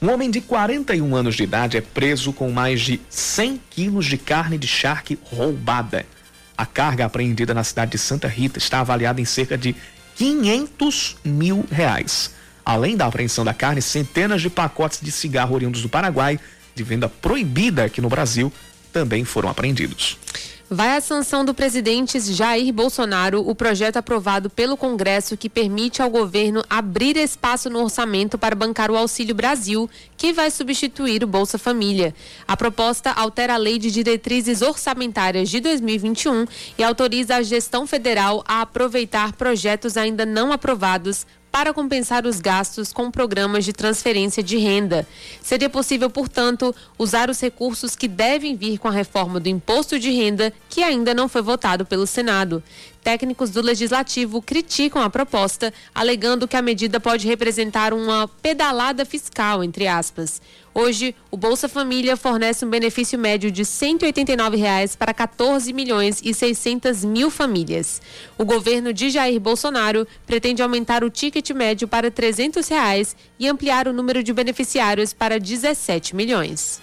Um 0.00 0.10
homem 0.10 0.30
de 0.30 0.40
41 0.40 1.14
anos 1.14 1.36
de 1.36 1.44
idade 1.44 1.76
é 1.76 1.80
preso 1.80 2.32
com 2.32 2.50
mais 2.50 2.80
de 2.80 3.00
100 3.08 3.60
quilos 3.70 4.06
de 4.06 4.18
carne 4.18 4.58
de 4.58 4.66
charque 4.66 5.16
roubada. 5.30 6.04
A 6.56 6.66
carga 6.66 7.06
apreendida 7.06 7.54
na 7.54 7.64
cidade 7.64 7.92
de 7.92 7.98
Santa 7.98 8.28
Rita 8.28 8.58
está 8.58 8.80
avaliada 8.80 9.20
em 9.20 9.24
cerca 9.24 9.56
de 9.56 9.74
500 10.16 11.16
mil 11.24 11.64
reais. 11.70 12.34
Além 12.64 12.96
da 12.96 13.06
apreensão 13.06 13.44
da 13.44 13.54
carne, 13.54 13.82
centenas 13.82 14.40
de 14.40 14.48
pacotes 14.48 15.00
de 15.00 15.10
cigarro 15.10 15.54
oriundos 15.54 15.82
do 15.82 15.88
Paraguai, 15.88 16.38
de 16.74 16.82
venda 16.82 17.08
proibida 17.08 17.84
aqui 17.84 18.00
no 18.00 18.08
Brasil, 18.08 18.52
também 18.92 19.24
foram 19.24 19.48
apreendidos. 19.48 20.18
Vai 20.74 20.96
à 20.96 21.02
sanção 21.02 21.44
do 21.44 21.52
presidente 21.52 22.18
Jair 22.18 22.72
Bolsonaro 22.72 23.46
o 23.46 23.54
projeto 23.54 23.98
aprovado 23.98 24.48
pelo 24.48 24.74
Congresso 24.74 25.36
que 25.36 25.50
permite 25.50 26.00
ao 26.00 26.08
governo 26.08 26.64
abrir 26.70 27.14
espaço 27.18 27.68
no 27.68 27.82
orçamento 27.82 28.38
para 28.38 28.54
bancar 28.54 28.90
o 28.90 28.96
Auxílio 28.96 29.34
Brasil, 29.34 29.90
que 30.16 30.32
vai 30.32 30.50
substituir 30.50 31.22
o 31.22 31.26
Bolsa 31.26 31.58
Família. 31.58 32.14
A 32.48 32.56
proposta 32.56 33.10
altera 33.10 33.52
a 33.52 33.58
Lei 33.58 33.78
de 33.78 33.90
Diretrizes 33.90 34.62
Orçamentárias 34.62 35.50
de 35.50 35.60
2021 35.60 36.46
e 36.78 36.82
autoriza 36.82 37.36
a 37.36 37.42
gestão 37.42 37.86
federal 37.86 38.42
a 38.48 38.62
aproveitar 38.62 39.34
projetos 39.34 39.98
ainda 39.98 40.24
não 40.24 40.52
aprovados 40.52 41.26
para 41.52 41.74
compensar 41.74 42.26
os 42.26 42.40
gastos 42.40 42.94
com 42.94 43.10
programas 43.10 43.66
de 43.66 43.74
transferência 43.74 44.42
de 44.42 44.56
renda. 44.56 45.06
Seria 45.42 45.68
possível, 45.68 46.08
portanto, 46.08 46.74
usar 46.98 47.28
os 47.28 47.38
recursos 47.38 47.94
que 47.94 48.08
devem 48.08 48.56
vir 48.56 48.78
com 48.78 48.88
a 48.88 48.90
reforma 48.90 49.38
do 49.38 49.50
imposto 49.50 49.98
de 49.98 50.10
renda, 50.10 50.50
que 50.70 50.82
ainda 50.82 51.12
não 51.12 51.28
foi 51.28 51.42
votado 51.42 51.84
pelo 51.84 52.06
Senado. 52.06 52.62
Técnicos 53.04 53.50
do 53.50 53.60
Legislativo 53.60 54.40
criticam 54.40 55.02
a 55.02 55.10
proposta, 55.10 55.74
alegando 55.94 56.48
que 56.48 56.56
a 56.56 56.62
medida 56.62 56.98
pode 56.98 57.26
representar 57.26 57.92
uma 57.92 58.26
pedalada 58.40 59.04
fiscal, 59.04 59.62
entre 59.62 59.86
aspas. 59.86 60.40
Hoje, 60.74 61.14
o 61.30 61.36
Bolsa 61.36 61.68
Família 61.68 62.16
fornece 62.16 62.64
um 62.64 62.70
benefício 62.70 63.18
médio 63.18 63.50
de 63.50 63.64
189 63.64 64.56
reais 64.56 64.96
para 64.96 65.12
14 65.12 65.70
milhões 65.72 66.20
e 66.24 66.32
600 66.32 67.04
mil 67.04 67.30
famílias. 67.30 68.00
O 68.38 68.44
governo 68.44 68.92
de 68.92 69.10
Jair 69.10 69.38
Bolsonaro 69.38 70.06
pretende 70.26 70.62
aumentar 70.62 71.04
o 71.04 71.10
ticket 71.10 71.50
médio 71.50 71.86
para 71.86 72.10
300 72.10 72.66
reais 72.68 73.14
e 73.38 73.46
ampliar 73.46 73.86
o 73.86 73.92
número 73.92 74.22
de 74.22 74.32
beneficiários 74.32 75.12
para 75.12 75.38
17 75.38 76.16
milhões. 76.16 76.80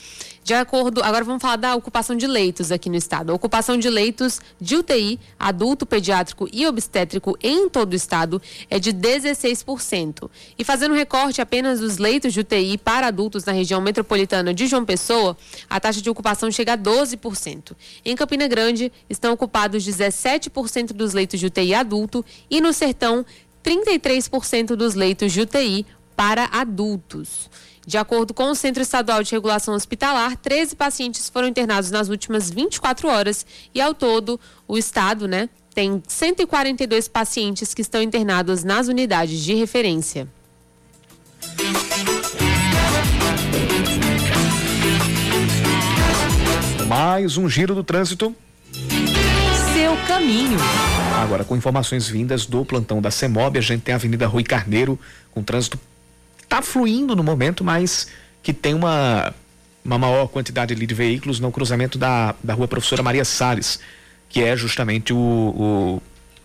De 0.44 0.54
acordo, 0.54 1.02
agora 1.02 1.24
vamos 1.24 1.42
falar 1.42 1.56
da 1.56 1.74
ocupação 1.74 2.14
de 2.14 2.24
leitos 2.24 2.70
aqui 2.70 2.88
no 2.88 2.94
estado. 2.94 3.32
A 3.32 3.34
ocupação 3.34 3.76
de 3.76 3.90
leitos 3.90 4.40
de 4.60 4.76
UTI, 4.76 5.18
adulto, 5.36 5.84
pediátrico 5.84 6.48
e 6.52 6.64
obstétrico 6.68 7.36
em 7.42 7.68
todo 7.68 7.94
o 7.94 7.96
estado 7.96 8.40
é 8.70 8.78
de 8.78 8.92
16%. 8.92 10.30
E 10.56 10.62
fazendo 10.62 10.94
recorte 10.94 11.40
apenas 11.40 11.80
dos 11.80 11.98
leitos 11.98 12.32
de 12.32 12.40
UTI 12.40 12.78
para 12.78 13.08
adultos 13.08 13.44
na 13.44 13.50
região 13.50 13.80
metropolitana 13.80 14.54
de 14.54 14.68
João 14.68 14.84
Pessoa, 14.84 15.36
a 15.68 15.80
taxa 15.80 16.00
de 16.00 16.08
ocupação 16.08 16.48
chega 16.48 16.74
a 16.74 16.78
12%. 16.78 17.72
Em 18.04 18.14
Campina 18.14 18.46
Grande, 18.46 18.92
estão 19.10 19.32
ocupados 19.32 19.84
17% 19.84 20.92
dos 20.92 21.12
leitos 21.12 21.40
de 21.40 21.46
UTI 21.46 21.74
adulto 21.74 22.24
e 22.48 22.60
no 22.60 22.72
Sertão, 22.72 23.26
33% 23.64 24.76
dos 24.76 24.94
leitos 24.94 25.32
de 25.32 25.40
UTI 25.42 25.84
para 26.18 26.48
adultos. 26.50 27.48
De 27.86 27.96
acordo 27.96 28.34
com 28.34 28.50
o 28.50 28.54
Centro 28.56 28.82
Estadual 28.82 29.22
de 29.22 29.30
Regulação 29.30 29.72
Hospitalar, 29.72 30.36
13 30.36 30.74
pacientes 30.74 31.28
foram 31.28 31.46
internados 31.46 31.92
nas 31.92 32.08
últimas 32.08 32.50
24 32.50 33.06
horas 33.06 33.46
e, 33.72 33.80
ao 33.80 33.94
todo, 33.94 34.38
o 34.66 34.76
estado 34.76 35.28
né, 35.28 35.48
tem 35.72 36.02
142 36.08 37.06
pacientes 37.06 37.72
que 37.72 37.82
estão 37.82 38.02
internados 38.02 38.64
nas 38.64 38.88
unidades 38.88 39.40
de 39.44 39.54
referência. 39.54 40.26
Mais 46.88 47.36
um 47.36 47.48
giro 47.48 47.76
do 47.76 47.84
trânsito. 47.84 48.34
Seu 49.72 49.96
caminho. 50.08 50.58
Agora, 51.22 51.44
com 51.44 51.56
informações 51.56 52.08
vindas 52.08 52.44
do 52.44 52.64
plantão 52.64 53.00
da 53.00 53.12
CEMOB, 53.12 53.56
a 53.56 53.62
gente 53.62 53.82
tem 53.82 53.92
a 53.92 53.96
Avenida 53.96 54.26
Rui 54.26 54.42
Carneiro, 54.42 54.98
com 55.30 55.44
trânsito 55.44 55.78
está 56.48 56.62
fluindo 56.62 57.14
no 57.14 57.22
momento, 57.22 57.62
mas 57.62 58.08
que 58.42 58.54
tem 58.54 58.72
uma, 58.72 59.34
uma 59.84 59.98
maior 59.98 60.26
quantidade 60.28 60.74
de 60.74 60.94
veículos 60.94 61.38
no 61.38 61.52
cruzamento 61.52 61.98
da, 61.98 62.34
da 62.42 62.54
rua 62.54 62.66
Professora 62.66 63.02
Maria 63.02 63.24
Salles, 63.24 63.78
que 64.30 64.42
é 64.42 64.56
justamente 64.56 65.12
o, 65.12 65.16
o, 65.16 66.02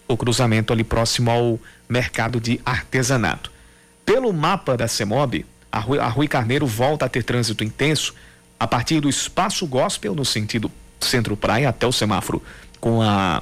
o 0.07 0.17
cruzamento 0.17 0.73
ali 0.73 0.83
próximo 0.83 1.31
ao 1.31 1.59
mercado 1.87 2.39
de 2.41 2.59
artesanato. 2.65 3.49
Pelo 4.05 4.33
mapa 4.33 4.75
da 4.75 4.87
CEMOB, 4.87 5.45
a 5.71 5.79
Rui, 5.79 5.99
a 5.99 6.07
Rui 6.07 6.27
Carneiro 6.27 6.67
volta 6.67 7.05
a 7.05 7.09
ter 7.09 7.23
trânsito 7.23 7.63
intenso 7.63 8.13
a 8.59 8.67
partir 8.67 8.99
do 8.99 9.09
Espaço 9.09 9.65
Gospel, 9.65 10.13
no 10.13 10.25
sentido 10.25 10.69
centro-praia, 10.99 11.69
até 11.69 11.87
o 11.87 11.91
semáforo 11.91 12.43
com 12.79 13.01
a, 13.01 13.41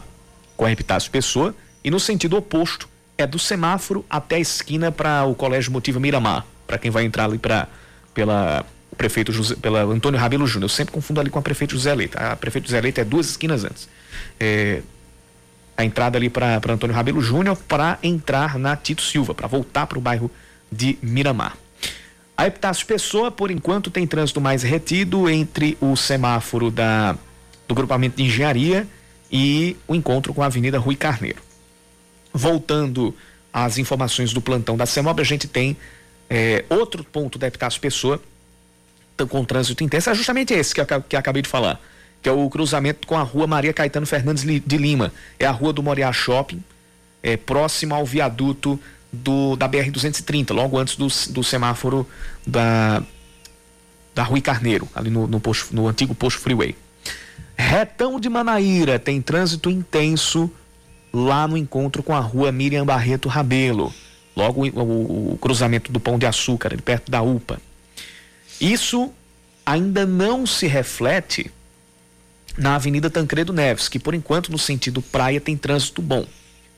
com 0.56 0.66
a 0.66 0.72
Epitácio 0.72 1.10
Pessoa, 1.10 1.56
e 1.84 1.90
no 1.90 2.00
sentido 2.00 2.38
oposto, 2.38 2.88
é 3.22 3.28
do 3.28 3.40
semáforo 3.40 4.06
até 4.10 4.36
a 4.36 4.40
esquina 4.40 4.92
para 4.92 5.24
o 5.26 5.36
Colégio 5.36 5.72
Motiva 5.72 6.00
Miramar, 6.00 6.46
para 6.68 6.78
quem 6.78 6.92
vai 6.92 7.04
entrar 7.06 7.26
ali 7.26 7.38
para 7.38 7.68
pela 8.14 8.66
prefeito 8.98 9.32
José, 9.32 9.56
pela 9.56 9.84
Antônio 9.84 10.20
Rabelo 10.20 10.46
Júnior. 10.46 10.66
Eu 10.66 10.70
sempre 10.70 10.94
confundo 10.94 11.20
ali 11.20 11.30
com 11.30 11.40
a 11.40 11.42
prefeito 11.42 11.74
José 11.74 11.94
Leite. 11.94 12.18
A 12.18 12.36
prefeito 12.36 12.66
José 12.66 12.82
Leite 12.82 13.00
é 13.00 13.06
duas 13.06 13.30
esquinas 13.30 13.64
antes. 13.64 13.88
É, 14.40 14.82
a 15.78 15.86
entrada 15.86 16.18
ali 16.18 16.30
para 16.30 16.60
Antônio 16.70 16.96
Rabelo 16.96 17.22
Júnior 17.22 17.58
para 17.68 17.98
entrar 18.04 18.60
na 18.60 18.76
Tito 18.76 19.02
Silva, 19.02 19.34
para 19.34 19.48
voltar 19.48 19.88
para 19.88 19.98
o 19.98 20.02
bairro 20.02 20.30
de 20.72 20.98
Miramar. 21.02 21.58
A 22.38 22.48
Epitácio 22.48 22.86
Pessoa, 22.86 23.32
por 23.32 23.52
enquanto, 23.52 23.92
tem 23.92 24.08
trânsito 24.08 24.42
mais 24.42 24.64
retido 24.64 25.30
entre 25.30 25.78
o 25.80 25.96
semáforo 25.96 26.72
da, 26.72 27.16
do 27.68 27.76
grupamento 27.76 28.18
de 28.18 28.24
engenharia 28.24 28.88
e 29.32 29.78
o 29.88 29.96
encontro 29.96 30.34
com 30.34 30.42
a 30.42 30.48
Avenida 30.48 30.78
Rui 30.80 30.96
Carneiro. 30.96 31.51
Voltando 32.34 33.16
às 33.52 33.78
informações 33.78 34.34
do 34.34 34.42
plantão 34.42 34.78
da 34.78 34.86
CEMOB, 34.86 35.22
a 35.22 35.26
gente 35.26 35.48
tem 35.48 35.76
é, 36.30 36.64
outro 36.70 37.04
ponto 37.04 37.38
da 37.38 37.48
Epitácio 37.48 37.82
Pessoa 37.82 38.22
com 39.30 39.46
trânsito 39.46 39.84
intenso, 39.84 40.10
é 40.10 40.16
justamente 40.16 40.54
esse 40.54 40.74
que 40.74 40.82
eu, 40.82 40.86
que 40.86 41.16
eu 41.16 41.20
acabei 41.20 41.42
de 41.42 41.50
falar, 41.50 41.80
que 42.22 42.30
é 42.30 42.32
o 42.32 42.50
cruzamento 42.50 43.06
com 43.08 43.18
a 43.18 43.22
rua 43.22 43.46
Maria 43.46 43.74
Caetano 43.74 44.06
Fernandes 44.06 44.44
de 44.44 44.78
Lima. 44.78 45.14
É 45.38 45.46
a 45.46 45.52
rua 45.52 45.74
do 45.74 45.84
Moriá 45.84 46.12
Shopping, 46.12 46.64
é, 47.22 47.38
próximo 47.38 47.94
ao 47.94 48.06
viaduto 48.06 48.80
do, 49.12 49.56
da 49.56 49.68
BR-230, 49.68 50.54
logo 50.54 50.78
antes 50.78 50.96
do, 50.96 51.08
do 51.32 51.44
semáforo 51.44 52.08
da, 52.46 53.04
da 54.16 54.24
Rui 54.24 54.42
Carneiro, 54.42 54.88
ali 54.96 55.10
no, 55.10 55.28
no, 55.28 55.40
posto, 55.40 55.76
no 55.76 55.88
antigo 55.88 56.16
posto 56.16 56.40
Freeway. 56.40 56.76
Retão 57.56 58.20
de 58.20 58.30
Manaíra 58.30 58.98
tem 58.98 59.22
trânsito 59.22 59.70
intenso 59.70 60.50
lá 61.14 61.48
no 61.48 61.58
encontro 61.58 62.02
com 62.02 62.14
a 62.14 62.20
rua 62.20 62.52
Miriam 62.52 62.86
Barreto 62.86 63.28
Rabelo, 63.28 63.94
logo 64.36 64.66
o, 64.66 64.70
o, 64.70 65.34
o 65.34 65.38
cruzamento 65.38 65.92
do 65.92 66.00
Pão 66.00 66.18
de 66.18 66.26
Açúcar, 66.26 66.80
perto 66.82 67.12
da 67.12 67.22
UPA. 67.22 67.60
Isso 68.60 69.12
ainda 69.66 70.06
não 70.06 70.46
se 70.46 70.68
reflete 70.68 71.52
na 72.58 72.76
Avenida 72.76 73.10
Tancredo 73.10 73.54
Neves, 73.54 73.88
que 73.88 74.00
por 74.00 74.14
enquanto 74.14 74.52
no 74.52 74.58
sentido 74.58 75.02
praia 75.02 75.40
tem 75.40 75.58
trânsito 75.58 76.02
bom, 76.02 76.26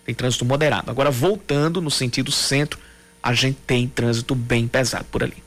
tem 0.06 0.14
trânsito 0.14 0.46
moderado. 0.46 0.90
Agora 0.90 1.12
voltando 1.12 1.82
no 1.82 1.92
sentido 1.92 2.32
centro, 2.32 2.80
a 3.22 3.34
gente 3.34 3.58
tem 3.66 3.88
trânsito 3.88 4.36
bem 4.36 4.68
pesado 4.68 5.06
por 5.12 5.24
ali. 5.24 5.38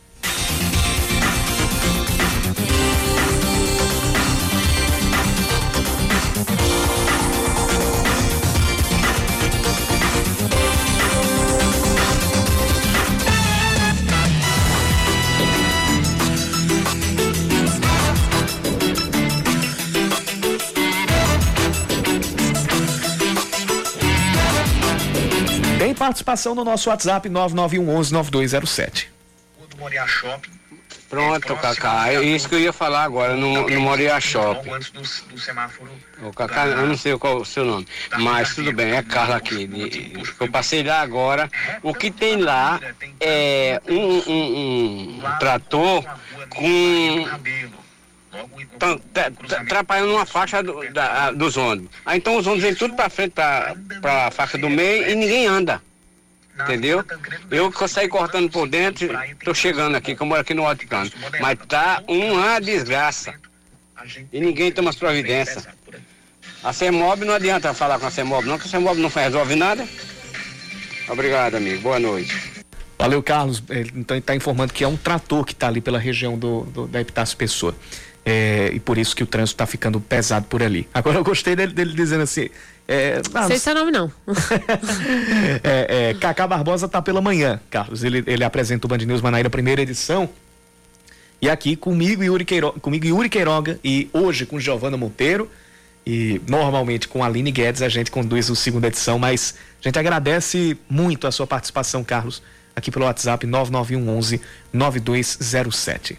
Participação 25.96 26.54
no 26.54 26.64
nosso 26.64 26.88
WhatsApp 26.90 27.28
99119207. 27.28 29.06
Pronto, 31.08 31.54
Cacá. 31.56 32.12
É 32.12 32.20
isso 32.20 32.48
que 32.48 32.56
eu 32.56 32.60
ia 32.60 32.72
falar 32.72 33.04
agora, 33.04 33.36
no, 33.36 33.68
no 33.70 33.80
Moriá 33.80 34.18
Shopping. 34.20 34.68
O 36.22 36.32
Cacá, 36.32 36.66
eu 36.66 36.86
não 36.88 36.96
sei 36.96 37.16
qual 37.16 37.34
é 37.38 37.40
o 37.42 37.44
seu 37.44 37.64
nome, 37.64 37.86
mas 38.18 38.54
tudo 38.56 38.72
bem, 38.72 38.92
é 38.92 39.02
Carla 39.04 39.36
aqui. 39.36 39.66
de- 39.68 40.12
eu 40.40 40.50
passei 40.50 40.82
lá 40.82 41.00
agora. 41.00 41.48
O 41.82 41.94
que 41.94 42.10
tem 42.10 42.38
lá 42.40 42.80
é 43.20 43.80
um, 43.88 43.94
um- 44.32 45.18
um 45.24 45.38
trator 45.38 46.04
com. 46.50 47.28
Atrapalhando 49.60 50.12
uma 50.14 50.26
faixa 50.26 50.62
do- 50.62 50.88
da- 50.92 51.30
dos 51.32 51.56
ônibus. 51.56 51.90
Aí 52.04 52.18
então 52.18 52.36
os 52.36 52.46
ônibus 52.46 52.64
vêm 52.64 52.74
tudo 52.74 52.94
pra 52.94 53.08
frente, 53.08 53.32
pra, 53.32 53.74
pra 54.00 54.30
faixa 54.30 54.56
do 54.58 54.68
meio 54.68 55.08
e 55.10 55.14
ninguém 55.14 55.46
anda. 55.46 55.80
Entendeu? 56.58 57.04
Eu 57.50 57.70
saí 57.86 58.08
cortando 58.08 58.50
por 58.50 58.66
dentro, 58.66 59.08
tô 59.44 59.52
chegando 59.52 59.94
aqui, 59.94 60.14
que 60.16 60.22
eu 60.22 60.26
moro 60.26 60.40
aqui 60.40 60.54
no 60.54 60.62
Plano. 60.88 61.10
Mas 61.40 61.58
tá 61.68 62.02
uma 62.08 62.58
desgraça. 62.60 63.34
E 64.32 64.40
ninguém 64.40 64.72
toma 64.72 64.88
as 64.90 64.96
providências. 64.96 65.66
A 66.64 66.72
CEMOB 66.72 67.24
não 67.24 67.34
adianta 67.34 67.74
falar 67.74 67.98
com 67.98 68.06
a 68.06 68.10
CEMOB, 68.10 68.46
não, 68.48 68.58
que 68.58 68.66
a 68.66 68.70
CEMOB 68.70 68.98
não 69.00 69.10
resolve 69.10 69.54
nada. 69.54 69.86
Obrigado, 71.08 71.56
amigo. 71.56 71.82
Boa 71.82 71.98
noite. 71.98 72.34
Valeu, 72.98 73.22
Carlos. 73.22 73.62
Então 73.94 74.16
está 74.16 74.34
informando 74.34 74.72
que 74.72 74.82
é 74.82 74.88
um 74.88 74.96
trator 74.96 75.44
que 75.44 75.52
está 75.52 75.68
ali 75.68 75.80
pela 75.82 75.98
região 75.98 76.38
do, 76.38 76.62
do- 76.64 76.86
da 76.86 77.00
Epitácio 77.00 77.36
Pessoa. 77.36 77.76
É, 78.28 78.72
e 78.72 78.80
por 78.80 78.98
isso 78.98 79.14
que 79.14 79.22
o 79.22 79.26
trânsito 79.26 79.54
está 79.54 79.66
ficando 79.66 80.00
pesado 80.00 80.46
por 80.46 80.60
ali. 80.60 80.88
Agora 80.92 81.16
eu 81.16 81.22
gostei 81.22 81.54
dele, 81.54 81.72
dele 81.72 81.92
dizendo 81.94 82.24
assim. 82.24 82.48
É, 82.88 83.22
ah, 83.32 83.46
Sei 83.46 83.56
seu 83.56 83.72
nome, 83.72 83.92
não. 83.92 84.10
é, 85.62 86.10
é, 86.10 86.14
Cacá 86.14 86.44
Barbosa 86.44 86.88
tá 86.88 87.00
pela 87.00 87.20
manhã, 87.20 87.60
Carlos. 87.70 88.02
Ele, 88.02 88.24
ele 88.26 88.42
apresenta 88.42 88.84
o 88.84 88.88
Band 88.88 88.98
News 88.98 89.20
Manaíra, 89.20 89.48
primeira 89.48 89.80
edição. 89.80 90.28
E 91.40 91.48
aqui 91.48 91.76
comigo 91.76 92.24
Yuri 92.24 92.44
Queiroga, 92.44 92.80
comigo 92.80 93.06
Yuri 93.06 93.28
Queiroga 93.28 93.78
e 93.84 94.10
hoje 94.12 94.44
com 94.44 94.58
Giovana 94.58 94.96
Monteiro. 94.96 95.48
E 96.04 96.40
normalmente 96.48 97.06
com 97.06 97.22
a 97.22 97.26
Aline 97.26 97.52
Guedes 97.52 97.80
a 97.82 97.88
gente 97.88 98.10
conduz 98.10 98.50
o 98.50 98.56
segunda 98.56 98.88
edição, 98.88 99.20
mas 99.20 99.54
a 99.80 99.88
gente 99.88 99.98
agradece 100.00 100.76
muito 100.88 101.28
a 101.28 101.32
sua 101.32 101.46
participação, 101.46 102.02
Carlos, 102.02 102.42
aqui 102.74 102.90
pelo 102.90 103.04
WhatsApp 103.04 103.46
99111 103.46 104.40
9207. 104.72 106.18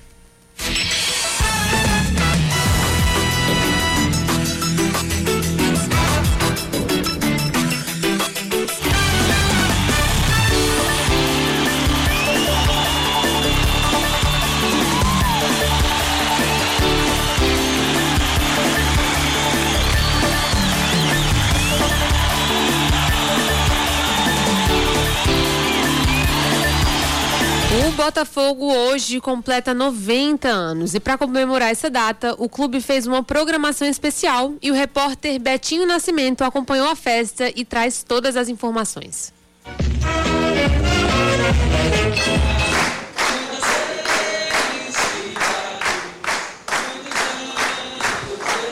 O 27.78 27.92
Botafogo 27.92 28.74
hoje 28.74 29.22
completa 29.22 29.72
90 29.72 30.48
anos 30.48 30.96
e 30.96 31.00
para 31.00 31.16
comemorar 31.16 31.70
essa 31.70 31.92
data, 31.92 32.34
o 32.40 32.50
clube 32.50 32.82
fez 32.82 33.06
uma 33.06 33.22
programação 33.22 33.88
especial 33.88 34.56
e 34.64 34.72
o 34.72 34.74
repórter 34.74 35.40
Betinho 35.40 35.86
Nascimento 35.86 36.44
acompanhou 36.44 36.90
a 36.90 36.96
festa 36.96 37.54
e 37.56 37.64
traz 37.64 38.02
todas 38.02 38.36
as 38.36 38.50
informações. 38.50 39.32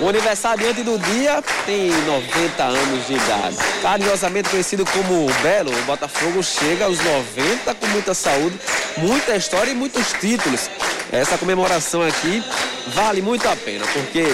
O 0.06 0.10
aniversariante 0.10 0.84
do 0.84 1.00
dia 1.00 1.42
tem 1.66 1.90
90 1.90 2.64
anos 2.64 3.08
de 3.08 3.16
idade. 3.16 3.58
Carinhosamente 3.82 4.50
conhecido 4.50 4.86
como 4.86 5.26
Belo, 5.42 5.72
o 5.76 5.82
Botafogo 5.82 6.44
chega 6.44 6.86
aos 6.86 7.00
90 7.00 7.74
com 7.74 7.88
muita 7.88 8.14
saúde, 8.14 8.56
muita 8.98 9.36
história 9.36 9.72
e 9.72 9.74
muitos 9.74 10.14
títulos. 10.14 10.70
Essa 11.12 11.40
comemoração 11.40 12.04
aqui 12.04 12.44
vale 12.90 13.20
muito 13.20 13.50
a 13.50 13.56
pena, 13.56 13.84
porque 13.94 14.28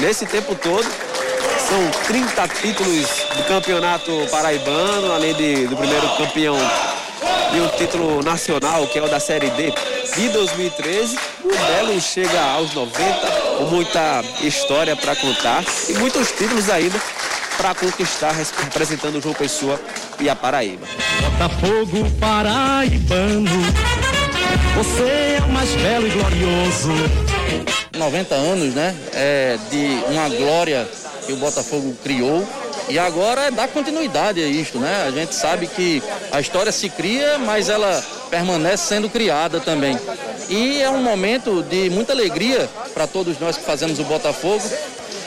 nesse 0.00 0.26
tempo 0.26 0.56
todo 0.56 0.88
são 1.68 2.04
30 2.08 2.48
títulos 2.48 3.06
do 3.36 3.44
campeonato 3.46 4.26
paraibano, 4.28 5.12
além 5.12 5.34
de, 5.34 5.68
do 5.68 5.76
primeiro 5.76 6.16
campeão 6.16 6.58
e 7.54 7.60
um 7.60 7.68
título 7.76 8.22
nacional, 8.22 8.86
que 8.86 8.98
é 8.98 9.02
o 9.02 9.08
da 9.08 9.20
Série 9.20 9.50
D 9.50 9.72
de 10.16 10.28
2013. 10.30 11.18
O 11.44 11.48
Belo 11.48 12.00
chega 12.00 12.40
aos 12.40 12.72
90 12.74 13.42
com 13.58 13.64
muita 13.64 14.24
história 14.40 14.96
para 14.96 15.14
contar 15.16 15.64
e 15.88 15.94
muitos 15.94 16.32
títulos 16.32 16.70
ainda 16.70 17.00
para 17.56 17.74
conquistar, 17.74 18.32
representando 18.32 19.16
o 19.16 19.20
João 19.20 19.34
Pessoa 19.34 19.80
e 20.18 20.28
a 20.28 20.34
Paraíba. 20.34 20.86
Botafogo 21.20 22.10
paraibano, 22.18 23.50
você 24.74 25.02
é 25.02 25.42
o 25.46 25.52
mais 25.52 25.70
belo 25.76 26.06
e 26.06 26.10
glorioso. 26.10 26.90
90 27.96 28.34
anos, 28.34 28.74
né? 28.74 28.96
É, 29.12 29.58
de 29.70 30.12
uma 30.12 30.28
glória 30.28 30.88
que 31.26 31.32
o 31.32 31.36
Botafogo 31.36 31.94
criou. 32.02 32.46
E 32.88 32.98
agora 32.98 33.42
é 33.42 33.50
dar 33.50 33.68
continuidade 33.68 34.42
a 34.42 34.46
isto, 34.46 34.78
né? 34.78 35.04
A 35.06 35.10
gente 35.10 35.34
sabe 35.34 35.66
que 35.66 36.02
a 36.30 36.40
história 36.40 36.72
se 36.72 36.88
cria, 36.88 37.38
mas 37.38 37.68
ela 37.68 38.02
permanece 38.30 38.86
sendo 38.86 39.08
criada 39.08 39.60
também. 39.60 39.98
E 40.48 40.82
é 40.82 40.90
um 40.90 41.02
momento 41.02 41.62
de 41.62 41.88
muita 41.90 42.12
alegria 42.12 42.68
para 42.92 43.06
todos 43.06 43.38
nós 43.38 43.56
que 43.56 43.64
fazemos 43.64 43.98
o 43.98 44.04
Botafogo. 44.04 44.62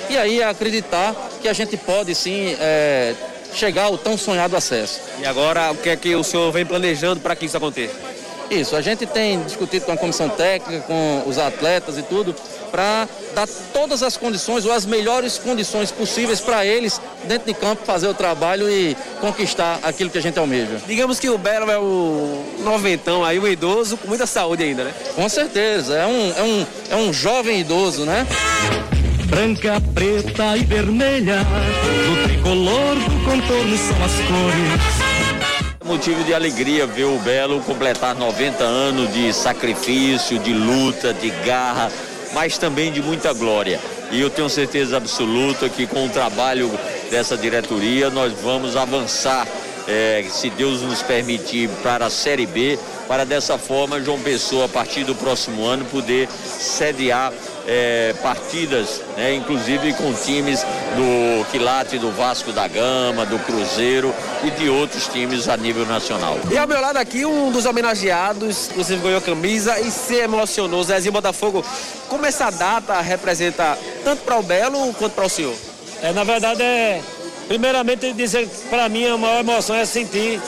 E 0.09 0.17
aí 0.17 0.43
acreditar 0.43 1.15
que 1.41 1.47
a 1.47 1.53
gente 1.53 1.77
pode 1.77 2.13
sim 2.13 2.55
é, 2.59 3.15
chegar 3.53 3.83
ao 3.83 3.97
tão 3.97 4.17
sonhado 4.17 4.55
acesso. 4.55 5.01
E 5.19 5.25
agora, 5.25 5.71
o 5.71 5.75
que 5.75 5.89
é 5.89 5.95
que 5.95 6.15
o 6.15 6.23
senhor 6.23 6.51
vem 6.51 6.65
planejando 6.65 7.21
para 7.21 7.35
que 7.35 7.45
isso 7.45 7.57
aconteça? 7.57 8.14
Isso, 8.49 8.75
a 8.75 8.81
gente 8.81 9.05
tem 9.05 9.41
discutido 9.43 9.85
com 9.85 9.91
a 9.91 9.97
comissão 9.97 10.29
técnica, 10.29 10.85
com 10.85 11.23
os 11.25 11.37
atletas 11.37 11.97
e 11.97 12.03
tudo, 12.03 12.35
para 12.71 13.07
dar 13.33 13.47
todas 13.73 14.03
as 14.03 14.17
condições 14.17 14.65
ou 14.65 14.71
as 14.71 14.85
melhores 14.85 15.37
condições 15.37 15.91
possíveis 15.91 16.39
para 16.39 16.65
eles 16.65 16.99
dentro 17.23 17.47
de 17.47 17.53
campo 17.53 17.85
fazer 17.85 18.07
o 18.07 18.13
trabalho 18.13 18.69
e 18.69 18.95
conquistar 19.19 19.79
aquilo 19.81 20.09
que 20.09 20.17
a 20.17 20.21
gente 20.21 20.37
almeja. 20.37 20.81
Digamos 20.85 21.19
que 21.19 21.29
o 21.29 21.37
Belo 21.37 21.71
é 21.71 21.77
o 21.77 22.43
noventão 22.63 23.23
aí, 23.23 23.39
um 23.39 23.47
idoso 23.47 23.97
com 23.97 24.07
muita 24.07 24.27
saúde 24.27 24.63
ainda, 24.63 24.83
né? 24.83 24.93
Com 25.15 25.27
certeza, 25.29 25.95
é 25.95 26.05
um, 26.05 26.33
é 26.37 26.43
um, 26.43 26.65
é 26.91 26.95
um 26.95 27.13
jovem 27.13 27.61
idoso, 27.61 28.05
né? 28.05 28.27
Branca, 29.25 29.81
preta 29.93 30.55
e 30.55 30.63
vermelha, 30.65 31.39
do 31.39 32.23
tricolor 32.27 32.95
do 32.95 33.25
contorno 33.25 33.77
são 33.77 34.03
as 34.03 34.13
cores. 34.27 35.04
Motivo 35.85 36.23
de 36.23 36.33
alegria 36.33 36.87
ver 36.87 37.03
o 37.03 37.19
Belo 37.19 37.61
completar 37.61 38.15
90 38.15 38.63
anos 38.63 39.13
de 39.13 39.31
sacrifício, 39.31 40.39
de 40.39 40.51
luta, 40.51 41.13
de 41.13 41.29
garra, 41.45 41.91
mas 42.33 42.57
também 42.57 42.91
de 42.91 43.03
muita 43.03 43.31
glória. 43.33 43.79
E 44.11 44.19
eu 44.19 44.31
tenho 44.31 44.49
certeza 44.49 44.97
absoluta 44.97 45.69
que 45.69 45.85
com 45.85 46.07
o 46.07 46.09
trabalho 46.09 46.71
dessa 47.11 47.37
diretoria 47.37 48.09
nós 48.09 48.33
vamos 48.33 48.75
avançar, 48.75 49.47
eh, 49.87 50.25
se 50.27 50.49
Deus 50.49 50.81
nos 50.81 51.03
permitir, 51.03 51.69
para 51.83 52.07
a 52.07 52.09
Série 52.09 52.47
B, 52.47 52.79
para 53.07 53.23
dessa 53.23 53.59
forma 53.59 54.01
João 54.01 54.19
Pessoa, 54.19 54.65
a 54.65 54.69
partir 54.69 55.03
do 55.03 55.13
próximo 55.13 55.65
ano, 55.65 55.85
poder 55.85 56.27
sediar 56.57 57.31
eh, 57.67 58.13
partidas, 58.21 59.01
né, 59.17 59.33
inclusive 59.33 59.93
com 59.93 60.13
times 60.13 60.61
do 60.63 61.45
Quilate, 61.51 61.97
do 61.97 62.11
Vasco 62.11 62.51
da 62.51 62.67
Gama, 62.67 63.25
do 63.25 63.39
Cruzeiro 63.39 64.13
e 64.43 64.51
de 64.51 64.69
outros 64.69 65.07
times 65.07 65.47
a 65.47 65.57
nível 65.57 65.85
nacional. 65.85 66.37
E 66.51 66.57
ao 66.57 66.67
meu 66.67 66.79
lado 66.79 66.97
aqui, 66.97 67.25
um 67.25 67.51
dos 67.51 67.65
homenageados, 67.65 68.69
inclusive 68.69 69.01
ganhou 69.01 69.21
camisa 69.21 69.79
e 69.79 69.89
se 69.91 70.15
emocionou, 70.15 70.83
Zezinho 70.83 71.13
Botafogo. 71.13 71.65
Como 72.07 72.25
essa 72.25 72.49
data 72.49 72.99
representa 73.01 73.77
tanto 74.03 74.23
para 74.23 74.37
o 74.37 74.43
Belo 74.43 74.93
quanto 74.93 75.13
para 75.13 75.25
o 75.25 75.29
senhor? 75.29 75.55
É, 76.01 76.11
na 76.11 76.23
verdade, 76.23 76.61
é. 76.61 77.01
Primeiramente, 77.47 78.11
dizer 78.13 78.47
que 78.47 78.67
para 78.69 78.89
mim 78.89 79.05
a 79.07 79.17
maior 79.17 79.39
emoção 79.39 79.75
é 79.75 79.85
sentir 79.85 80.41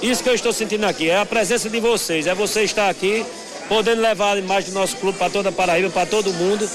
isso 0.00 0.22
que 0.22 0.28
eu 0.28 0.34
estou 0.34 0.52
sentindo 0.52 0.86
aqui. 0.86 1.10
É 1.10 1.18
a 1.18 1.26
presença 1.26 1.68
de 1.68 1.80
vocês. 1.80 2.26
É 2.26 2.34
você 2.34 2.62
estar 2.62 2.88
aqui, 2.88 3.24
podendo 3.68 4.00
levar 4.00 4.36
a 4.36 4.38
imagem 4.38 4.70
do 4.70 4.78
nosso 4.78 4.96
clube 4.96 5.18
para 5.18 5.30
toda 5.30 5.50
a 5.50 5.52
Paraíba, 5.52 5.90
para 5.90 6.06
todo 6.06 6.32
mundo. 6.32 6.68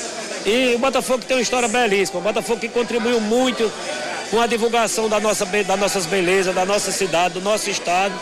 E 0.45 0.75
o 0.75 0.79
Botafogo 0.79 1.23
tem 1.25 1.37
uma 1.37 1.43
história 1.43 1.67
belíssima. 1.67 2.19
O 2.19 2.23
Botafogo 2.23 2.59
que 2.59 2.69
contribuiu 2.69 3.19
muito 3.19 3.71
com 4.29 4.39
a 4.39 4.47
divulgação 4.47 5.07
da 5.09 5.19
nossa, 5.19 5.45
das 5.45 5.79
nossas 5.79 6.05
belezas, 6.05 6.53
da 6.53 6.65
nossa 6.65 6.91
cidade, 6.91 7.35
do 7.35 7.41
nosso 7.41 7.69
estado. 7.69 8.13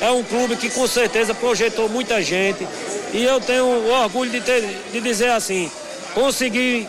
É 0.00 0.10
um 0.10 0.22
clube 0.22 0.56
que 0.56 0.68
com 0.70 0.86
certeza 0.86 1.34
projetou 1.34 1.88
muita 1.88 2.22
gente. 2.22 2.66
E 3.12 3.22
eu 3.22 3.40
tenho 3.40 3.66
orgulho 3.90 4.30
de, 4.30 4.40
ter, 4.40 4.62
de 4.92 5.00
dizer 5.00 5.30
assim, 5.30 5.70
consegui 6.14 6.88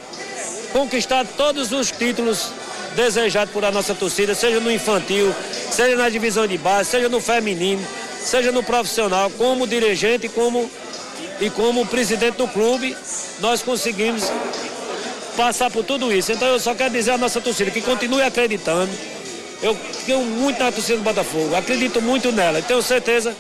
conquistar 0.72 1.26
todos 1.38 1.72
os 1.72 1.92
títulos 1.92 2.52
desejados 2.96 3.54
por 3.54 3.64
a 3.66 3.72
nossa 3.72 3.94
torcida, 3.94 4.34
seja 4.34 4.60
no 4.60 4.72
infantil, 4.72 5.34
seja 5.72 5.96
na 5.96 6.10
divisão 6.10 6.48
de 6.48 6.58
base, 6.58 6.90
seja 6.90 7.10
no 7.10 7.20
feminino, 7.20 7.86
seja 8.20 8.52
no 8.52 8.64
profissional, 8.64 9.30
como 9.32 9.68
dirigente 9.68 10.30
como, 10.30 10.70
e 11.44 11.50
como 11.50 11.86
presidente 11.86 12.38
do 12.38 12.48
clube, 12.48 12.96
nós 13.42 13.62
conseguimos 13.62 14.32
passar 15.36 15.70
por 15.70 15.84
tudo 15.84 16.14
isso. 16.14 16.32
Então 16.32 16.48
eu 16.48 16.58
só 16.58 16.74
quero 16.74 16.94
dizer 16.94 17.12
à 17.12 17.18
nossa 17.18 17.42
torcida 17.42 17.70
que 17.70 17.82
continue 17.82 18.22
acreditando. 18.22 18.90
Eu 19.62 19.78
tenho 20.06 20.22
muito 20.22 20.64
na 20.64 20.72
torcida 20.72 20.98
do 20.98 21.04
Botafogo, 21.04 21.54
acredito 21.56 22.02
muito 22.02 22.32
nela 22.32 22.62
tenho 22.62 22.82
certeza 22.82 23.36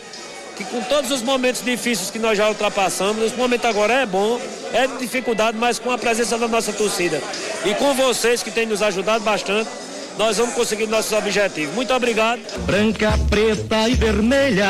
que 0.55 0.63
com 0.65 0.81
todos 0.81 1.11
os 1.11 1.21
momentos 1.21 1.63
difíceis 1.63 2.11
que 2.11 2.19
nós 2.19 2.37
já 2.37 2.47
ultrapassamos, 2.47 3.23
esse 3.23 3.35
momento 3.35 3.65
agora 3.65 3.93
é 3.93 4.05
bom, 4.05 4.39
é 4.71 4.85
de 4.85 4.97
dificuldade, 4.97 5.57
mas 5.57 5.79
com 5.79 5.89
a 5.91 5.97
presença 5.97 6.37
da 6.37 6.47
nossa 6.47 6.71
torcida 6.71 7.21
e 7.65 7.73
com 7.75 7.93
vocês 7.93 8.43
que 8.43 8.51
têm 8.51 8.65
nos 8.65 8.81
ajudado 8.81 9.23
bastante, 9.23 9.69
nós 10.17 10.37
vamos 10.37 10.53
conseguir 10.53 10.87
nossos 10.87 11.11
objetivos. 11.11 11.73
Muito 11.73 11.93
obrigado. 11.93 12.41
Branca, 12.65 13.17
preta 13.29 13.89
e 13.89 13.95
vermelha, 13.95 14.69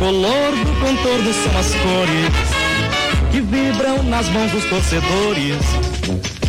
tricolor 0.00 0.52
do 0.64 0.80
contorno 0.80 1.34
são 1.34 1.58
as 1.58 1.74
cores 1.74 3.30
que 3.30 3.40
vibram 3.42 4.02
nas 4.04 4.26
mãos 4.30 4.50
dos 4.50 4.64
torcedores 4.64 5.58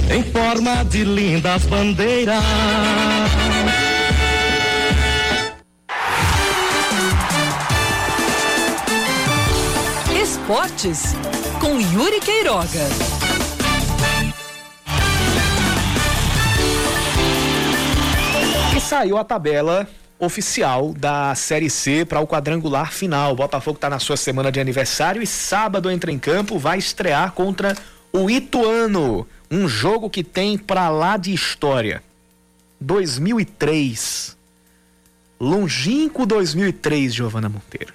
em 0.09 0.23
forma 0.23 0.85
de 0.85 1.03
lindas 1.03 1.65
bandeiras. 1.65 2.41
Esportes 10.23 11.13
com 11.59 11.77
Yuri 11.77 12.21
Queiroga. 12.21 12.87
E 18.77 18.79
saiu 18.79 19.17
a 19.17 19.25
tabela 19.25 19.85
oficial 20.21 20.93
da 20.93 21.33
Série 21.33 21.69
C 21.69 22.05
para 22.05 22.19
o 22.19 22.27
quadrangular 22.27 22.93
final. 22.93 23.33
O 23.33 23.35
Botafogo 23.35 23.75
está 23.75 23.89
na 23.89 23.97
sua 23.97 24.15
semana 24.15 24.51
de 24.51 24.59
aniversário 24.59 25.21
e 25.21 25.27
sábado 25.27 25.89
entra 25.89 26.11
em 26.11 26.19
campo, 26.19 26.59
vai 26.59 26.77
estrear 26.77 27.31
contra 27.31 27.75
o 28.13 28.29
Ituano, 28.29 29.27
um 29.49 29.67
jogo 29.67 30.09
que 30.09 30.23
tem 30.23 30.57
para 30.57 30.89
lá 30.89 31.17
de 31.17 31.33
história. 31.33 32.03
2003. 32.79 34.37
Longínquo 35.39 36.25
2003, 36.25 37.13
Giovana 37.15 37.49
Monteiro. 37.49 37.93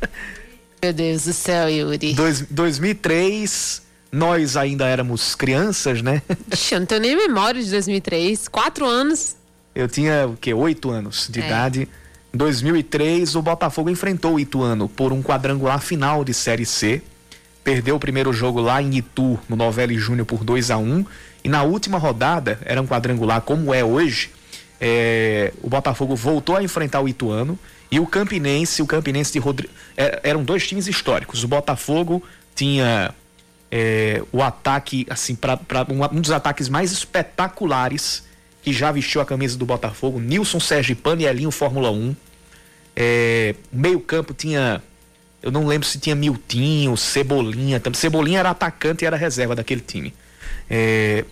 Meu 0.80 0.92
Deus 0.92 1.24
do 1.24 1.32
céu, 1.32 1.68
Yuri. 1.68 2.12
Dois, 2.14 2.42
2003, 2.42 3.82
nós 4.12 4.56
ainda 4.56 4.86
éramos 4.86 5.34
crianças, 5.34 6.00
né? 6.00 6.22
Ixi, 6.52 6.74
eu 6.74 6.80
não 6.80 6.86
tenho 6.86 7.00
nem 7.00 7.16
memória 7.16 7.60
de 7.60 7.70
2003. 7.70 8.46
Quatro 8.46 8.86
anos. 8.86 9.34
Eu 9.74 9.88
tinha 9.88 10.26
o 10.28 10.36
quê? 10.36 10.54
Oito 10.54 10.90
anos 10.90 11.28
de 11.30 11.40
É. 11.40 11.46
idade. 11.46 11.88
Em 12.32 12.36
2003, 12.36 13.34
o 13.34 13.42
Botafogo 13.42 13.90
enfrentou 13.90 14.34
o 14.34 14.40
Ituano 14.40 14.88
por 14.88 15.12
um 15.12 15.22
quadrangular 15.22 15.80
final 15.80 16.24
de 16.24 16.32
Série 16.34 16.66
C. 16.66 17.02
Perdeu 17.62 17.96
o 17.96 17.98
primeiro 17.98 18.32
jogo 18.32 18.60
lá 18.60 18.82
em 18.82 18.96
Itu, 18.96 19.38
no 19.48 19.56
Novelli 19.56 19.96
Júnior, 19.98 20.26
por 20.26 20.44
2 20.44 20.70
a 20.70 20.76
1 20.76 21.04
E 21.42 21.48
na 21.48 21.62
última 21.62 21.98
rodada, 21.98 22.58
era 22.64 22.80
um 22.80 22.86
quadrangular 22.86 23.40
como 23.42 23.72
é 23.72 23.84
hoje, 23.84 24.30
é, 24.80 25.52
o 25.62 25.68
Botafogo 25.68 26.16
voltou 26.16 26.56
a 26.56 26.62
enfrentar 26.62 27.00
o 27.00 27.08
Ituano 27.08 27.58
e 27.90 28.00
o 28.00 28.06
Campinense, 28.06 28.82
o 28.82 28.86
Campinense 28.86 29.32
de 29.32 29.38
Rodrigo. 29.38 29.72
eram 30.22 30.42
dois 30.42 30.66
times 30.66 30.86
históricos. 30.88 31.44
O 31.44 31.48
Botafogo 31.48 32.22
tinha 32.54 33.14
é, 33.70 34.22
o 34.32 34.42
ataque, 34.42 35.06
assim, 35.08 35.34
para 35.34 35.58
um, 35.88 36.16
um 36.16 36.20
dos 36.20 36.30
ataques 36.30 36.68
mais 36.68 36.92
espetaculares 36.92 38.23
que 38.64 38.72
já 38.72 38.90
vestiu 38.90 39.20
a 39.20 39.26
camisa 39.26 39.58
do 39.58 39.66
Botafogo, 39.66 40.18
Nilson 40.18 40.58
Sergipano 40.58 41.20
e 41.20 41.26
Elinho 41.26 41.50
Fórmula 41.50 41.90
1. 41.90 42.16
É, 42.96 43.54
meio 43.70 44.00
campo 44.00 44.32
tinha, 44.32 44.82
eu 45.42 45.52
não 45.52 45.66
lembro 45.66 45.86
se 45.86 45.98
tinha 45.98 46.16
Miltinho, 46.16 46.96
Cebolinha, 46.96 47.80
Cebolinha 47.92 48.38
era 48.38 48.48
atacante 48.48 49.04
e 49.04 49.06
era 49.06 49.18
reserva 49.18 49.54
daquele 49.54 49.82
time. 49.82 50.14
É, 50.70 51.26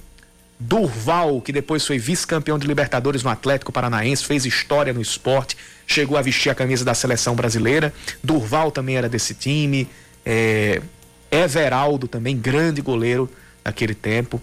Durval, 0.61 1.41
que 1.41 1.53
depois 1.53 1.87
foi 1.87 1.99
vice-campeão 1.99 2.59
de 2.59 2.66
Libertadores 2.66 3.22
no 3.22 3.30
Atlético 3.30 3.72
Paranaense, 3.72 4.26
fez 4.26 4.45
história 4.45 4.93
no 4.93 5.01
esporte, 5.01 5.57
chegou 5.87 6.18
a 6.18 6.22
vestir 6.22 6.51
a 6.51 6.55
camisa 6.55 6.85
da 6.85 6.93
seleção 6.93 7.35
brasileira. 7.35 7.95
Durval 8.22 8.70
também 8.70 8.99
era 8.99 9.09
desse 9.09 9.35
time. 9.35 9.89
É, 10.24 10.83
Everaldo 11.30 12.07
também, 12.07 12.37
grande 12.37 12.83
goleiro 12.83 13.26
daquele 13.64 13.95
tempo. 13.95 14.39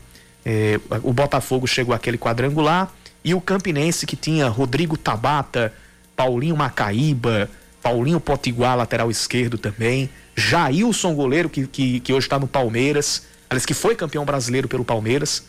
É, 0.52 0.80
o 1.04 1.14
Botafogo 1.14 1.68
chegou 1.68 1.94
àquele 1.94 2.18
quadrangular 2.18 2.92
e 3.24 3.36
o 3.36 3.42
Campinense 3.42 4.08
que 4.08 4.16
tinha 4.16 4.48
Rodrigo 4.50 4.98
Tabata, 4.98 5.72
Paulinho 6.16 6.58
Macaíba, 6.58 7.48
Paulinho 7.84 8.20
Potiguar, 8.20 8.76
lateral 8.76 9.12
esquerdo 9.12 9.60
também, 9.60 10.10
Jailson, 10.36 11.14
goleiro 11.14 11.52
que, 11.52 11.68
que, 11.68 12.00
que 12.00 12.12
hoje 12.12 12.26
está 12.26 12.40
no 12.40 12.48
Palmeiras, 12.48 13.28
aliás, 13.48 13.64
que 13.64 13.76
foi 13.76 13.96
campeão 13.96 14.26
brasileiro 14.26 14.68
pelo 14.68 14.84
Palmeiras. 14.84 15.44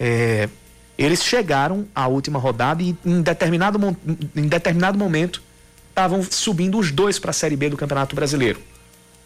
É, 0.00 0.48
eles 0.96 1.22
chegaram 1.22 1.86
à 1.94 2.08
última 2.08 2.38
rodada 2.38 2.82
e 2.82 2.96
em 3.04 3.20
determinado, 3.20 3.78
em 4.34 4.48
determinado 4.48 4.96
momento 4.96 5.42
estavam 5.90 6.22
subindo 6.22 6.78
os 6.78 6.90
dois 6.90 7.18
para 7.18 7.32
a 7.32 7.34
Série 7.34 7.54
B 7.54 7.68
do 7.68 7.76
Campeonato 7.76 8.16
Brasileiro. 8.16 8.62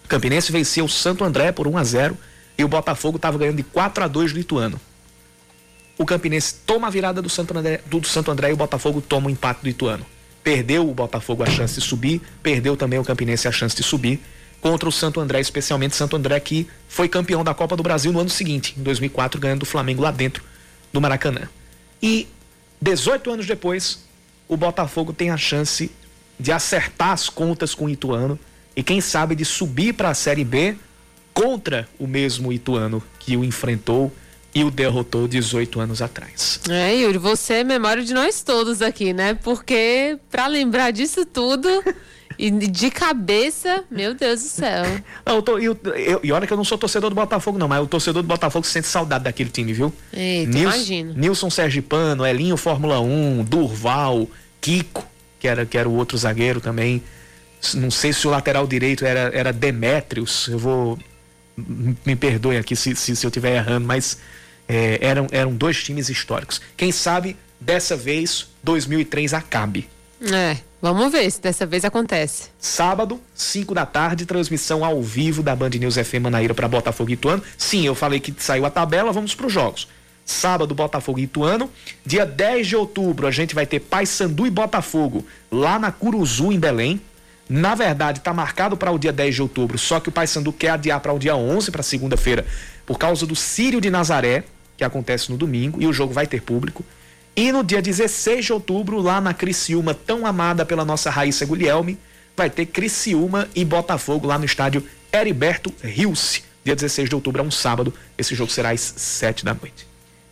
O 0.04 0.08
Campinense 0.08 0.50
venceu 0.50 0.84
o 0.84 0.88
Santo 0.88 1.22
André 1.22 1.52
por 1.52 1.68
1 1.68 1.78
a 1.78 1.84
0 1.84 2.18
e 2.58 2.64
o 2.64 2.68
Botafogo 2.68 3.18
estava 3.18 3.38
ganhando 3.38 3.58
de 3.58 3.62
4 3.62 4.02
a 4.02 4.08
2 4.08 4.32
do 4.32 4.40
Ituano. 4.40 4.80
O 5.98 6.06
Campinense 6.06 6.54
toma 6.66 6.86
a 6.86 6.90
virada 6.90 7.20
do 7.20 7.28
Santo 7.28 7.56
André, 7.56 7.80
do 7.86 8.06
Santo 8.06 8.30
André 8.30 8.50
e 8.50 8.52
o 8.52 8.56
Botafogo 8.56 9.00
toma 9.00 9.28
o 9.28 9.30
empate 9.30 9.62
do 9.62 9.68
Ituano. 9.68 10.06
Perdeu 10.42 10.88
o 10.88 10.94
Botafogo 10.94 11.42
a 11.42 11.46
chance 11.46 11.74
de 11.74 11.80
subir, 11.80 12.20
perdeu 12.42 12.76
também 12.76 12.98
o 12.98 13.04
Campinense 13.04 13.46
a 13.46 13.52
chance 13.52 13.76
de 13.76 13.82
subir 13.82 14.20
contra 14.60 14.88
o 14.88 14.92
Santo 14.92 15.20
André, 15.20 15.40
especialmente 15.40 15.94
Santo 15.94 16.16
André 16.16 16.38
que 16.40 16.68
foi 16.88 17.08
campeão 17.08 17.44
da 17.44 17.52
Copa 17.52 17.76
do 17.76 17.82
Brasil 17.82 18.12
no 18.12 18.20
ano 18.20 18.30
seguinte, 18.30 18.74
em 18.78 18.82
2004, 18.82 19.40
ganhando 19.40 19.60
do 19.60 19.66
Flamengo 19.66 20.02
lá 20.02 20.10
dentro 20.10 20.42
do 20.92 21.00
Maracanã. 21.00 21.48
E 22.02 22.28
18 22.80 23.30
anos 23.30 23.46
depois, 23.46 24.04
o 24.48 24.56
Botafogo 24.56 25.12
tem 25.12 25.30
a 25.30 25.36
chance 25.36 25.90
de 26.38 26.50
acertar 26.50 27.10
as 27.10 27.28
contas 27.28 27.74
com 27.74 27.84
o 27.84 27.90
Ituano 27.90 28.38
e 28.74 28.82
quem 28.82 29.00
sabe 29.00 29.34
de 29.34 29.44
subir 29.44 29.94
para 29.94 30.10
a 30.10 30.14
Série 30.14 30.44
B 30.44 30.76
contra 31.32 31.88
o 31.98 32.06
mesmo 32.06 32.52
Ituano 32.52 33.02
que 33.18 33.36
o 33.36 33.44
enfrentou 33.44 34.12
e 34.54 34.64
o 34.64 34.70
derrotou 34.70 35.26
18 35.26 35.80
anos 35.80 36.02
atrás. 36.02 36.60
É, 36.68 36.94
Yuri, 36.96 37.18
você 37.18 37.54
é 37.54 37.64
memória 37.64 38.04
de 38.04 38.12
nós 38.12 38.42
todos 38.42 38.82
aqui, 38.82 39.12
né? 39.12 39.34
Porque 39.34 40.18
pra 40.30 40.46
lembrar 40.46 40.90
disso 40.90 41.24
tudo 41.24 41.68
e 42.38 42.50
de 42.50 42.90
cabeça, 42.90 43.84
meu 43.90 44.14
Deus 44.14 44.42
do 44.42 44.48
céu. 44.48 44.84
Não, 45.24 45.36
eu 45.36 45.42
tô- 45.42 45.58
eu- 45.58 45.78
eu- 45.96 46.20
e 46.22 46.32
olha 46.32 46.46
que 46.46 46.52
eu 46.52 46.56
não 46.56 46.64
sou 46.64 46.76
torcedor 46.76 47.08
do 47.10 47.14
Botafogo, 47.16 47.58
não, 47.58 47.68
mas 47.68 47.82
o 47.82 47.86
torcedor 47.86 48.22
do 48.22 48.26
Botafogo 48.26 48.66
sente 48.66 48.86
saudade 48.88 49.24
daquele 49.24 49.50
time, 49.50 49.72
viu? 49.72 49.92
Eita, 50.12 50.50
Nils- 50.50 50.74
imagino. 50.74 51.14
Nilson 51.14 51.50
Sergipano, 51.50 52.26
Elinho 52.26 52.56
Fórmula 52.56 53.00
1, 53.00 53.44
Durval, 53.44 54.28
Kiko, 54.60 55.06
que 55.38 55.46
era, 55.48 55.64
que 55.64 55.76
era 55.78 55.88
o 55.88 55.94
outro 55.94 56.16
zagueiro 56.18 56.60
também. 56.60 57.02
Não 57.74 57.90
sei 57.90 58.12
se 58.12 58.26
o 58.26 58.30
lateral 58.30 58.66
direito 58.66 59.04
era, 59.04 59.30
era 59.34 59.52
Demétrios, 59.52 60.48
eu 60.48 60.58
vou. 60.58 60.98
Me 61.56 62.16
perdoem 62.16 62.58
aqui 62.58 62.74
se, 62.74 62.96
se, 62.96 63.14
se 63.14 63.26
eu 63.26 63.28
estiver 63.28 63.54
errando, 63.56 63.86
mas 63.86 64.18
é, 64.72 64.98
eram, 65.02 65.26
eram 65.30 65.52
dois 65.52 65.82
times 65.84 66.08
históricos. 66.08 66.60
Quem 66.78 66.90
sabe 66.90 67.36
dessa 67.60 67.94
vez 67.94 68.48
2003 68.64 69.34
acabe. 69.34 69.86
É, 70.32 70.56
vamos 70.80 71.12
ver 71.12 71.30
se 71.30 71.42
dessa 71.42 71.66
vez 71.66 71.84
acontece. 71.84 72.48
Sábado, 72.58 73.20
5 73.34 73.74
da 73.74 73.84
tarde, 73.84 74.24
transmissão 74.24 74.82
ao 74.82 75.02
vivo 75.02 75.42
da 75.42 75.54
Band 75.54 75.70
News 75.70 75.96
FM 75.96 76.22
Manaíra 76.22 76.54
para 76.54 76.66
Botafogo 76.68 77.10
e 77.10 77.14
Ituano. 77.14 77.42
Sim, 77.58 77.84
eu 77.84 77.94
falei 77.94 78.18
que 78.18 78.34
saiu 78.38 78.64
a 78.64 78.70
tabela, 78.70 79.12
vamos 79.12 79.34
para 79.34 79.46
os 79.46 79.52
jogos. 79.52 79.86
Sábado, 80.24 80.74
Botafogo 80.74 81.18
e 81.18 81.24
Ituano. 81.24 81.68
Dia 82.06 82.24
10 82.24 82.66
de 82.68 82.76
outubro, 82.76 83.26
a 83.26 83.30
gente 83.30 83.54
vai 83.54 83.66
ter 83.66 83.80
Paysandu 83.80 84.46
e 84.46 84.50
Botafogo 84.50 85.26
lá 85.50 85.78
na 85.78 85.92
Curuzu, 85.92 86.50
em 86.50 86.58
Belém. 86.58 86.98
Na 87.46 87.74
verdade, 87.74 88.20
está 88.20 88.32
marcado 88.32 88.76
para 88.76 88.90
o 88.90 88.98
dia 88.98 89.12
10 89.12 89.34
de 89.34 89.42
outubro, 89.42 89.76
só 89.76 90.00
que 90.00 90.08
o 90.08 90.12
Paysandu 90.12 90.52
quer 90.52 90.70
adiar 90.70 91.00
para 91.00 91.12
o 91.12 91.18
dia 91.18 91.36
11, 91.36 91.70
para 91.70 91.82
segunda-feira, 91.82 92.46
por 92.86 92.96
causa 92.96 93.26
do 93.26 93.36
Sírio 93.36 93.80
de 93.80 93.90
Nazaré, 93.90 94.44
que 94.82 94.86
acontece 94.86 95.30
no 95.30 95.38
domingo, 95.38 95.80
e 95.80 95.86
o 95.86 95.92
jogo 95.92 96.12
vai 96.12 96.26
ter 96.26 96.42
público. 96.42 96.84
E 97.36 97.52
no 97.52 97.62
dia 97.62 97.80
16 97.80 98.44
de 98.44 98.52
outubro, 98.52 99.00
lá 99.00 99.20
na 99.20 99.32
Criciúma, 99.32 99.94
tão 99.94 100.26
amada 100.26 100.66
pela 100.66 100.84
nossa 100.84 101.08
Raíssa 101.08 101.46
Guglielmi, 101.46 101.98
vai 102.36 102.50
ter 102.50 102.66
Criciúma 102.66 103.48
e 103.54 103.64
Botafogo 103.64 104.26
lá 104.26 104.38
no 104.38 104.44
estádio 104.44 104.84
Heriberto 105.12 105.72
Rilse. 105.82 106.42
Dia 106.64 106.74
16 106.74 107.08
de 107.08 107.14
outubro 107.14 107.42
é 107.42 107.44
um 107.44 107.50
sábado. 107.50 107.94
Esse 108.18 108.34
jogo 108.34 108.50
será 108.50 108.70
às 108.70 108.80
7 108.80 109.44
da 109.44 109.54
noite. 109.54 109.86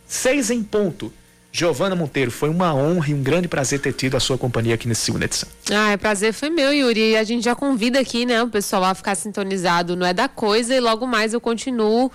Seis 0.05 0.51
em 0.51 0.61
ponto. 0.61 1.11
Giovana 1.53 1.95
Monteiro, 1.95 2.31
foi 2.31 2.49
uma 2.49 2.73
honra 2.73 3.09
e 3.09 3.13
um 3.13 3.21
grande 3.21 3.47
prazer 3.47 3.79
ter 3.79 3.91
tido 3.91 4.15
a 4.15 4.19
sua 4.21 4.37
companhia 4.37 4.75
aqui 4.75 4.87
nesse 4.87 5.01
segunda 5.01 5.25
edição. 5.25 5.49
Ah, 5.69 5.93
o 5.93 5.97
prazer 5.97 6.33
foi 6.33 6.49
meu, 6.49 6.73
Yuri. 6.73 7.11
E 7.11 7.17
a 7.17 7.23
gente 7.23 7.43
já 7.43 7.55
convida 7.55 7.99
aqui, 7.99 8.25
né, 8.25 8.41
o 8.41 8.47
pessoal 8.47 8.85
a 8.85 8.95
ficar 8.95 9.15
sintonizado 9.15 9.95
no 9.95 10.05
É 10.05 10.13
da 10.13 10.29
Coisa 10.29 10.73
e 10.73 10.79
logo 10.79 11.05
mais 11.05 11.33
eu 11.33 11.41
continuo 11.41 12.09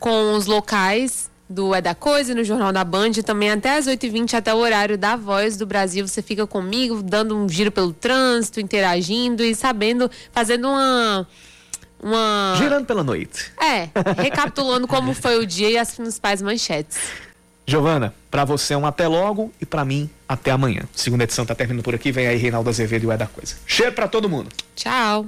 com 0.00 0.34
os 0.34 0.46
locais 0.46 1.30
do 1.52 1.74
É 1.74 1.80
da 1.80 1.94
Coisa 1.94 2.34
no 2.34 2.42
Jornal 2.42 2.72
da 2.72 2.82
Band, 2.82 3.12
também 3.24 3.50
até 3.50 3.76
às 3.76 3.86
8h20, 3.86 4.34
até 4.34 4.52
o 4.52 4.58
horário 4.58 4.98
da 4.98 5.14
Voz 5.14 5.56
do 5.56 5.66
Brasil. 5.66 6.06
Você 6.08 6.22
fica 6.22 6.46
comigo, 6.46 7.02
dando 7.02 7.36
um 7.36 7.48
giro 7.48 7.70
pelo 7.70 7.92
trânsito, 7.92 8.60
interagindo 8.60 9.44
e 9.44 9.54
sabendo, 9.54 10.10
fazendo 10.32 10.68
uma. 10.68 11.28
Uma... 12.02 12.54
Girando 12.56 12.84
pela 12.84 13.04
noite. 13.04 13.52
É, 13.60 13.88
recapitulando 14.20 14.88
como 14.88 15.14
foi 15.14 15.38
o 15.38 15.46
dia 15.46 15.70
e 15.70 15.78
as 15.78 15.94
principais 15.94 16.42
manchetes. 16.42 16.98
Giovana, 17.64 18.12
para 18.28 18.44
você 18.44 18.74
é 18.74 18.76
um 18.76 18.84
até 18.84 19.06
logo 19.06 19.52
e 19.60 19.64
para 19.64 19.84
mim 19.84 20.10
até 20.28 20.50
amanhã. 20.50 20.82
Segunda 20.94 21.22
edição 21.22 21.46
tá 21.46 21.54
terminando 21.54 21.84
por 21.84 21.94
aqui, 21.94 22.10
vem 22.10 22.26
aí 22.26 22.36
Reinaldo 22.36 22.68
Azevedo 22.68 23.04
e 23.04 23.06
o 23.06 23.12
É 23.12 23.16
da 23.16 23.26
Coisa. 23.28 23.54
Cheiro 23.64 23.92
para 23.92 24.08
todo 24.08 24.28
mundo. 24.28 24.48
Tchau. 24.74 25.26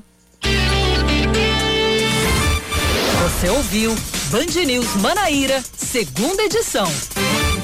Você 3.25 3.49
ouviu 3.49 3.95
Band 4.31 4.67
News 4.67 4.97
Manaíra, 4.97 5.65
segunda 5.79 6.43
edição. 6.43 6.87